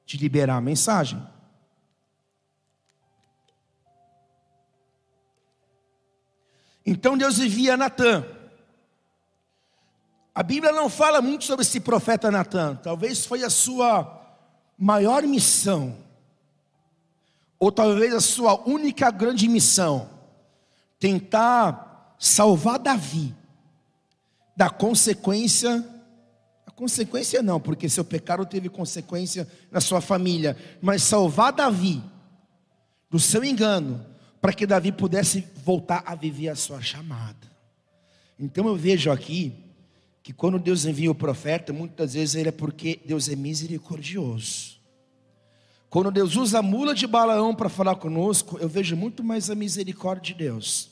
de 0.07 0.19
liberar 0.19 0.55
a 0.55 0.61
mensagem. 0.61 1.21
Então 6.87 7.19
Deus 7.19 7.41
envia 7.41 7.77
Natan 7.77 8.25
Bíblia 10.51 10.73
não 10.73 10.89
fala 10.89 11.23
muito 11.23 11.45
sobre 11.45 11.63
esse 11.63 11.79
profeta 11.79 12.29
Natan. 12.29 12.75
Talvez 12.75 13.25
foi 13.25 13.45
a 13.45 13.49
sua 13.49 14.21
maior 14.77 15.23
missão, 15.23 15.97
ou 17.57 17.71
talvez 17.71 18.13
a 18.13 18.21
sua 18.21 18.61
única 18.69 19.13
grande 19.13 19.47
missão, 19.47 20.11
tentar 20.99 22.17
salvar 22.19 22.81
Davi 22.81 23.33
da 24.57 24.69
consequência. 24.69 25.89
A 26.67 26.73
consequência 26.73 27.41
não, 27.45 27.61
porque 27.61 27.89
seu 27.89 28.05
pecado 28.05 28.45
teve 28.45 28.69
consequência 28.69 29.47
na 29.71 29.81
sua 29.81 30.01
família, 30.01 30.57
mas 30.83 31.05
salvar 31.05 31.53
Davi 31.53 32.03
do 33.09 33.21
seu 33.21 33.45
engano, 33.45 34.05
para 34.41 34.53
que 34.53 34.67
Davi 34.67 34.91
pudesse 34.91 35.47
voltar 35.65 36.03
a 36.05 36.17
viver 36.17 36.49
a 36.49 36.57
sua 36.57 36.83
chamada. 36.83 37.49
Então 38.37 38.67
eu 38.67 38.75
vejo 38.75 39.13
aqui 39.13 39.70
que 40.23 40.33
quando 40.33 40.59
Deus 40.59 40.85
envia 40.85 41.11
o 41.11 41.15
profeta, 41.15 41.73
muitas 41.73 42.15
vezes 42.15 42.35
ele 42.35 42.51
é 42.51 42.53
porque 42.53 43.01
Deus 43.05 43.29
é 43.29 43.37
misericordioso. 43.37 44.79
Quando 45.89 46.11
Deus 46.11 46.37
usa 46.37 46.61
a 46.61 46.63
mula 46.63 46.95
de 46.95 47.07
Balaão 47.07 47.55
para 47.55 47.69
falar 47.69 47.97
conosco, 47.97 48.59
eu 48.59 48.69
vejo 48.69 48.95
muito 48.97 49.25
mais 49.25 49.51
a 49.51 49.55
misericórdia 49.55 50.35
de 50.35 50.45
Deus 50.45 50.91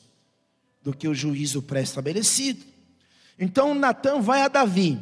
do 0.83 0.93
que 0.93 1.07
o 1.07 1.15
juízo 1.15 1.63
pré-estabelecido. 1.63 2.65
Então 3.39 3.75
Natan 3.75 4.21
vai 4.21 4.43
a 4.43 4.49
Davi. 4.49 4.99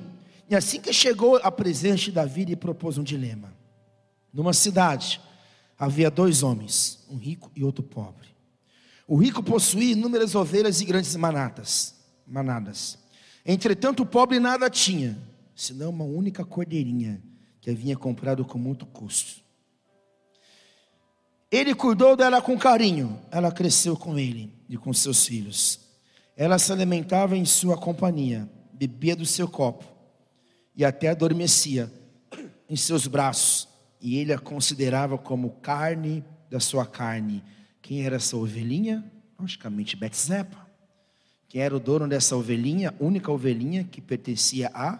E 0.51 0.55
assim 0.55 0.81
que 0.81 0.93
chegou 0.93 1.37
à 1.37 1.51
presença 1.51 2.05
de 2.05 2.13
Davi, 2.13 2.43
ele 2.43 2.57
propôs 2.57 2.99
um 2.99 3.03
dilema. 3.03 3.55
Numa 4.33 4.53
cidade 4.53 5.21
havia 5.79 6.11
dois 6.11 6.43
homens, 6.43 7.05
um 7.09 7.17
rico 7.17 7.51
e 7.57 7.65
outro 7.65 7.83
pobre. 7.83 8.29
O 9.09 9.17
rico 9.17 9.43
possuía 9.43 9.93
inúmeras 9.93 10.35
ovelhas 10.35 10.81
e 10.81 10.85
grandes 10.85 11.15
manadas, 11.17 11.95
manadas. 12.27 12.99
Entretanto, 13.47 14.03
o 14.03 14.07
pobre 14.07 14.41
nada 14.41 14.69
tinha, 14.69 15.17
senão 15.55 15.91
uma 15.91 16.05
única 16.05 16.45
cordeirinha 16.45 17.23
que 17.61 17.71
havia 17.71 17.97
comprado 17.97 18.45
com 18.45 18.59
muito 18.59 18.85
custo. 18.87 19.41
Ele 21.51 21.75
cuidou 21.75 22.17
dela 22.17 22.43
com 22.43 22.59
carinho, 22.59 23.21
ela 23.31 23.53
cresceu 23.53 23.97
com 23.97 24.19
ele 24.19 24.53
e 24.69 24.77
com 24.77 24.93
seus 24.93 25.25
filhos. 25.25 25.79
Ela 26.37 26.59
se 26.59 26.73
alimentava 26.73 27.37
em 27.37 27.45
sua 27.45 27.79
companhia, 27.79 28.51
bebia 28.73 29.15
do 29.15 29.25
seu 29.25 29.49
copo 29.49 29.85
e 30.75 30.85
até 30.85 31.09
adormecia 31.09 31.91
em 32.69 32.77
seus 32.77 33.07
braços, 33.07 33.69
e 34.01 34.19
ele 34.19 34.33
a 34.33 34.39
considerava 34.39 35.17
como 35.17 35.51
carne 35.63 36.25
da 36.51 36.59
sua 36.59 36.85
carne 36.85 37.43
quem 37.87 38.05
era 38.05 38.17
essa 38.17 38.37
ovelhinha? 38.37 39.09
Logicamente, 39.39 39.95
Betzepa. 39.95 40.66
Quem 41.49 41.61
era 41.61 41.77
o 41.77 41.81
dono 41.81 42.09
dessa 42.09 42.37
ovelhinha? 42.37 42.95
Única 42.99 43.31
ovelhinha 43.31 43.85
que 43.85 44.01
pertencia 44.01 44.71
a 44.75 44.99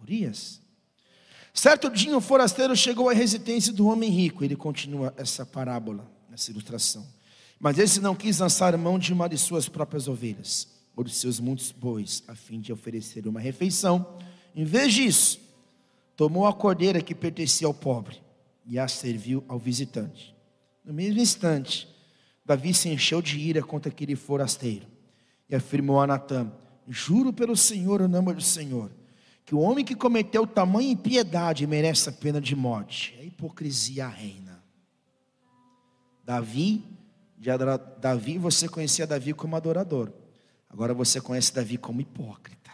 Urias. 0.00 0.60
Certo 1.52 1.90
dia, 1.90 2.16
um 2.16 2.20
forasteiro 2.20 2.76
chegou 2.76 3.08
à 3.08 3.12
residência 3.12 3.72
do 3.72 3.88
homem 3.88 4.10
rico. 4.10 4.44
Ele 4.44 4.54
continua 4.54 5.12
essa 5.16 5.44
parábola, 5.44 6.08
essa 6.32 6.50
ilustração. 6.50 7.04
Mas 7.58 7.78
esse 7.78 8.00
não 8.00 8.14
quis 8.14 8.38
lançar 8.38 8.76
mão 8.78 8.98
de 8.98 9.12
uma 9.12 9.28
de 9.28 9.36
suas 9.36 9.68
próprias 9.68 10.06
ovelhas, 10.06 10.68
ou 10.94 11.02
de 11.02 11.12
seus 11.12 11.40
muitos 11.40 11.72
bois, 11.72 12.22
a 12.28 12.34
fim 12.34 12.60
de 12.60 12.72
oferecer 12.72 13.26
uma 13.26 13.40
refeição. 13.40 14.18
Em 14.54 14.64
vez 14.64 14.94
disso, 14.94 15.40
tomou 16.16 16.46
a 16.46 16.54
cordeira 16.54 17.02
que 17.02 17.14
pertencia 17.14 17.66
ao 17.66 17.74
pobre 17.74 18.22
e 18.64 18.78
a 18.78 18.86
serviu 18.86 19.42
ao 19.48 19.58
visitante. 19.58 20.32
No 20.84 20.94
mesmo 20.94 21.20
instante, 21.20 21.88
Davi 22.46 22.72
se 22.72 22.88
encheu 22.88 23.20
de 23.20 23.36
ira 23.36 23.62
contra 23.62 23.90
aquele 23.90 24.14
forasteiro 24.14 24.97
e 25.48 25.56
afirmou 25.56 26.00
a 26.00 26.06
Natã: 26.06 26.50
Juro 26.86 27.32
pelo 27.32 27.56
Senhor, 27.56 28.02
o 28.02 28.08
nome 28.08 28.34
do 28.34 28.42
Senhor, 28.42 28.90
que 29.44 29.54
o 29.54 29.60
homem 29.60 29.84
que 29.84 29.94
cometeu 29.94 30.46
tamanha 30.46 30.92
impiedade 30.92 31.66
merece 31.66 32.08
a 32.08 32.12
pena 32.12 32.40
de 32.40 32.54
morte. 32.54 33.16
A 33.20 33.24
hipocrisia 33.24 34.06
reina. 34.06 34.62
Davi, 36.24 36.84
Davi, 38.00 38.36
você 38.36 38.68
conhecia 38.68 39.06
Davi 39.06 39.32
como 39.32 39.56
adorador. 39.56 40.12
Agora 40.68 40.92
você 40.92 41.20
conhece 41.20 41.54
Davi 41.54 41.78
como 41.78 42.00
hipócrita. 42.00 42.70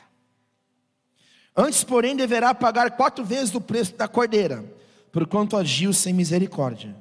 Antes, 1.56 1.84
porém, 1.84 2.16
deverá 2.16 2.52
pagar 2.52 2.96
quatro 2.96 3.24
vezes 3.24 3.54
o 3.54 3.60
preço 3.60 3.94
da 3.94 4.08
cordeira, 4.08 4.64
porquanto 5.12 5.56
agiu 5.56 5.92
sem 5.92 6.12
misericórdia. 6.12 6.96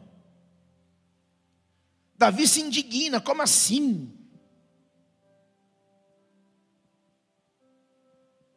Davi 2.16 2.48
se 2.48 2.62
indigna, 2.62 3.20
como 3.20 3.42
assim? 3.42 4.12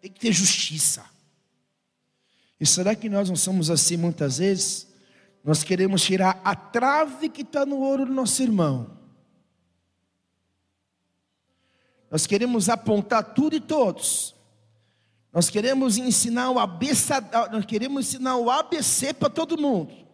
Tem 0.06 0.12
que 0.12 0.20
ter 0.20 0.32
justiça. 0.32 1.04
E 2.60 2.64
será 2.64 2.94
que 2.94 3.08
nós 3.08 3.28
não 3.28 3.34
somos 3.34 3.70
assim 3.72 3.96
muitas 3.96 4.38
vezes? 4.38 4.86
Nós 5.42 5.64
queremos 5.64 6.00
tirar 6.00 6.40
a 6.44 6.54
trave 6.54 7.28
que 7.28 7.42
está 7.42 7.66
no 7.66 7.80
ouro 7.80 8.06
do 8.06 8.12
nosso 8.12 8.40
irmão. 8.40 8.96
Nós 12.08 12.24
queremos 12.24 12.68
apontar 12.68 13.34
tudo 13.34 13.56
e 13.56 13.60
todos. 13.60 14.32
Nós 15.32 15.50
queremos 15.50 15.98
ensinar 15.98 16.52
o 16.52 16.60
ABC, 16.60 17.14
nós 17.50 17.64
queremos 17.64 18.06
ensinar 18.06 18.36
o 18.36 18.48
ABC 18.48 19.12
para 19.12 19.28
todo 19.28 19.60
mundo. 19.60 20.05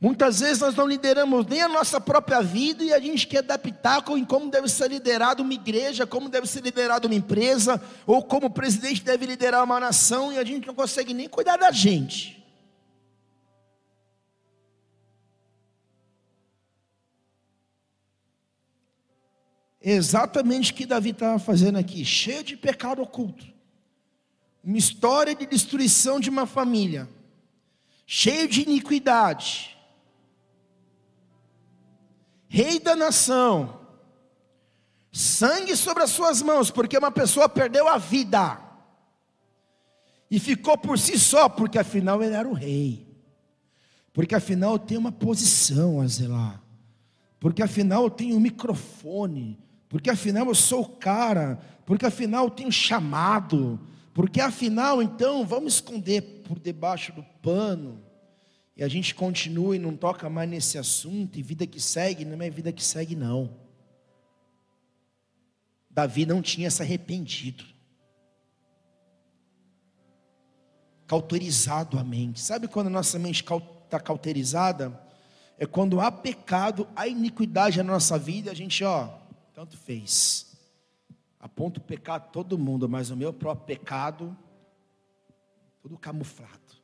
Muitas 0.00 0.40
vezes 0.40 0.60
nós 0.60 0.74
não 0.74 0.86
lideramos 0.86 1.44
nem 1.46 1.60
a 1.60 1.68
nossa 1.68 2.00
própria 2.00 2.40
vida 2.40 2.82
e 2.82 2.90
a 2.90 2.98
gente 2.98 3.26
quer 3.26 3.40
adaptar 3.40 4.02
em 4.16 4.24
como 4.24 4.50
deve 4.50 4.66
ser 4.66 4.88
liderada 4.88 5.42
uma 5.42 5.52
igreja, 5.52 6.06
como 6.06 6.30
deve 6.30 6.46
ser 6.46 6.62
liderada 6.62 7.06
uma 7.06 7.14
empresa, 7.14 7.78
ou 8.06 8.22
como 8.22 8.46
o 8.46 8.50
presidente 8.50 9.02
deve 9.02 9.26
liderar 9.26 9.62
uma 9.62 9.78
nação 9.78 10.32
e 10.32 10.38
a 10.38 10.44
gente 10.44 10.66
não 10.66 10.74
consegue 10.74 11.12
nem 11.12 11.28
cuidar 11.28 11.58
da 11.58 11.70
gente. 11.70 12.42
Exatamente 19.82 20.72
o 20.72 20.74
que 20.74 20.86
Davi 20.86 21.10
estava 21.10 21.38
fazendo 21.38 21.76
aqui, 21.76 22.06
cheio 22.06 22.42
de 22.42 22.56
pecado 22.56 23.02
oculto. 23.02 23.44
Uma 24.64 24.78
história 24.78 25.34
de 25.34 25.44
destruição 25.44 26.18
de 26.18 26.30
uma 26.30 26.46
família, 26.46 27.06
cheio 28.06 28.48
de 28.48 28.62
iniquidade 28.62 29.78
rei 32.52 32.80
da 32.80 32.96
nação, 32.96 33.78
sangue 35.12 35.76
sobre 35.76 36.02
as 36.02 36.10
suas 36.10 36.42
mãos, 36.42 36.68
porque 36.68 36.98
uma 36.98 37.12
pessoa 37.12 37.48
perdeu 37.48 37.86
a 37.86 37.96
vida 37.96 38.60
e 40.28 40.40
ficou 40.40 40.76
por 40.76 40.98
si 40.98 41.16
só, 41.16 41.48
porque 41.48 41.78
afinal 41.78 42.20
ele 42.20 42.34
era 42.34 42.48
o 42.48 42.52
rei, 42.52 43.06
porque 44.12 44.34
afinal 44.34 44.80
tem 44.80 44.98
uma 44.98 45.12
posição 45.12 46.00
a 46.00 46.06
zelar, 46.08 46.60
porque 47.38 47.62
afinal 47.62 48.02
eu 48.02 48.10
tenho 48.10 48.36
um 48.36 48.40
microfone, 48.40 49.56
porque 49.88 50.10
afinal 50.10 50.48
eu 50.48 50.54
sou 50.54 50.82
o 50.82 50.88
cara, 50.88 51.60
porque 51.86 52.04
afinal 52.04 52.46
eu 52.46 52.50
tenho 52.50 52.72
chamado, 52.72 53.78
porque 54.12 54.40
afinal 54.40 55.00
então 55.00 55.46
vamos 55.46 55.74
esconder 55.74 56.42
por 56.42 56.58
debaixo 56.58 57.12
do 57.12 57.22
pano 57.40 58.09
e 58.80 58.82
a 58.82 58.88
gente 58.88 59.14
continua 59.14 59.76
e 59.76 59.78
não 59.78 59.94
toca 59.94 60.30
mais 60.30 60.48
nesse 60.48 60.78
assunto, 60.78 61.38
e 61.38 61.42
vida 61.42 61.66
que 61.66 61.78
segue 61.78 62.24
não 62.24 62.40
é 62.40 62.48
vida 62.48 62.72
que 62.72 62.82
segue, 62.82 63.14
não. 63.14 63.54
Davi 65.90 66.24
não 66.24 66.40
tinha 66.40 66.70
se 66.70 66.80
arrependido, 66.80 67.62
cauterizado 71.06 71.98
a 71.98 72.02
mente. 72.02 72.40
Sabe 72.40 72.68
quando 72.68 72.86
a 72.86 72.90
nossa 72.90 73.18
mente 73.18 73.44
está 73.84 74.00
cauterizada? 74.00 74.98
É 75.58 75.66
quando 75.66 76.00
há 76.00 76.10
pecado, 76.10 76.88
há 76.96 77.06
iniquidade 77.06 77.76
na 77.76 77.84
nossa 77.84 78.18
vida, 78.18 78.50
a 78.50 78.54
gente, 78.54 78.82
ó, 78.82 79.10
tanto 79.52 79.76
fez. 79.76 80.56
Aponta 81.38 81.80
o 81.80 81.82
pecado 81.82 82.30
todo 82.32 82.58
mundo, 82.58 82.88
mas 82.88 83.10
o 83.10 83.16
meu 83.16 83.30
próprio 83.30 83.66
pecado, 83.66 84.34
tudo 85.82 85.98
camuflado. 85.98 86.79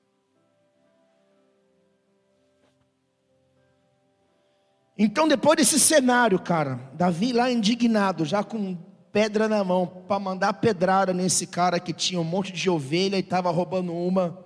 Então, 4.98 5.28
depois 5.28 5.56
desse 5.56 5.78
cenário, 5.78 6.38
cara, 6.38 6.90
Davi 6.94 7.32
lá 7.32 7.50
indignado, 7.50 8.24
já 8.24 8.42
com 8.42 8.76
pedra 9.12 9.48
na 9.48 9.62
mão, 9.62 9.86
para 9.86 10.18
mandar 10.18 10.52
pedrada 10.54 11.12
nesse 11.12 11.46
cara 11.46 11.80
que 11.80 11.92
tinha 11.92 12.20
um 12.20 12.24
monte 12.24 12.52
de 12.52 12.68
ovelha 12.68 13.16
e 13.16 13.20
estava 13.20 13.50
roubando 13.50 13.92
uma. 13.92 14.44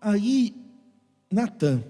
Aí, 0.00 0.54
Natan, 1.30 1.82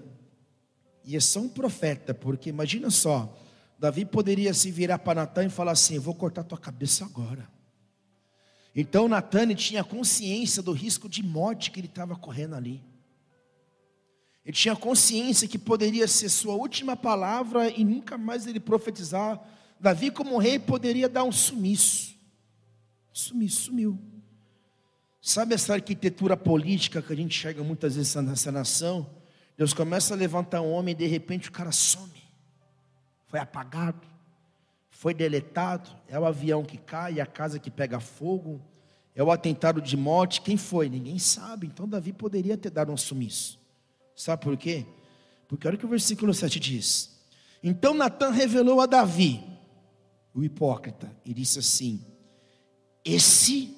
e 1.03 1.15
é 1.15 1.19
só 1.19 1.39
um 1.39 1.47
profeta, 1.49 2.13
porque 2.13 2.49
imagina 2.49 2.89
só, 2.89 3.33
Davi 3.79 4.03
poderia 4.05 4.53
se 4.53 4.71
virar 4.71 4.99
para 4.99 5.21
Natan 5.21 5.45
e 5.45 5.49
falar 5.49 5.71
assim: 5.71 5.99
vou 5.99 6.13
cortar 6.13 6.43
tua 6.43 6.57
cabeça 6.57 7.05
agora. 7.05 7.47
Então 8.75 9.07
Natan 9.07 9.55
tinha 9.55 9.83
consciência 9.83 10.61
do 10.61 10.71
risco 10.71 11.07
de 11.07 11.23
morte 11.23 11.71
que 11.71 11.79
ele 11.79 11.87
estava 11.87 12.15
correndo 12.15 12.55
ali. 12.55 12.83
Ele 14.47 14.55
tinha 14.55 14.77
consciência 14.77 15.45
que 15.45 15.59
poderia 15.59 16.07
ser 16.07 16.29
sua 16.29 16.53
última 16.53 16.95
palavra 16.95 17.69
e 17.69 17.83
nunca 17.83 18.17
mais 18.17 18.47
ele 18.47 18.61
profetizar. 18.61 19.37
Davi, 19.77 20.09
como 20.09 20.37
rei, 20.37 20.57
poderia 20.57 21.09
dar 21.09 21.25
um 21.25 21.33
sumiço. 21.33 22.15
Sumiço, 23.11 23.63
sumiu. 23.63 23.99
Sabe 25.21 25.53
essa 25.53 25.73
arquitetura 25.73 26.37
política 26.37 27.01
que 27.01 27.11
a 27.11 27.15
gente 27.17 27.37
chega 27.37 27.61
muitas 27.61 27.97
vezes 27.97 28.15
nessa 28.15 28.49
nação? 28.49 29.09
Deus 29.57 29.73
começa 29.73 30.13
a 30.13 30.17
levantar 30.17 30.61
um 30.61 30.71
homem 30.71 30.93
e 30.93 30.97
de 30.97 31.07
repente 31.07 31.49
o 31.49 31.51
cara 31.51 31.73
some. 31.73 32.23
Foi 33.25 33.41
apagado, 33.41 34.07
foi 34.89 35.13
deletado. 35.13 35.89
É 36.07 36.17
o 36.17 36.25
avião 36.25 36.63
que 36.63 36.77
cai, 36.77 37.19
é 37.19 37.21
a 37.21 37.25
casa 37.25 37.59
que 37.59 37.69
pega 37.69 37.99
fogo, 37.99 38.61
é 39.13 39.21
o 39.21 39.29
atentado 39.29 39.81
de 39.81 39.97
morte. 39.97 40.39
Quem 40.39 40.55
foi? 40.55 40.87
Ninguém 40.87 41.19
sabe. 41.19 41.67
Então 41.67 41.85
Davi 41.85 42.13
poderia 42.13 42.57
ter 42.57 42.69
dado 42.69 42.93
um 42.93 42.97
sumiço. 42.97 43.56
Sabe 44.17 44.43
por 44.43 44.57
quê? 44.57 44.83
Porque 45.47 45.67
olha 45.67 45.75
o 45.75 45.79
que 45.79 45.85
o 45.85 45.89
versículo 45.89 46.33
7 46.33 46.59
diz. 46.59 47.15
Então 47.61 47.93
Natan 47.93 48.31
revelou 48.31 48.81
a 48.81 48.87
Davi, 48.87 49.43
o 50.33 50.43
hipócrita, 50.43 51.15
e 51.23 51.35
disse 51.35 51.59
assim: 51.59 52.03
Esse 53.05 53.77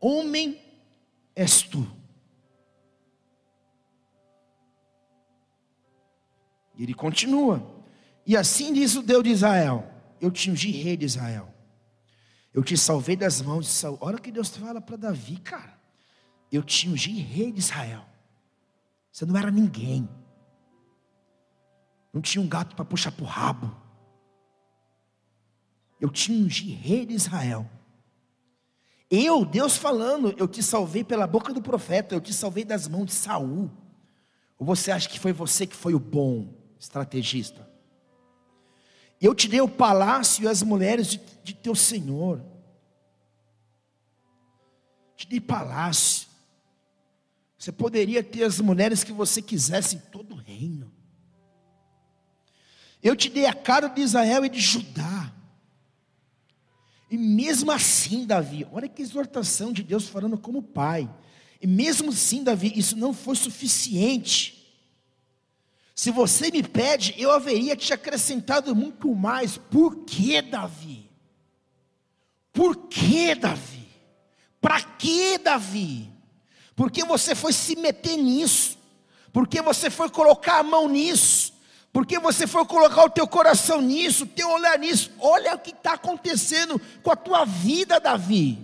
homem 0.00 0.58
és 1.36 1.60
tu. 1.60 1.86
E 6.74 6.82
ele 6.82 6.94
continua. 6.94 7.84
E 8.26 8.34
assim 8.34 8.72
diz 8.72 8.96
o 8.96 9.02
Deus 9.02 9.22
de 9.22 9.30
Israel: 9.30 9.86
Eu 10.18 10.30
te 10.30 10.50
ungi 10.50 10.70
rei 10.70 10.96
de 10.96 11.04
Israel. 11.04 11.52
Eu 12.54 12.64
te 12.64 12.76
salvei 12.76 13.16
das 13.16 13.42
mãos 13.42 13.66
de 13.66 13.72
Saul. 13.72 13.98
Olha 14.00 14.16
o 14.16 14.20
que 14.20 14.32
Deus 14.32 14.48
fala 14.48 14.80
para 14.80 14.96
Davi, 14.96 15.36
cara. 15.36 15.78
Eu 16.50 16.62
te 16.62 16.88
ungi 16.88 17.12
rei 17.20 17.52
de 17.52 17.58
Israel. 17.58 18.11
Você 19.12 19.26
não 19.26 19.36
era 19.36 19.50
ninguém. 19.50 20.08
Não 22.12 22.22
tinha 22.22 22.42
um 22.42 22.48
gato 22.48 22.74
para 22.74 22.84
puxar 22.84 23.12
para 23.12 23.24
o 23.24 23.28
rabo. 23.28 23.76
Eu 26.00 26.10
te 26.10 26.32
ungi 26.32 26.70
rei 26.72 27.04
de 27.04 27.14
Israel. 27.14 27.68
Eu, 29.10 29.44
Deus 29.44 29.76
falando, 29.76 30.34
eu 30.38 30.48
te 30.48 30.62
salvei 30.62 31.04
pela 31.04 31.26
boca 31.26 31.52
do 31.52 31.60
profeta, 31.60 32.14
eu 32.14 32.20
te 32.20 32.32
salvei 32.32 32.64
das 32.64 32.88
mãos 32.88 33.06
de 33.06 33.12
Saul. 33.12 33.70
Ou 34.58 34.64
você 34.64 34.90
acha 34.90 35.08
que 35.08 35.20
foi 35.20 35.32
você 35.32 35.66
que 35.66 35.76
foi 35.76 35.94
o 35.94 36.00
bom 36.00 36.54
estrategista? 36.80 37.70
Eu 39.20 39.34
te 39.34 39.46
dei 39.46 39.60
o 39.60 39.68
palácio 39.68 40.44
e 40.44 40.48
as 40.48 40.62
mulheres 40.62 41.06
de, 41.06 41.20
de 41.44 41.54
teu 41.54 41.74
senhor. 41.74 42.42
Te 45.14 45.28
dei 45.28 45.40
palácio. 45.40 46.31
Você 47.62 47.70
poderia 47.70 48.24
ter 48.24 48.42
as 48.42 48.58
mulheres 48.58 49.04
que 49.04 49.12
você 49.12 49.40
quisesse 49.40 49.94
em 49.94 50.00
todo 50.00 50.32
o 50.32 50.36
reino. 50.36 50.92
Eu 53.00 53.14
te 53.14 53.28
dei 53.28 53.46
a 53.46 53.54
cara 53.54 53.86
de 53.86 54.00
Israel 54.00 54.44
e 54.44 54.48
de 54.48 54.58
Judá. 54.58 55.32
E 57.08 57.16
mesmo 57.16 57.70
assim, 57.70 58.26
Davi, 58.26 58.66
olha 58.72 58.88
que 58.88 59.00
exortação 59.00 59.72
de 59.72 59.84
Deus 59.84 60.08
falando 60.08 60.36
como 60.36 60.60
pai. 60.60 61.08
E 61.60 61.66
mesmo 61.68 62.10
assim, 62.10 62.42
Davi, 62.42 62.72
isso 62.74 62.96
não 62.96 63.14
foi 63.14 63.36
suficiente. 63.36 64.76
Se 65.94 66.10
você 66.10 66.50
me 66.50 66.64
pede, 66.64 67.14
eu 67.16 67.30
haveria 67.30 67.76
te 67.76 67.92
acrescentado 67.92 68.74
muito 68.74 69.14
mais. 69.14 69.56
Por 69.56 69.98
que, 70.04 70.42
Davi? 70.42 71.08
Por 72.52 72.88
que, 72.88 73.36
Davi? 73.36 73.86
Para 74.60 74.82
que, 74.82 75.38
Davi? 75.38 76.12
Porque 76.74 77.04
você 77.04 77.34
foi 77.34 77.52
se 77.52 77.76
meter 77.76 78.16
nisso? 78.16 78.78
Porque 79.32 79.60
você 79.60 79.90
foi 79.90 80.08
colocar 80.08 80.58
a 80.58 80.62
mão 80.62 80.88
nisso? 80.88 81.52
Porque 81.92 82.18
você 82.18 82.46
foi 82.46 82.64
colocar 82.64 83.04
o 83.04 83.10
teu 83.10 83.26
coração 83.26 83.80
nisso, 83.82 84.24
o 84.24 84.26
teu 84.26 84.50
olhar 84.50 84.78
nisso? 84.78 85.10
Olha 85.18 85.54
o 85.54 85.58
que 85.58 85.70
está 85.70 85.92
acontecendo 85.92 86.80
com 87.02 87.10
a 87.10 87.16
tua 87.16 87.44
vida, 87.44 88.00
Davi. 88.00 88.58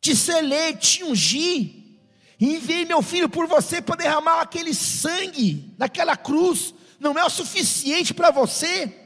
Te 0.00 0.16
selei, 0.16 0.74
te 0.74 1.04
ungi, 1.04 1.98
enviei 2.40 2.84
meu 2.84 3.02
filho 3.02 3.28
por 3.28 3.46
você 3.46 3.80
para 3.80 3.96
derramar 3.96 4.40
aquele 4.40 4.74
sangue 4.74 5.72
naquela 5.78 6.16
cruz, 6.16 6.74
não 6.98 7.16
é 7.16 7.24
o 7.24 7.30
suficiente 7.30 8.12
para 8.12 8.30
você? 8.30 8.96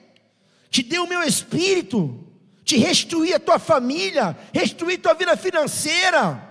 Te 0.70 0.82
dei 0.82 0.98
o 0.98 1.06
meu 1.06 1.22
espírito, 1.22 2.18
te 2.64 2.76
restituí 2.78 3.34
a 3.34 3.38
tua 3.38 3.58
família, 3.58 4.36
restituí 4.52 4.96
tua 4.96 5.12
vida 5.14 5.36
financeira, 5.36 6.42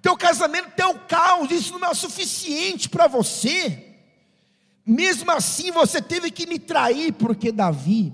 teu 0.00 0.16
casamento, 0.16 0.70
teu 0.74 0.94
caos, 1.00 1.50
isso 1.50 1.78
não 1.78 1.88
é 1.88 1.90
o 1.90 1.94
suficiente 1.94 2.88
para 2.88 3.06
você. 3.06 3.84
Mesmo 4.84 5.30
assim 5.30 5.70
você 5.70 6.00
teve 6.00 6.30
que 6.30 6.46
me 6.46 6.58
trair, 6.58 7.12
porque 7.12 7.52
Davi, 7.52 8.12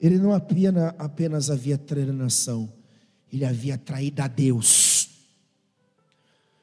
ele 0.00 0.18
não 0.18 0.32
apenas, 0.32 0.94
apenas 0.98 1.50
havia 1.50 1.76
traído 1.76 2.12
a 2.12 2.14
nação, 2.14 2.72
ele 3.30 3.44
havia 3.44 3.76
traído 3.76 4.22
a 4.22 4.26
Deus. 4.26 5.10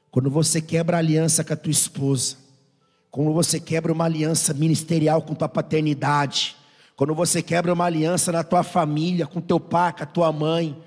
Quando 0.09 0.31
você 0.31 0.59
quebra 0.59 0.97
a 0.97 0.99
aliança 0.99 1.43
com 1.43 1.53
a 1.53 1.57
tua 1.57 1.71
esposa, 1.71 2.37
quando 3.11 3.31
você 3.33 3.59
quebra 3.59 3.93
uma 3.93 4.05
aliança 4.05 4.53
ministerial 4.53 5.21
com 5.21 5.35
tua 5.35 5.47
paternidade, 5.47 6.55
quando 7.01 7.15
você 7.15 7.41
quebra 7.41 7.73
uma 7.73 7.85
aliança 7.85 8.31
na 8.31 8.43
tua 8.43 8.61
família, 8.61 9.25
com 9.25 9.41
teu 9.41 9.59
pai, 9.59 9.91
com 9.91 10.03
a 10.03 10.05
tua 10.05 10.31
mãe, 10.31 10.77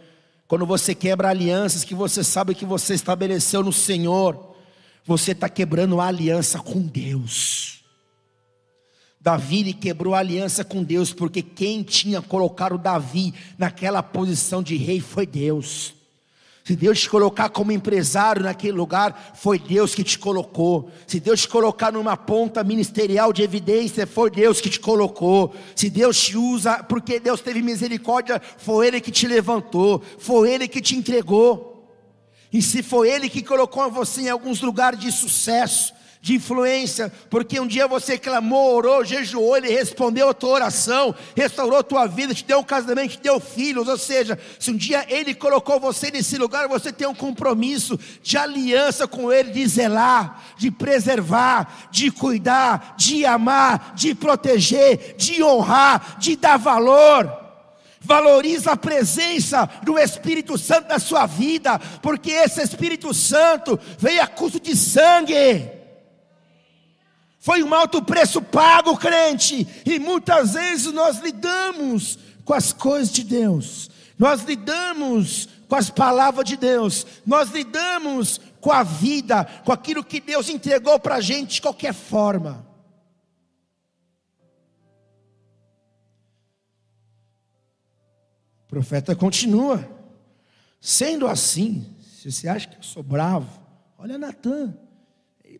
quando 0.47 0.65
você 0.65 0.95
quebra 0.95 1.29
alianças 1.29 1.83
que 1.83 1.93
você 1.93 2.23
sabe 2.23 2.55
que 2.55 2.65
você 2.65 2.95
estabeleceu 2.95 3.65
no 3.65 3.73
Senhor, 3.73 4.55
você 5.05 5.33
está 5.33 5.49
quebrando 5.49 6.01
a 6.01 6.07
aliança 6.07 6.61
com 6.61 6.81
Deus. 6.83 7.83
Davi 9.21 9.73
quebrou 9.73 10.15
a 10.15 10.21
aliança 10.21 10.63
com 10.63 10.85
Deus, 10.85 11.13
porque 11.13 11.43
quem 11.43 11.83
tinha 11.83 12.23
colocado 12.23 12.79
Davi 12.79 13.35
naquela 13.59 14.01
posição 14.01 14.63
de 14.63 14.77
rei 14.77 15.01
foi 15.01 15.27
Deus. 15.27 15.95
Se 16.67 16.75
Deus 16.75 16.99
te 16.99 17.11
colocar 17.11 17.51
como 17.51 17.73
empresário 17.73 18.43
naquele 18.43 18.73
lugar, 18.73 19.33
foi 19.35 19.59
Deus 19.59 19.95
que 19.95 20.03
te 20.03 20.19
colocou. 20.19 20.91
Se 21.07 21.21
Deus 21.21 21.43
te 21.43 21.49
colocar 21.49 21.93
numa 21.93 22.17
ponta 22.17 22.65
ministerial 22.65 23.35
de 23.35 23.43
evidência, 23.43 24.07
foi 24.07 24.31
Deus 24.31 24.63
que 24.63 24.71
te 24.71 24.81
colocou. 24.81 25.55
Se 25.77 25.91
Deus 25.91 26.19
te 26.19 26.39
usa, 26.39 26.83
porque 26.83 27.21
Deus 27.21 27.43
teve 27.43 27.61
misericórdia, 27.61 28.41
foi 28.57 28.87
Ele 28.87 29.01
que 29.03 29.11
te 29.11 29.27
levantou, 29.27 30.03
foi 30.19 30.53
Ele 30.53 30.67
que 30.67 30.81
te 30.81 30.97
entregou. 30.97 31.87
E 32.51 32.63
se 32.63 32.83
foi 32.83 33.11
Ele 33.11 33.29
que 33.29 33.43
colocou 33.43 33.91
você 33.91 34.23
em 34.23 34.31
alguns 34.31 34.63
lugares 34.63 34.99
de 34.99 35.13
sucesso, 35.13 35.93
de 36.25 36.37
influência, 36.37 37.13
porque 37.29 37.61
um 37.61 37.67
dia 37.67 37.87
você 37.87 38.17
clamou, 38.17 38.77
orou, 38.77 39.05
jejuou, 39.05 39.59
Ele 39.59 39.69
respondeu 39.69 40.31
a 40.31 40.33
tua 40.33 40.55
oração, 40.55 41.15
restaurou 41.37 41.79
a 41.79 41.83
tua 41.83 42.07
vida, 42.07 42.33
te 42.33 42.47
deu 42.47 42.61
um 42.61 42.65
casamento, 42.65 43.11
te 43.11 43.21
deu 43.21 43.39
filhos. 43.39 43.89
Ou 43.89 43.99
seja, 43.99 44.39
se 44.59 44.71
um 44.71 44.77
dia 44.77 45.05
Ele 45.11 45.35
colocou 45.35 45.79
você 45.79 46.11
nesse 46.11 46.39
lugar, 46.39 46.67
você 46.67 46.91
tem 46.91 47.07
um 47.07 47.15
compromisso 47.15 48.01
de 48.23 48.39
aliança 48.39 49.07
com 49.07 49.31
Ele, 49.31 49.51
de 49.51 49.67
zelar, 49.69 50.43
de 50.57 50.71
preservar, 50.71 51.89
de 51.91 52.11
cuidar, 52.11 52.95
de 52.97 53.27
amar, 53.27 53.93
de 53.95 54.15
proteger, 54.15 55.17
de 55.19 55.43
honrar, 55.43 56.17
de 56.19 56.37
dar 56.37 56.57
valor 56.57 57.45
valoriza 58.07 58.73
a 58.73 58.77
presença 58.77 59.67
do 59.83 59.99
Espírito 59.99 60.59
Santo 60.59 60.91
na 60.91 60.99
sua 60.99 61.25
vida, 61.25 61.79
porque 62.03 62.33
esse 62.33 62.61
Espírito 62.61 63.15
Santo 63.15 63.81
veio 63.99 64.23
a 64.23 64.27
custo 64.27 64.61
de 64.61 64.77
sangue. 64.77 65.84
Foi 67.45 67.63
um 67.63 67.75
alto 67.75 68.03
preço 68.03 68.41
pago, 68.41 68.97
crente, 68.97 69.69
e 69.85 69.99
muitas 69.99 70.55
vezes 70.55 70.91
nós 70.95 71.19
lidamos 71.19 72.19
com 72.43 72.55
as 72.55 72.73
coisas 72.73 73.13
de 73.13 73.23
Deus, 73.23 73.91
nós 74.19 74.45
lidamos 74.45 75.47
com 75.69 75.77
as 75.77 75.91
palavras 75.91 76.47
de 76.47 76.57
Deus, 76.57 77.07
nós 77.27 77.51
lidamos 77.51 78.41
com 78.63 78.73
a 78.73 78.83
vida, 78.83 79.45
com 79.63 79.73
aquilo 79.73 80.03
que 80.03 80.21
Deus 80.21 80.49
entregou 80.49 80.99
para 80.99 81.17
a 81.17 81.21
gente 81.21 81.57
de 81.57 81.61
qualquer 81.61 81.93
forma. 81.93 82.67
O 88.65 88.69
profeta 88.69 89.15
continua, 89.15 89.87
sendo 90.81 91.27
assim, 91.27 91.95
se 92.01 92.33
você 92.33 92.49
acha 92.49 92.69
que 92.69 92.79
eu 92.79 92.83
sou 92.83 93.03
bravo, 93.03 93.61
olha 93.99 94.17
Natan, 94.17 94.75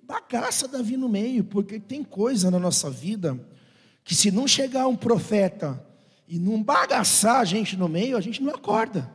bagaça 0.07 0.69
Davi 0.69 0.97
no 0.97 1.09
meio, 1.09 1.45
porque 1.45 1.81
tem 1.81 2.05
coisa 2.05 2.51
na 2.51 2.59
nossa 2.59 2.91
vida 2.91 3.39
que 4.05 4.15
se 4.15 4.31
não 4.31 4.47
chegar 4.47 4.87
um 4.87 4.97
profeta 4.97 5.85
e 6.29 6.39
não 6.39 6.63
bagaçar 6.63 7.41
a 7.41 7.45
gente 7.45 7.77
no 7.77 7.89
meio, 7.89 8.17
a 8.17 8.21
gente 8.21 8.43
não 8.43 8.55
acorda. 8.55 9.11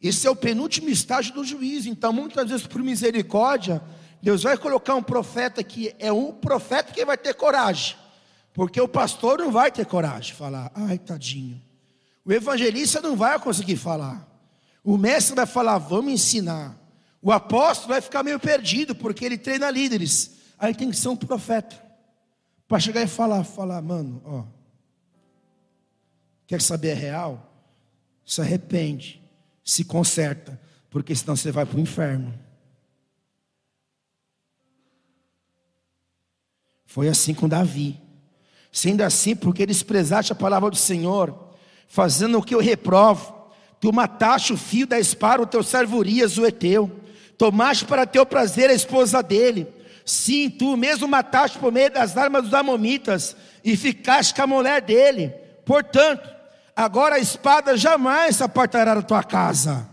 Esse 0.00 0.26
é 0.26 0.30
o 0.30 0.36
penúltimo 0.36 0.88
estágio 0.88 1.34
do 1.34 1.44
juízo. 1.44 1.88
Então, 1.88 2.12
muitas 2.12 2.48
vezes, 2.48 2.66
por 2.66 2.82
misericórdia, 2.82 3.82
Deus 4.22 4.42
vai 4.42 4.56
colocar 4.56 4.94
um 4.94 5.02
profeta 5.02 5.62
que 5.64 5.94
é 5.98 6.12
um 6.12 6.32
profeta 6.32 6.92
que 6.92 7.04
vai 7.04 7.16
ter 7.16 7.34
coragem. 7.34 7.96
Porque 8.52 8.80
o 8.80 8.88
pastor 8.88 9.38
não 9.38 9.50
vai 9.50 9.70
ter 9.70 9.86
coragem 9.86 10.32
de 10.32 10.34
falar, 10.34 10.70
ai 10.74 10.98
tadinho. 10.98 11.60
O 12.24 12.32
evangelista 12.32 13.00
não 13.00 13.16
vai 13.16 13.38
conseguir 13.38 13.76
falar. 13.76 14.28
O 14.84 14.96
mestre 14.96 15.34
vai 15.34 15.46
falar, 15.46 15.78
vamos 15.78 16.12
ensinar. 16.12 16.76
O 17.20 17.32
apóstolo 17.32 17.88
vai 17.92 18.00
ficar 18.00 18.22
meio 18.22 18.38
perdido, 18.38 18.94
porque 18.94 19.24
ele 19.24 19.36
treina 19.36 19.70
líderes. 19.70 20.36
Aí 20.58 20.74
tem 20.74 20.90
que 20.90 20.96
ser 20.96 21.08
um 21.08 21.16
profeta. 21.16 21.80
Para 22.66 22.80
chegar 22.80 23.02
e 23.02 23.06
falar, 23.06 23.44
falar, 23.44 23.82
mano, 23.82 24.22
ó. 24.24 24.44
Quer 26.46 26.62
saber 26.62 26.92
a 26.92 26.94
real? 26.94 27.52
Se 28.24 28.40
arrepende, 28.40 29.22
se 29.64 29.84
conserta, 29.84 30.60
porque 30.90 31.14
senão 31.14 31.34
você 31.34 31.50
vai 31.50 31.66
para 31.66 31.76
o 31.76 31.80
inferno. 31.80 32.32
Foi 36.86 37.08
assim 37.08 37.34
com 37.34 37.48
Davi. 37.48 38.00
Sendo 38.70 39.02
assim, 39.02 39.34
porque 39.34 39.66
desprezaste 39.66 40.32
a 40.32 40.36
palavra 40.36 40.70
do 40.70 40.76
Senhor, 40.76 41.52
fazendo 41.88 42.38
o 42.38 42.42
que 42.42 42.54
eu 42.54 42.60
reprovo, 42.60 43.34
tu 43.80 43.92
mataste 43.92 44.52
o 44.52 44.56
fio 44.56 44.86
da 44.86 44.98
espada, 44.98 45.42
o 45.42 45.46
teu 45.46 45.62
servo 45.62 45.96
Urias, 45.96 46.38
o 46.38 46.46
Eteu 46.46 47.07
tomaste 47.38 47.84
para 47.84 48.04
teu 48.04 48.26
prazer 48.26 48.68
a 48.68 48.74
esposa 48.74 49.22
dele. 49.22 49.68
Sim, 50.04 50.50
tu 50.50 50.76
mesmo 50.76 51.06
mataste 51.06 51.58
por 51.58 51.70
meio 51.70 51.90
das 51.90 52.16
armas 52.16 52.42
dos 52.42 52.54
amomitas 52.54 53.36
e 53.64 53.76
ficaste 53.76 54.34
com 54.34 54.42
a 54.42 54.46
mulher 54.46 54.82
dele. 54.82 55.28
Portanto, 55.64 56.28
agora 56.74 57.14
a 57.14 57.20
espada 57.20 57.76
jamais 57.76 58.36
se 58.36 58.42
apartará 58.42 58.94
da 58.94 59.02
tua 59.02 59.22
casa. 59.22 59.88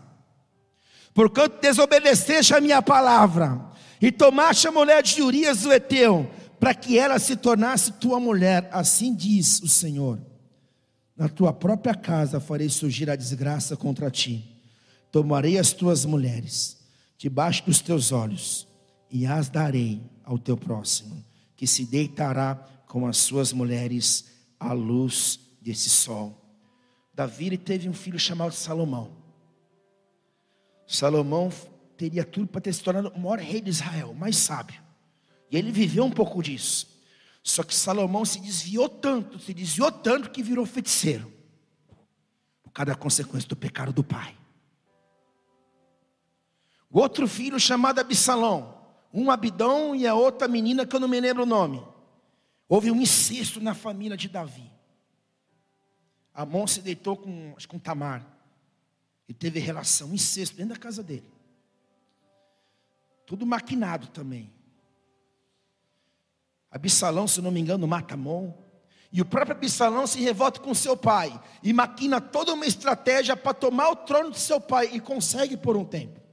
Porquanto 1.14 1.62
desobedeceste 1.62 2.54
a 2.54 2.60
minha 2.60 2.82
palavra 2.82 3.62
e 4.02 4.12
tomaste 4.12 4.68
a 4.68 4.72
mulher 4.72 5.04
de 5.04 5.22
Urias 5.22 5.62
do 5.62 5.72
Eteu, 5.72 6.30
para 6.60 6.74
que 6.74 6.98
ela 6.98 7.20
se 7.20 7.36
tornasse 7.36 7.92
tua 7.94 8.20
mulher, 8.20 8.68
assim 8.72 9.14
diz 9.14 9.62
o 9.62 9.68
Senhor. 9.68 10.20
na 11.18 11.30
tua 11.30 11.54
própria 11.54 11.96
casa 11.96 12.42
farei 12.42 12.68
surgir 12.68 13.10
a 13.10 13.16
desgraça 13.16 13.78
contra 13.78 14.12
ti. 14.12 14.44
Tomarei 15.12 15.58
as 15.58 15.72
tuas 15.72 16.04
mulheres 16.04 16.85
debaixo 17.18 17.66
dos 17.66 17.82
teus 17.82 18.12
olhos 18.12 18.68
e 19.10 19.26
as 19.26 19.50
darei 19.50 20.02
ao 20.24 20.38
teu 20.38 20.58
próximo, 20.58 21.24
que 21.56 21.66
se 21.66 21.86
deitará 21.86 22.56
com 22.88 23.08
as 23.08 23.18
suas 23.18 23.54
mulheres 23.54 24.26
à 24.60 24.74
luz 24.74 25.40
desse 25.62 25.90
sol. 25.90 26.42
Davi 27.14 27.58
teve 27.58 27.88
um 27.88 27.94
filho 27.94 28.20
chamado 28.20 28.52
Salomão. 28.52 29.12
Salomão 30.86 31.52
teria 31.98 32.24
tudo 32.24 32.48
para 32.48 32.62
ter 32.62 32.74
se 32.74 32.84
tornado 32.84 33.10
o 33.10 33.20
maior 33.20 33.40
rei 33.40 33.62
de 33.62 33.70
Israel, 33.70 34.14
mais 34.14 34.36
sábio. 34.38 34.82
E 35.50 35.58
ele 35.58 35.72
viveu 35.72 36.04
um 36.04 36.12
pouco 36.12 36.44
disso. 36.44 36.88
Só 37.42 37.64
que 37.64 37.74
Salomão 37.74 38.26
se 38.26 38.40
desviou 38.40 38.90
tanto, 38.90 39.40
se 39.40 39.54
desviou 39.54 39.92
tanto 39.92 40.32
que 40.32 40.44
virou 40.44 40.66
feiticeiro. 40.66 41.32
Por 42.64 42.72
causa 42.72 42.92
da 42.92 42.96
consequência 42.96 43.48
do 43.48 43.56
pecado 43.56 43.94
do 43.94 44.04
pai. 44.04 44.36
O 46.96 47.00
outro 47.00 47.28
filho 47.28 47.60
chamado 47.60 48.00
Absalão, 48.00 48.74
um 49.14 49.30
Abidão 49.30 49.94
e 49.94 50.08
a 50.08 50.16
outra 50.16 50.48
menina 50.48 50.86
que 50.86 50.96
eu 50.96 51.00
não 51.02 51.10
me 51.10 51.20
lembro 51.20 51.44
o 51.44 51.46
nome. 51.46 51.86
Houve 52.70 52.90
um 52.90 53.02
incesto 53.02 53.60
na 53.60 53.74
família 53.74 54.16
de 54.16 54.30
Davi. 54.30 54.72
Amon 56.34 56.66
se 56.66 56.80
deitou 56.80 57.18
com, 57.18 57.54
acho, 57.58 57.68
com 57.68 57.78
Tamar. 57.78 58.26
E 59.28 59.34
teve 59.34 59.60
relação, 59.60 60.14
incesto, 60.14 60.56
dentro 60.56 60.74
da 60.74 60.80
casa 60.80 61.04
dele. 61.04 61.30
Tudo 63.26 63.46
maquinado 63.46 64.08
também. 64.08 64.50
Absalão, 66.72 67.28
se 67.28 67.42
não 67.42 67.52
me 67.52 67.60
engano, 67.60 67.86
mata 67.86 68.14
Amon. 68.14 68.54
E 69.12 69.20
o 69.20 69.26
próprio 69.26 69.58
Absalão 69.58 70.08
se 70.08 70.22
revolta 70.22 70.62
com 70.62 70.74
seu 70.74 70.96
pai. 70.96 71.38
E 71.62 71.74
maquina 71.74 72.22
toda 72.22 72.54
uma 72.54 72.66
estratégia 72.66 73.36
para 73.36 73.54
tomar 73.54 73.90
o 73.90 73.98
trono 73.98 74.32
de 74.32 74.40
seu 74.40 74.62
pai. 74.62 74.92
E 74.94 75.02
consegue 75.02 75.58
por 75.58 75.76
um 75.76 75.84
tempo. 75.84 76.24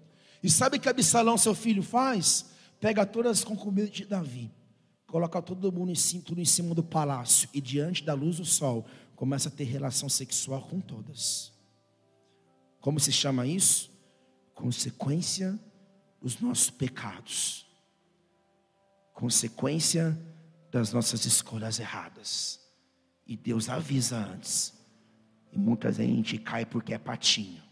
E 0.42 0.50
sabe 0.50 0.76
o 0.76 0.80
que 0.80 0.88
Absalão, 0.88 1.38
seu 1.38 1.54
filho, 1.54 1.82
faz? 1.82 2.46
Pega 2.80 3.06
todas 3.06 3.38
as 3.38 3.44
concubinas 3.44 3.90
de 3.90 4.04
Davi. 4.04 4.50
Coloca 5.06 5.40
todo 5.40 5.70
mundo 5.70 5.92
em 5.92 5.94
cima, 5.94 6.22
tudo 6.24 6.40
em 6.40 6.44
cima 6.44 6.74
do 6.74 6.82
palácio. 6.82 7.48
E 7.54 7.60
diante 7.60 8.02
da 8.02 8.14
luz 8.14 8.38
do 8.38 8.44
sol, 8.44 8.84
começa 9.14 9.48
a 9.48 9.52
ter 9.52 9.64
relação 9.64 10.08
sexual 10.08 10.62
com 10.62 10.80
todas. 10.80 11.52
Como 12.80 12.98
se 12.98 13.12
chama 13.12 13.46
isso? 13.46 13.90
Consequência 14.54 15.58
dos 16.20 16.40
nossos 16.40 16.70
pecados. 16.70 17.66
Consequência 19.14 20.18
das 20.72 20.92
nossas 20.92 21.24
escolhas 21.24 21.78
erradas. 21.78 22.58
E 23.26 23.36
Deus 23.36 23.68
avisa 23.68 24.16
antes. 24.16 24.72
E 25.52 25.58
muitas 25.58 25.98
vezes 25.98 26.12
a 26.12 26.16
gente 26.16 26.38
cai 26.38 26.64
porque 26.64 26.94
é 26.94 26.98
patinho. 26.98 27.62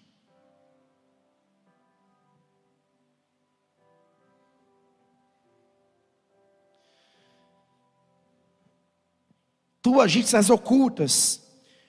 Tu 9.82 10.00
agites 10.00 10.34
as 10.34 10.50
ocultas, 10.50 11.42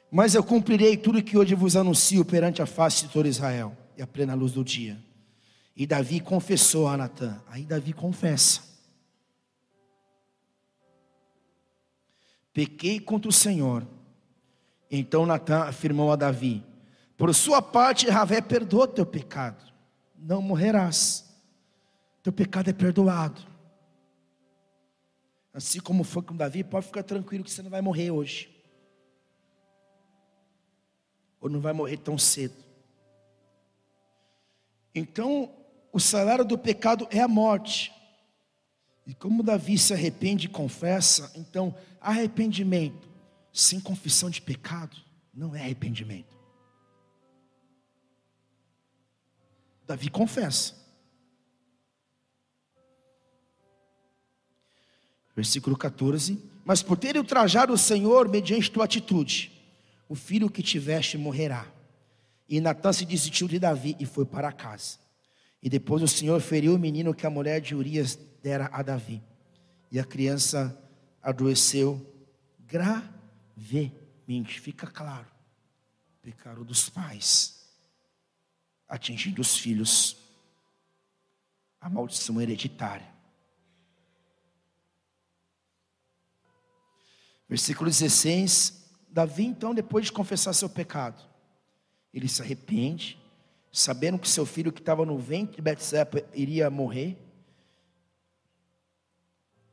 mas 0.10 0.34
eu 0.34 0.44
cumprirei 0.44 0.96
tudo 0.96 1.24
que 1.24 1.38
hoje 1.38 1.56
vos 1.56 1.76
anuncio 1.76 2.24
perante 2.24 2.62
a 2.62 2.66
face 2.66 3.08
de 3.08 3.14
todo 3.14 3.28
Israel 3.28 3.76
e 3.98 4.02
a 4.02 4.08
plena 4.08 4.34
luz 4.34 4.54
do 4.54 4.64
dia. 4.64 4.98
E 5.76 5.86
Davi 5.86 6.20
confessou 6.20 6.88
a 6.88 6.98
Natã. 6.98 7.42
Aí 7.48 7.66
Davi 7.66 7.94
confessa. 7.94 8.62
Pequei 12.54 13.00
contra 13.00 13.30
o 13.30 13.34
Senhor. 13.34 13.88
Então 14.90 15.26
Natã 15.26 15.64
afirmou 15.64 16.12
a 16.12 16.16
Davi: 16.16 16.64
Por 17.18 17.34
sua 17.34 17.62
parte, 17.62 18.10
Ravé 18.10 18.42
perdoa 18.42 18.88
teu 18.88 19.06
pecado. 19.06 19.64
Não 20.18 20.42
morrerás. 20.42 21.30
Teu 22.22 22.32
pecado 22.32 22.70
é 22.70 22.74
perdoado. 22.74 23.51
Assim 25.54 25.80
como 25.80 26.04
foi 26.04 26.22
com 26.22 26.36
Davi, 26.36 26.64
pode 26.64 26.86
ficar 26.86 27.04
tranquilo 27.04 27.44
que 27.44 27.52
você 27.52 27.62
não 27.62 27.70
vai 27.70 27.82
morrer 27.82 28.12
hoje. 28.12 28.50
Ou 31.40 31.50
não 31.50 31.60
vai 31.60 31.74
morrer 31.74 31.98
tão 31.98 32.18
cedo. 32.18 32.56
Então, 34.94 35.52
o 35.92 36.00
salário 36.00 36.46
do 36.46 36.58
pecado 36.58 37.08
é 37.12 37.20
a 37.20 37.28
morte. 37.28 37.92
E 39.06 39.14
como 39.14 39.44
Davi 39.44 39.78
se 39.78 39.94
arrepende 39.94 40.46
e 40.46 40.50
confessa, 40.50 41.32
então 41.36 41.76
arrependimento 42.00 43.10
sem 43.52 43.80
confissão 43.80 44.30
de 44.30 44.42
pecado 44.42 44.96
não 45.34 45.56
é 45.56 45.60
arrependimento. 45.60 46.40
Davi 49.86 50.10
confessa. 50.10 50.81
Versículo 55.42 55.76
14: 55.76 56.40
Mas 56.64 56.84
por 56.84 56.96
ter 56.96 57.18
ultrajado 57.18 57.74
o 57.74 57.78
Senhor 57.78 58.30
mediante 58.30 58.70
tua 58.70 58.86
atitude, 58.86 59.52
o 60.08 60.14
filho 60.14 60.52
que 60.52 60.62
tiveste 60.62 61.18
morrerá. 61.18 61.66
E 62.48 62.62
Natan 62.62 62.94
se 62.94 63.06
desistiu 63.06 63.48
de 63.48 63.58
Davi 63.58 63.96
e 64.00 64.06
foi 64.06 64.24
para 64.24 64.52
casa. 64.52 65.00
E 65.60 65.68
depois 65.68 66.04
o 66.04 66.08
Senhor 66.08 66.40
feriu 66.42 66.76
o 66.76 66.78
menino 66.78 67.12
que 67.12 67.26
a 67.26 67.30
mulher 67.32 67.60
de 67.60 67.74
Urias 67.74 68.20
dera 68.44 68.70
a 68.72 68.84
Davi. 68.84 69.20
E 69.92 70.00
a 70.00 70.04
criança 70.04 70.80
adoeceu 71.24 72.00
gravemente. 72.68 74.60
Fica 74.60 74.86
claro. 74.86 75.26
Pecado 76.22 76.64
dos 76.64 76.88
pais, 76.88 77.68
atingindo 78.88 79.42
os 79.42 79.58
filhos. 79.58 80.18
A 81.80 81.90
maldição 81.90 82.40
hereditária. 82.40 83.10
Versículo 87.52 87.90
16. 87.90 88.82
Davi, 89.10 89.44
então, 89.44 89.76
depois 89.76 90.06
de 90.06 90.14
confessar 90.14 90.54
seu 90.54 90.70
pecado, 90.70 91.22
ele 92.14 92.30
se 92.30 92.42
arrepende, 92.42 93.20
sabendo 93.74 94.18
que 94.18 94.30
seu 94.30 94.46
filho 94.46 94.72
que 94.72 94.80
estava 94.80 95.06
no 95.06 95.18
ventre 95.18 95.58
de 95.58 95.62
Betseba 95.62 96.24
iria 96.34 96.70
morrer, 96.70 97.18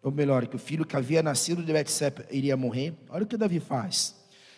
ou 0.03 0.11
melhor, 0.11 0.49
que 0.49 0.57
o 0.57 0.59
filho 0.59 0.85
que 0.85 0.97
havia 0.97 1.23
nascido 1.23 1.63
de 1.63 1.73
Betseba 1.73 2.27
iria 2.33 2.57
morrer. 2.57 2.95
Olha 3.11 3.23
o 3.23 3.27
que 3.29 3.37
Davi 3.37 3.61
faz. 3.61 4.17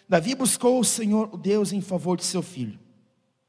Davi 0.09 0.35
buscou 0.35 0.81
o 0.81 0.85
Senhor, 0.85 1.29
o 1.31 1.37
Deus, 1.37 1.75
em 1.75 1.83
favor 1.83 2.17
de 2.17 2.25
seu 2.25 2.41
filho. 2.41 2.81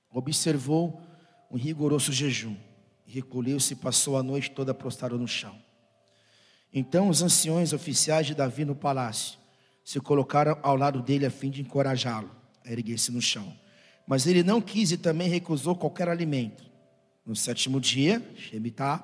Observou 0.10 1.02
um 1.50 1.56
rigoroso 1.56 2.12
jejum. 2.12 2.58
Recolheu-se 3.06 3.72
e 3.72 3.78
passou 3.78 4.18
a 4.18 4.24
noite 4.24 4.52
toda 4.52 4.74
prostrado 4.74 5.18
no 5.18 5.30
chão. 5.30 5.58
Então 6.74 7.08
os 7.08 7.22
anciões 7.22 7.72
oficiais 7.72 8.28
de 8.28 8.36
Davi 8.36 8.66
no 8.66 8.76
palácio 8.76 9.41
se 9.84 10.00
colocaram 10.00 10.58
ao 10.62 10.76
lado 10.76 11.02
dele 11.02 11.26
a 11.26 11.32
fim 11.32 11.50
de 11.50 11.62
encorajá-lo 11.62 12.30
a 12.66 12.72
erguer-se 12.72 13.12
no 13.12 13.22
chão. 13.22 13.54
Mas 14.08 14.28
ele 14.28 14.44
não 14.44 14.62
quis 14.62 14.92
e 14.92 14.98
também 14.98 15.30
recusou 15.30 15.76
qualquer 15.76 16.10
alimento. 16.10 16.64
No 17.26 17.36
sétimo 17.36 17.80
dia, 17.80 18.22
Shemitah, 18.36 19.04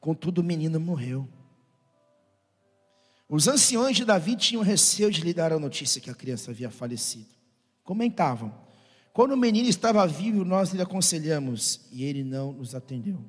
contudo 0.00 0.40
o 0.40 0.44
menino 0.44 0.78
morreu. 0.80 1.28
Os 3.28 3.48
anciões 3.48 3.96
de 3.96 4.04
Davi 4.04 4.36
tinham 4.36 4.62
receio 4.62 5.10
de 5.10 5.22
lhe 5.22 5.32
dar 5.32 5.52
a 5.52 5.58
notícia 5.58 6.00
que 6.00 6.10
a 6.10 6.14
criança 6.14 6.50
havia 6.50 6.70
falecido. 6.70 7.28
Comentavam: 7.82 8.52
Quando 9.12 9.32
o 9.32 9.36
menino 9.36 9.68
estava 9.68 10.06
vivo, 10.06 10.44
nós 10.44 10.70
lhe 10.70 10.82
aconselhamos 10.82 11.80
e 11.90 12.04
ele 12.04 12.22
não 12.22 12.52
nos 12.52 12.74
atendeu. 12.74 13.24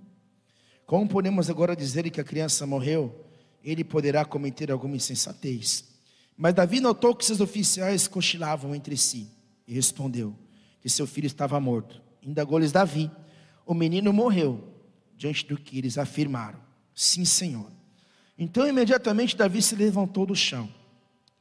Como 0.85 1.07
podemos 1.07 1.49
agora 1.49 1.75
dizer 1.75 2.09
que 2.09 2.19
a 2.19 2.23
criança 2.23 2.67
morreu? 2.67 3.25
Ele 3.63 3.83
poderá 3.83 4.25
cometer 4.25 4.71
alguma 4.71 4.97
insensatez. 4.97 5.92
Mas 6.35 6.53
Davi 6.53 6.79
notou 6.79 7.15
que 7.15 7.25
seus 7.25 7.39
oficiais 7.39 8.07
cochilavam 8.07 8.73
entre 8.73 8.97
si 8.97 9.29
e 9.67 9.73
respondeu: 9.73 10.35
que 10.83 10.89
seu 10.89 11.07
filho 11.07 11.27
estava 11.27 11.57
morto. 11.61 12.01
Indagou-lhes 12.21 12.73
Davi: 12.73 13.09
O 13.65 13.73
menino 13.73 14.11
morreu, 14.11 14.61
diante 15.15 15.47
do 15.47 15.57
que 15.57 15.77
eles 15.77 15.97
afirmaram: 15.97 16.59
Sim, 16.93 17.23
Senhor. 17.23 17.71
Então 18.37 18.67
imediatamente 18.67 19.37
Davi 19.37 19.61
se 19.61 19.75
levantou 19.75 20.25
do 20.25 20.35
chão, 20.35 20.69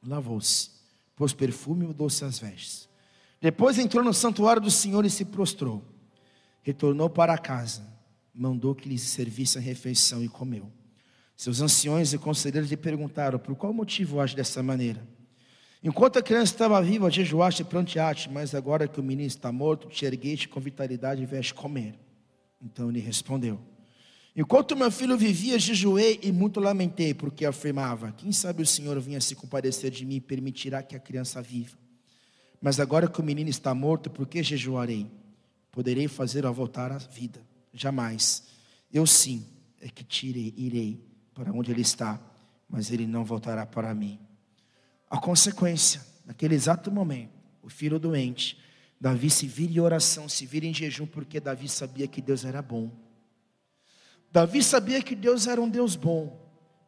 lavou-se, 0.07 0.71
pôs 1.17 1.33
perfume 1.33 1.85
e 1.85 1.89
mudou-se 1.89 2.25
as 2.25 2.39
vestes. 2.39 2.89
Depois 3.41 3.79
entrou 3.79 4.05
no 4.05 4.15
santuário 4.15 4.63
do 4.63 4.71
Senhor 4.71 5.05
e 5.05 5.11
se 5.11 5.25
prostrou. 5.25 5.83
Retornou 6.63 7.11
para 7.11 7.37
casa, 7.37 7.85
mandou 8.33 8.73
que 8.73 8.89
lhes 8.89 9.03
servisse 9.03 9.59
a 9.59 9.61
refeição 9.61 10.23
e 10.23 10.29
comeu. 10.29 10.71
Seus 11.43 11.61
anciões 11.61 12.13
e 12.13 12.19
conselheiros 12.19 12.71
lhe 12.71 12.77
perguntaram: 12.77 13.37
Por 13.37 13.57
qual 13.57 13.73
motivo 13.73 14.21
age 14.21 14.37
dessa 14.37 14.63
maneira? 14.63 15.05
Enquanto 15.83 16.21
a 16.21 16.23
criança 16.23 16.53
estava 16.53 16.81
viva, 16.81 17.11
jejuaste 17.11 17.63
e 17.63 17.65
pranteaste, 17.65 18.31
mas 18.31 18.55
agora 18.55 18.87
que 18.87 19.01
o 19.01 19.03
menino 19.03 19.27
está 19.27 19.51
morto, 19.51 19.89
te 19.89 20.05
ergueste 20.05 20.47
com 20.47 20.61
vitalidade 20.61 21.21
e 21.21 21.27
vieste 21.27 21.53
comer. 21.53 21.99
Então 22.63 22.91
ele 22.91 23.01
respondeu: 23.01 23.59
Enquanto 24.37 24.77
meu 24.77 24.89
filho 24.89 25.19
vivia, 25.19 25.59
jejuei 25.59 26.21
e 26.23 26.31
muito 26.31 26.61
lamentei, 26.61 27.13
porque 27.13 27.45
afirmava: 27.45 28.13
Quem 28.13 28.31
sabe 28.31 28.63
o 28.63 28.67
Senhor 28.67 29.01
vinha 29.01 29.21
se 29.21 29.35
compadecer 29.35 29.91
de 29.91 30.05
mim 30.05 30.19
e 30.19 30.21
permitirá 30.21 30.81
que 30.81 30.95
a 30.95 31.01
criança 31.01 31.43
viva. 31.43 31.77
Mas 32.61 32.79
agora 32.79 33.09
que 33.09 33.21
o 33.21 33.25
menino 33.25 33.51
está 33.51 33.75
morto, 33.75 34.09
por 34.09 34.29
que 34.29 34.45
jejuarei? 34.45 35.11
Poderei 35.73 36.07
fazer-o 36.07 36.53
voltar 36.53 36.93
à 36.93 36.99
vida. 36.99 37.45
Jamais. 37.75 38.45
Eu 38.93 39.09
sim 39.09 39.45
é 39.81 39.89
que 39.89 40.05
tirei, 40.05 40.55
irei 40.57 41.12
para 41.43 41.53
onde 41.53 41.73
ele 41.73 41.83
está, 41.83 42.21
mas 42.69 42.91
ele 42.91 43.07
não 43.07 43.25
voltará 43.25 43.67
para 43.67 43.93
mim. 43.93 44.21
A 45.11 45.19
consequência, 45.19 46.01
naquele 46.25 46.55
exato 46.55 46.91
momento, 46.91 47.33
o 47.63 47.69
filho 47.69 47.99
doente, 47.99 48.59
Davi 49.01 49.29
se 49.29 49.47
vira 49.47 49.73
em 49.73 49.81
oração, 49.81 50.29
se 50.29 50.47
vira 50.47 50.67
em 50.67 50.73
jejum, 50.73 51.05
porque 51.05 51.41
Davi 51.41 51.69
sabia 51.69 52.07
que 52.07 52.23
Deus 52.23 52.45
era 52.45 52.63
bom. 52.63 52.91
Davi 54.31 54.63
sabia 54.63 55.03
que 55.03 55.17
Deus 55.17 55.49
era 55.49 55.61
um 55.61 55.69
Deus 55.69 55.97
bom, 55.97 56.41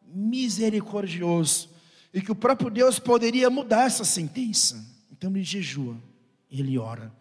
misericordioso, 0.07 1.69
e 2.13 2.21
que 2.21 2.31
o 2.31 2.35
próprio 2.35 2.71
Deus 2.71 2.97
poderia 2.97 3.49
mudar 3.49 3.85
essa 3.85 4.05
sentença. 4.05 4.83
Então 5.11 5.29
ele 5.29 5.43
jejua, 5.43 6.01
ele 6.49 6.77
ora. 6.77 7.13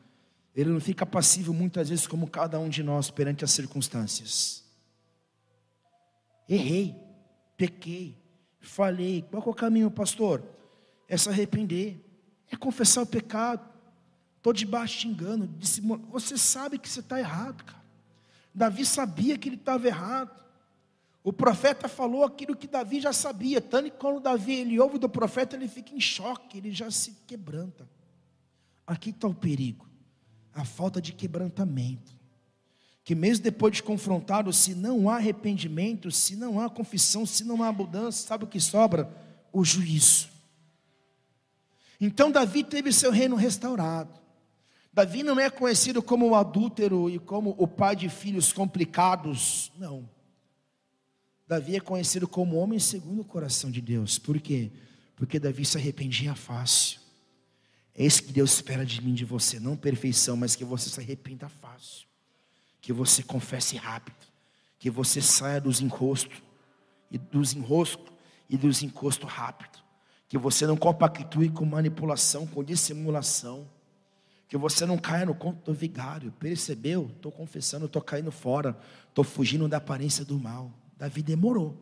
Ele 0.54 0.70
não 0.70 0.80
fica 0.80 1.04
passivo 1.04 1.52
muitas 1.52 1.88
vezes 1.88 2.06
como 2.06 2.30
cada 2.30 2.60
um 2.60 2.68
de 2.68 2.84
nós 2.84 3.10
perante 3.10 3.44
as 3.44 3.50
circunstâncias. 3.50 4.62
Errei, 6.48 6.94
pequei, 7.56 8.16
falei. 8.60 9.24
Qual 9.30 9.42
é 9.46 9.48
o 9.48 9.54
caminho, 9.54 9.90
pastor? 9.90 10.42
É 11.08 11.16
se 11.16 11.28
arrepender, 11.28 12.00
é 12.50 12.56
confessar 12.56 13.02
o 13.02 13.06
pecado. 13.06 13.68
Estou 14.36 14.52
debaixo 14.52 15.00
de 15.00 15.08
engano. 15.08 15.48
Você 16.10 16.36
sabe 16.36 16.78
que 16.78 16.88
você 16.88 17.00
está 17.00 17.18
errado, 17.18 17.64
cara. 17.64 17.84
Davi 18.54 18.84
sabia 18.84 19.36
que 19.38 19.48
ele 19.48 19.56
estava 19.56 19.86
errado. 19.86 20.44
O 21.22 21.32
profeta 21.32 21.88
falou 21.88 22.22
aquilo 22.24 22.54
que 22.54 22.66
Davi 22.66 23.00
já 23.00 23.12
sabia. 23.12 23.60
Tanto 23.60 23.90
que 23.90 23.96
quando 23.96 24.20
Davi 24.20 24.52
ele 24.56 24.78
ouve 24.78 24.98
do 24.98 25.08
profeta, 25.08 25.56
ele 25.56 25.66
fica 25.66 25.94
em 25.94 26.00
choque, 26.00 26.58
ele 26.58 26.70
já 26.70 26.90
se 26.90 27.12
quebranta. 27.26 27.88
Aqui 28.86 29.08
está 29.10 29.26
o 29.26 29.34
perigo, 29.34 29.88
a 30.52 30.64
falta 30.66 31.00
de 31.00 31.14
quebrantamento. 31.14 32.14
Que 33.04 33.14
mesmo 33.14 33.44
depois 33.44 33.74
de 33.74 33.82
confrontado, 33.82 34.50
se 34.50 34.74
não 34.74 35.10
há 35.10 35.16
arrependimento, 35.16 36.10
se 36.10 36.34
não 36.34 36.58
há 36.58 36.70
confissão, 36.70 37.26
se 37.26 37.44
não 37.44 37.62
há 37.62 37.70
mudança, 37.70 38.26
sabe 38.26 38.44
o 38.44 38.48
que 38.48 38.58
sobra? 38.58 39.14
O 39.52 39.62
juízo. 39.62 40.28
Então 42.00 42.30
Davi 42.30 42.64
teve 42.64 42.90
seu 42.92 43.10
reino 43.10 43.36
restaurado. 43.36 44.18
Davi 44.90 45.22
não 45.22 45.38
é 45.38 45.50
conhecido 45.50 46.02
como 46.02 46.30
o 46.30 46.34
adúltero 46.34 47.10
e 47.10 47.18
como 47.18 47.54
o 47.58 47.68
pai 47.68 47.94
de 47.94 48.08
filhos 48.08 48.52
complicados, 48.52 49.70
não. 49.78 50.08
Davi 51.46 51.76
é 51.76 51.80
conhecido 51.80 52.26
como 52.26 52.56
homem 52.56 52.78
segundo 52.78 53.20
o 53.20 53.24
coração 53.24 53.70
de 53.70 53.82
Deus. 53.82 54.18
Por 54.18 54.40
quê? 54.40 54.70
Porque 55.14 55.38
Davi 55.38 55.64
se 55.64 55.76
arrependia 55.76 56.34
fácil. 56.34 57.00
É 57.94 58.04
isso 58.04 58.22
que 58.22 58.32
Deus 58.32 58.54
espera 58.54 58.84
de 58.84 59.02
mim, 59.02 59.12
de 59.12 59.24
você, 59.24 59.60
não 59.60 59.76
perfeição, 59.76 60.36
mas 60.36 60.56
que 60.56 60.64
você 60.64 60.88
se 60.88 60.98
arrependa 60.98 61.48
fácil. 61.48 62.06
Que 62.84 62.92
você 62.92 63.22
confesse 63.22 63.76
rápido, 63.76 64.26
que 64.78 64.90
você 64.90 65.22
saia 65.22 65.60
dos 65.60 65.80
encostos 65.80 66.42
e 67.10 67.16
dos 67.16 67.54
enroscos 67.54 68.12
e 68.48 68.56
dos 68.56 68.82
encostos 68.82 69.30
rápido. 69.30 69.82
Que 70.28 70.36
você 70.36 70.66
não 70.66 70.76
compactue 70.76 71.48
com 71.48 71.64
manipulação, 71.64 72.46
com 72.46 72.62
dissimulação 72.62 73.68
que 74.54 74.58
você 74.58 74.86
não 74.86 74.98
caia 74.98 75.26
no 75.26 75.34
conto 75.34 75.64
do 75.64 75.74
vigário. 75.74 76.30
Percebeu? 76.32 77.10
Estou 77.16 77.32
confessando, 77.32 77.86
estou 77.86 78.02
caindo 78.02 78.30
fora, 78.30 78.78
estou 79.08 79.24
fugindo 79.24 79.68
da 79.68 79.78
aparência 79.78 80.24
do 80.24 80.38
mal. 80.38 80.72
Davi 80.96 81.22
demorou. 81.22 81.76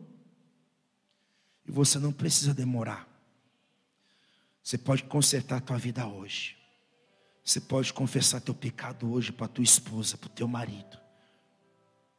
E 1.67 1.71
você 1.71 1.99
não 1.99 2.11
precisa 2.11 2.51
demorar. 2.51 3.07
Você 4.63 4.77
pode 4.77 5.03
consertar 5.03 5.57
a 5.57 5.61
tua 5.61 5.77
vida 5.77 6.07
hoje. 6.07 6.57
Você 7.43 7.59
pode 7.59 7.91
confessar 7.91 8.39
teu 8.39 8.53
pecado 8.53 9.11
hoje 9.11 9.31
para 9.31 9.47
tua 9.47 9.63
esposa, 9.63 10.17
para 10.17 10.27
o 10.27 10.31
teu 10.31 10.47
marido, 10.47 10.97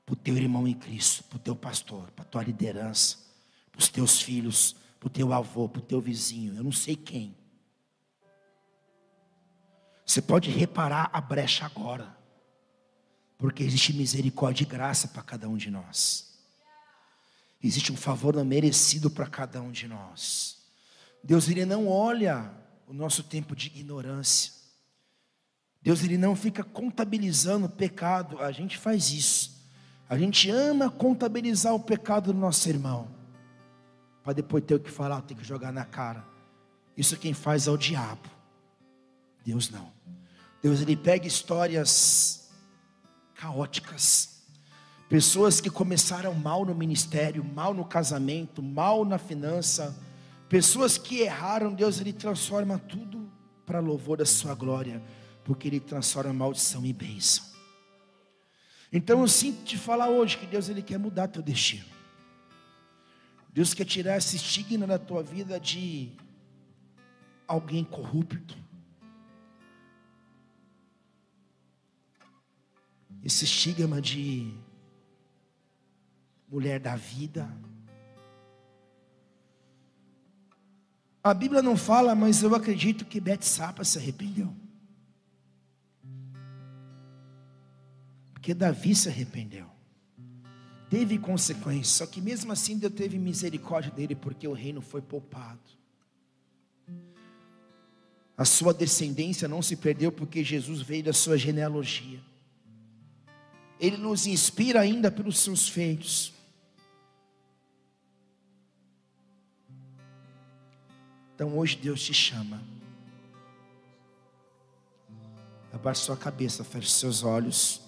para 0.05 0.12
o 0.12 0.16
teu 0.16 0.37
irmão 0.37 0.68
em 0.68 0.75
Cristo, 0.75 1.25
para 1.25 1.37
o 1.37 1.41
teu 1.41 1.57
pastor, 1.57 2.11
para 2.11 2.25
tua 2.25 2.43
liderança, 2.43 3.18
para 3.72 3.79
os 3.79 3.89
teus 3.89 4.20
filhos, 4.20 4.77
para 5.01 5.07
o 5.07 5.11
teu 5.11 5.33
avô, 5.33 5.68
para 5.68 5.81
o 5.81 5.85
teu 5.85 6.01
vizinho, 6.01 6.55
eu 6.57 6.62
não 6.64 6.72
sei 6.72 6.95
quem. 6.95 7.35
Você 10.05 10.20
pode 10.20 10.51
reparar 10.51 11.09
a 11.12 11.20
brecha 11.20 11.64
agora, 11.64 12.16
porque 13.39 13.62
existe 13.62 13.95
misericórdia 13.95 14.64
e 14.64 14.66
graça 14.66 15.09
para 15.09 15.22
cada 15.22 15.49
um 15.49 15.57
de 15.57 15.70
nós. 15.70 16.35
Existe 17.62 17.91
um 17.91 17.97
favor 17.97 18.37
não 18.37 18.45
merecido 18.45 19.11
para 19.11 19.27
cada 19.27 19.62
um 19.62 19.72
de 19.72 19.89
nós. 19.89 20.59
Deus 21.22 21.49
ele 21.49 21.64
não 21.64 21.89
olha 21.89 22.53
o 22.87 22.93
nosso 22.93 23.22
tempo 23.25 23.57
de 23.57 23.68
ignorância. 23.68 24.64
Deus 25.85 26.03
ele 26.03 26.16
não 26.16 26.35
fica 26.35 26.64
contabilizando 26.64 27.66
o 27.66 27.68
pecado. 27.68 28.41
A 28.41 28.51
gente 28.51 28.78
faz 28.78 29.12
isso. 29.12 29.55
A 30.09 30.16
gente 30.16 30.51
ama 30.51 30.91
contabilizar 30.91 31.74
o 31.74 31.80
pecado 31.80 32.32
do 32.32 32.39
nosso 32.39 32.66
irmão. 32.68 33.07
Para 34.22 34.32
depois 34.32 34.64
ter 34.64 34.74
o 34.74 34.80
que 34.80 34.91
falar, 34.91 35.20
ter 35.20 35.35
que 35.35 35.45
jogar 35.45 35.70
na 35.70 35.85
cara. 35.85 36.24
Isso 36.97 37.18
quem 37.18 37.35
faz 37.35 37.66
é 37.66 37.70
o 37.70 37.76
diabo. 37.76 38.28
Deus 39.45 39.68
não. 39.68 39.93
Deus 40.62 40.80
ele 40.80 40.97
pega 40.97 41.26
histórias 41.26 42.49
caóticas, 43.35 44.43
pessoas 45.11 45.61
que 45.61 45.68
começaram 45.68 46.32
mal 46.32 46.64
no 46.64 46.74
ministério, 46.74 47.45
mal 47.45 47.74
no 47.74 47.85
casamento, 47.85 48.62
mal 48.62 49.05
na 49.05 49.18
finança, 49.18 49.95
pessoas 50.49 50.97
que 50.97 51.20
erraram, 51.20 51.74
Deus 51.74 52.01
ele 52.01 52.14
transforma 52.14 52.78
tudo 52.78 53.30
para 53.66 53.80
louvor 53.80 54.16
da 54.16 54.24
sua 54.24 54.55
glória, 54.55 55.03
porque 55.45 55.69
ele 55.69 55.79
transforma 55.79 56.33
maldição 56.33 56.85
em 56.85 56.93
bênção. 56.93 57.45
Então 58.93 59.21
eu 59.21 59.29
sinto 59.29 59.65
te 59.65 59.77
falar 59.77 60.09
hoje 60.09 60.39
que 60.39 60.47
Deus 60.47 60.69
ele 60.69 60.83
quer 60.83 60.99
mudar 60.99 61.29
teu 61.29 61.43
destino. 61.43 61.85
Deus 63.53 63.75
quer 63.75 63.85
tirar 63.85 64.17
esse 64.17 64.37
estigma 64.37 64.87
da 64.87 64.99
tua 64.99 65.23
vida 65.23 65.61
de 65.61 66.13
alguém 67.47 67.85
corrupto, 67.85 68.57
esse 73.23 73.45
estigma 73.45 74.01
de 74.01 74.53
mulher 76.49 76.81
da 76.81 76.97
vida. 76.97 77.49
A 81.23 81.33
Bíblia 81.33 81.63
não 81.63 81.77
fala, 81.77 82.15
mas 82.15 82.43
eu 82.43 82.55
acredito 82.55 83.05
que 83.05 83.21
Betsapa 83.21 83.85
se 83.85 83.99
arrependeu. 83.99 84.55
Porque 88.45 88.53
Davi 88.53 88.95
se 88.95 89.09
arrependeu. 89.09 89.65
Teve 90.91 91.17
consequências, 91.17 91.97
só 91.97 92.07
que 92.07 92.21
mesmo 92.21 92.53
assim 92.53 92.77
Deus 92.77 92.93
teve 92.93 93.19
misericórdia 93.19 93.91
dele, 93.91 94.15
porque 94.15 94.47
o 94.47 94.53
reino 94.53 94.83
foi 94.83 95.01
poupado. 95.01 95.63
A 98.37 98.45
sua 98.45 98.75
descendência 98.75 99.49
não 99.49 99.63
se 99.63 99.77
perdeu 99.77 100.13
porque 100.13 100.45
Jesus 100.45 100.83
veio 100.83 101.05
da 101.05 101.15
sua 101.15 101.39
genealogia. 101.39 102.21
Ele 103.81 103.97
nos 103.97 104.27
inspira 104.27 104.81
ainda 104.81 105.11
pelos 105.11 105.39
seus 105.39 105.67
feitos. 105.67 106.35
Então 111.35 111.57
hoje 111.57 111.79
Deus 111.79 112.03
te 112.03 112.13
chama. 112.13 112.63
Abaixe 115.73 116.03
sua 116.03 116.17
cabeça, 116.19 116.63
feche 116.63 116.91
seus 116.91 117.23
olhos. 117.23 117.84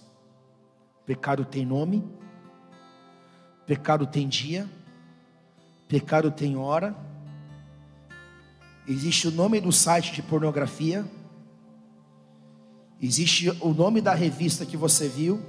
Pecado 1.06 1.44
tem 1.44 1.64
nome, 1.64 2.04
pecado 3.64 4.06
tem 4.06 4.28
dia, 4.28 4.68
pecado 5.86 6.30
tem 6.30 6.56
hora. 6.56 6.96
Existe 8.86 9.28
o 9.28 9.30
nome 9.30 9.60
do 9.60 9.72
site 9.72 10.12
de 10.12 10.22
pornografia, 10.22 11.04
existe 13.00 13.50
o 13.60 13.72
nome 13.72 14.00
da 14.00 14.14
revista 14.14 14.66
que 14.66 14.76
você 14.76 15.08
viu, 15.08 15.40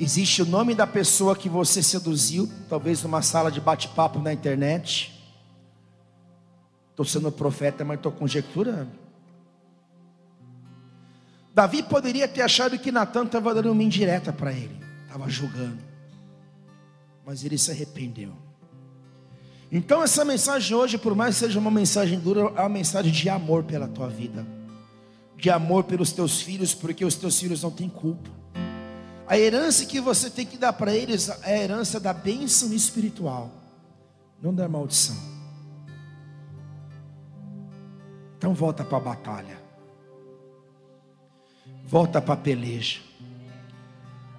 Existe 0.00 0.42
o 0.42 0.46
nome 0.46 0.76
da 0.76 0.86
pessoa 0.86 1.34
que 1.34 1.48
você 1.48 1.82
seduziu, 1.82 2.48
talvez 2.68 3.02
numa 3.02 3.20
sala 3.20 3.50
de 3.50 3.60
bate-papo 3.60 4.20
na 4.20 4.32
internet. 4.32 5.12
Estou 6.90 7.04
sendo 7.04 7.32
profeta, 7.32 7.84
mas 7.84 7.96
estou 7.96 8.12
conjecturando. 8.12 9.07
Davi 11.58 11.82
poderia 11.82 12.28
ter 12.28 12.42
achado 12.42 12.78
que 12.78 12.92
Natan 12.92 13.24
estava 13.24 13.52
dando 13.52 13.72
uma 13.72 13.82
indireta 13.82 14.32
para 14.32 14.52
ele, 14.52 14.80
estava 15.02 15.28
julgando, 15.28 15.82
mas 17.26 17.42
ele 17.42 17.58
se 17.58 17.72
arrependeu. 17.72 18.32
Então, 19.72 20.00
essa 20.00 20.24
mensagem 20.24 20.76
hoje, 20.76 20.96
por 20.96 21.16
mais 21.16 21.34
que 21.34 21.46
seja 21.46 21.58
uma 21.58 21.68
mensagem 21.68 22.20
dura, 22.20 22.42
é 22.42 22.60
uma 22.60 22.68
mensagem 22.68 23.10
de 23.10 23.28
amor 23.28 23.64
pela 23.64 23.88
tua 23.88 24.08
vida, 24.08 24.46
de 25.36 25.50
amor 25.50 25.82
pelos 25.82 26.12
teus 26.12 26.40
filhos, 26.40 26.76
porque 26.76 27.04
os 27.04 27.16
teus 27.16 27.40
filhos 27.40 27.60
não 27.60 27.72
têm 27.72 27.88
culpa. 27.88 28.30
A 29.26 29.36
herança 29.36 29.84
que 29.84 30.00
você 30.00 30.30
tem 30.30 30.46
que 30.46 30.56
dar 30.56 30.72
para 30.74 30.94
eles 30.94 31.28
é 31.42 31.56
a 31.56 31.60
herança 31.60 31.98
da 31.98 32.12
bênção 32.12 32.72
espiritual, 32.72 33.50
não 34.40 34.54
da 34.54 34.68
maldição. 34.68 35.16
Então 38.36 38.54
volta 38.54 38.84
para 38.84 38.98
a 38.98 39.00
batalha. 39.00 39.67
Volta 41.88 42.20
para 42.20 42.34
a 42.34 42.36
peleja. 42.36 42.98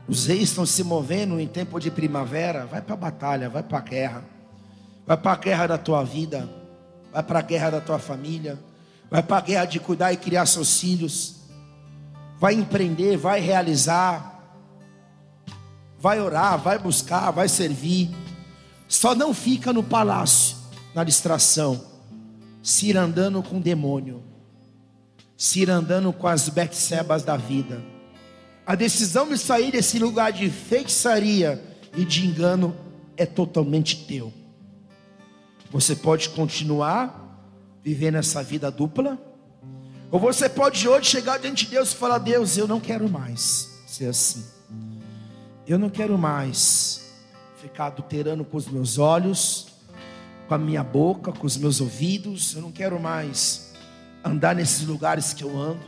Os 0.08 0.28
reis 0.28 0.50
estão 0.50 0.68
se 0.68 0.84
movendo 0.84 1.40
em 1.40 1.48
tempo 1.48 1.80
de 1.80 1.90
primavera. 1.90 2.68
Vai 2.68 2.80
para 2.80 2.94
a 2.94 2.98
batalha, 2.98 3.50
vai 3.50 3.64
para 3.64 3.80
a 3.80 3.82
guerra. 3.82 4.24
Vai 5.04 5.18
para 5.18 5.32
a 5.32 5.36
guerra 5.36 5.66
da 5.66 5.78
tua 5.80 6.04
vida. 6.04 6.48
Vai 7.12 7.24
para 7.24 7.40
a 7.40 7.42
guerra 7.42 7.72
da 7.72 7.82
tua 7.82 7.98
família. 7.98 8.60
Vai 9.10 9.24
para 9.24 9.38
a 9.38 9.42
guerra 9.42 9.66
de 9.66 9.80
cuidar 9.80 10.14
e 10.14 10.18
criar 10.18 10.46
seus 10.46 10.80
filhos. 10.80 11.38
Vai 12.40 12.54
empreender, 12.54 13.18
vai 13.18 13.40
realizar. 13.40 14.44
Vai 16.00 16.22
orar, 16.22 16.56
vai 16.60 16.78
buscar, 16.78 17.32
vai 17.32 17.50
servir. 17.50 18.12
Só 18.88 19.16
não 19.16 19.34
fica 19.34 19.74
no 19.74 19.82
palácio, 19.82 20.56
na 20.94 21.04
distração. 21.04 21.84
Se 22.62 22.90
ir 22.90 22.96
andando 22.96 23.42
com 23.42 23.58
o 23.58 23.62
demônio. 23.62 24.29
Se 25.40 25.62
ir 25.62 25.70
andando 25.70 26.12
com 26.12 26.28
as 26.28 26.50
Betsebas 26.50 27.24
da 27.24 27.38
vida. 27.38 27.82
A 28.68 28.76
decisão 28.76 29.30
de 29.30 29.38
sair 29.38 29.72
desse 29.72 29.98
lugar 29.98 30.34
de 30.34 30.50
feitiçaria 30.50 31.64
e 31.96 32.04
de 32.04 32.28
engano 32.28 32.76
é 33.16 33.26
totalmente 33.26 34.06
teu. 34.06 34.34
Você 35.72 35.96
pode 35.96 36.28
continuar 36.32 37.26
vivendo 37.82 38.16
essa 38.16 38.44
vida 38.44 38.70
dupla, 38.70 39.18
ou 40.12 40.20
você 40.20 40.50
pode 40.50 40.86
hoje 40.86 41.10
chegar 41.10 41.40
diante 41.40 41.64
de 41.64 41.72
Deus 41.72 41.94
e 41.94 41.96
falar: 41.96 42.18
Deus, 42.18 42.58
eu 42.58 42.68
não 42.68 42.82
quero 42.82 43.08
mais 43.08 43.80
ser 43.88 44.08
assim. 44.08 44.44
Eu 45.66 45.80
não 45.80 45.90
quero 45.90 46.18
mais 46.18 47.14
ficar 47.62 47.86
adulterando 47.86 48.44
com 48.44 48.58
os 48.58 48.68
meus 48.68 48.98
olhos, 48.98 49.68
com 50.50 50.54
a 50.54 50.58
minha 50.58 50.84
boca, 50.84 51.32
com 51.32 51.48
os 51.48 51.56
meus 51.56 51.80
ouvidos. 51.80 52.56
Eu 52.56 52.62
não 52.62 52.74
quero 52.74 53.00
mais 53.00 53.69
andar 54.30 54.56
nesses 54.56 54.86
lugares 54.86 55.34
que 55.34 55.44
eu 55.44 55.58
ando, 55.58 55.82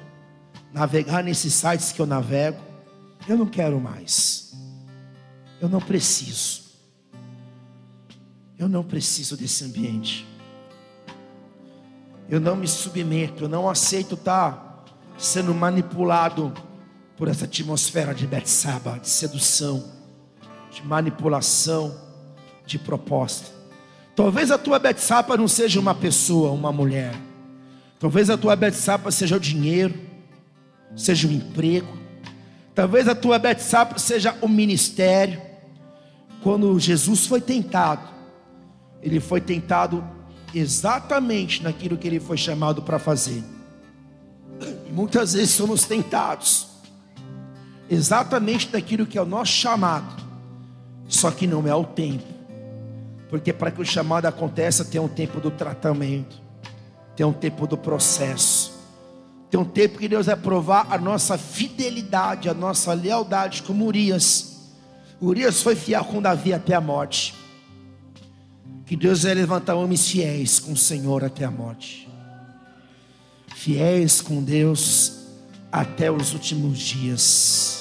navegar 0.74 1.24
nesses 1.24 1.54
sites 1.54 1.92
que 1.92 2.02
eu 2.02 2.06
navego. 2.06 2.60
Eu 3.28 3.38
não 3.38 3.46
quero 3.46 3.80
mais. 3.80 4.54
Eu 5.60 5.70
não 5.70 5.80
preciso. 5.80 6.62
Eu 8.58 8.68
não 8.68 8.84
preciso 8.84 9.38
desse 9.38 9.64
ambiente. 9.64 10.28
Eu 12.30 12.40
não 12.40 12.56
me 12.56 12.68
submeto, 12.68 13.44
eu 13.44 13.50
não 13.50 13.70
aceito 13.70 14.16
estar 14.16 14.86
sendo 15.18 15.54
manipulado 15.54 16.54
por 17.18 17.28
essa 17.28 17.46
atmosfera 17.46 18.16
de 18.16 18.26
Betsaba, 18.26 18.98
de 18.98 19.10
sedução, 19.10 19.92
de 20.72 20.82
manipulação, 20.84 21.96
de 22.66 22.80
proposta. 22.80 23.48
Talvez 24.16 24.50
a 24.50 24.58
tua 24.58 24.80
Betsaba 24.80 25.38
não 25.38 25.48
seja 25.48 25.80
uma 25.80 25.94
pessoa, 25.94 26.52
uma 26.52 26.72
mulher. 26.72 27.14
Talvez 28.02 28.30
a 28.30 28.38
tua 28.38 28.58
Betsaba 28.58 29.12
seja 29.12 29.38
o 29.38 29.40
dinheiro, 29.40 29.98
seja 30.94 31.26
o 31.26 31.32
emprego, 31.32 32.02
Talvez 32.74 33.08
a 33.08 33.16
tua 33.16 33.38
Betsapa 33.38 34.00
seja 34.00 34.36
o 34.42 34.48
ministério. 34.48 35.42
Quando 36.42 36.80
Jesus 36.80 37.28
foi 37.28 37.42
tentado, 37.42 38.08
ele 39.02 39.20
foi 39.20 39.42
tentado 39.42 40.04
exatamente 40.54 41.62
naquilo 41.62 41.98
que 41.98 42.08
ele 42.08 42.20
foi 42.20 42.38
chamado 42.38 42.82
para 42.82 42.98
fazer. 42.98 43.44
E 44.88 44.92
muitas 44.92 45.34
vezes 45.34 45.52
somos 45.52 45.84
tentados 45.84 46.68
exatamente 47.90 48.70
daquilo 48.70 49.06
que 49.06 49.18
é 49.18 49.22
o 49.22 49.26
nosso 49.26 49.52
chamado, 49.52 50.24
só 51.08 51.30
que 51.30 51.46
não 51.46 51.68
é 51.68 51.76
o 51.76 51.84
tempo. 51.84 52.24
Porque 53.30 53.52
para 53.52 53.70
que 53.70 53.82
o 53.82 53.86
chamado 53.86 54.26
aconteça, 54.26 54.86
tem 54.86 55.00
um 55.00 55.08
tempo 55.08 55.40
do 55.42 55.52
tratamento, 55.52 56.42
tem 57.16 57.26
um 57.26 57.34
tempo 57.34 57.68
do 57.68 57.78
processo. 57.78 58.72
Tem 59.50 59.60
um 59.60 59.66
tempo 59.66 60.00
que 60.00 60.08
Deus 60.08 60.28
vai 60.28 60.36
provar 60.36 60.88
a 60.90 60.98
nossa 60.98 61.38
fidelidade, 61.38 62.48
a 62.48 62.54
nossa 62.54 62.94
lealdade, 62.94 63.64
como 63.64 63.86
Urias. 63.86 64.70
Urias 65.22 65.62
foi 65.62 65.76
fiel 65.76 66.06
com 66.06 66.22
Davi 66.22 66.54
até 66.54 66.74
a 66.74 66.82
morte. 66.82 67.36
Que 68.86 68.96
Deus 68.96 69.24
vai 69.24 69.34
levantar 69.34 69.76
homens 69.76 70.08
fiéis 70.08 70.60
com 70.60 70.72
o 70.74 70.78
Senhor 70.78 71.24
até 71.24 71.46
a 71.46 71.52
morte. 71.52 72.10
Fiéis 73.56 74.22
com 74.22 74.42
Deus 74.42 75.28
até 75.72 76.12
os 76.12 76.34
últimos 76.34 76.80
dias. 76.80 77.81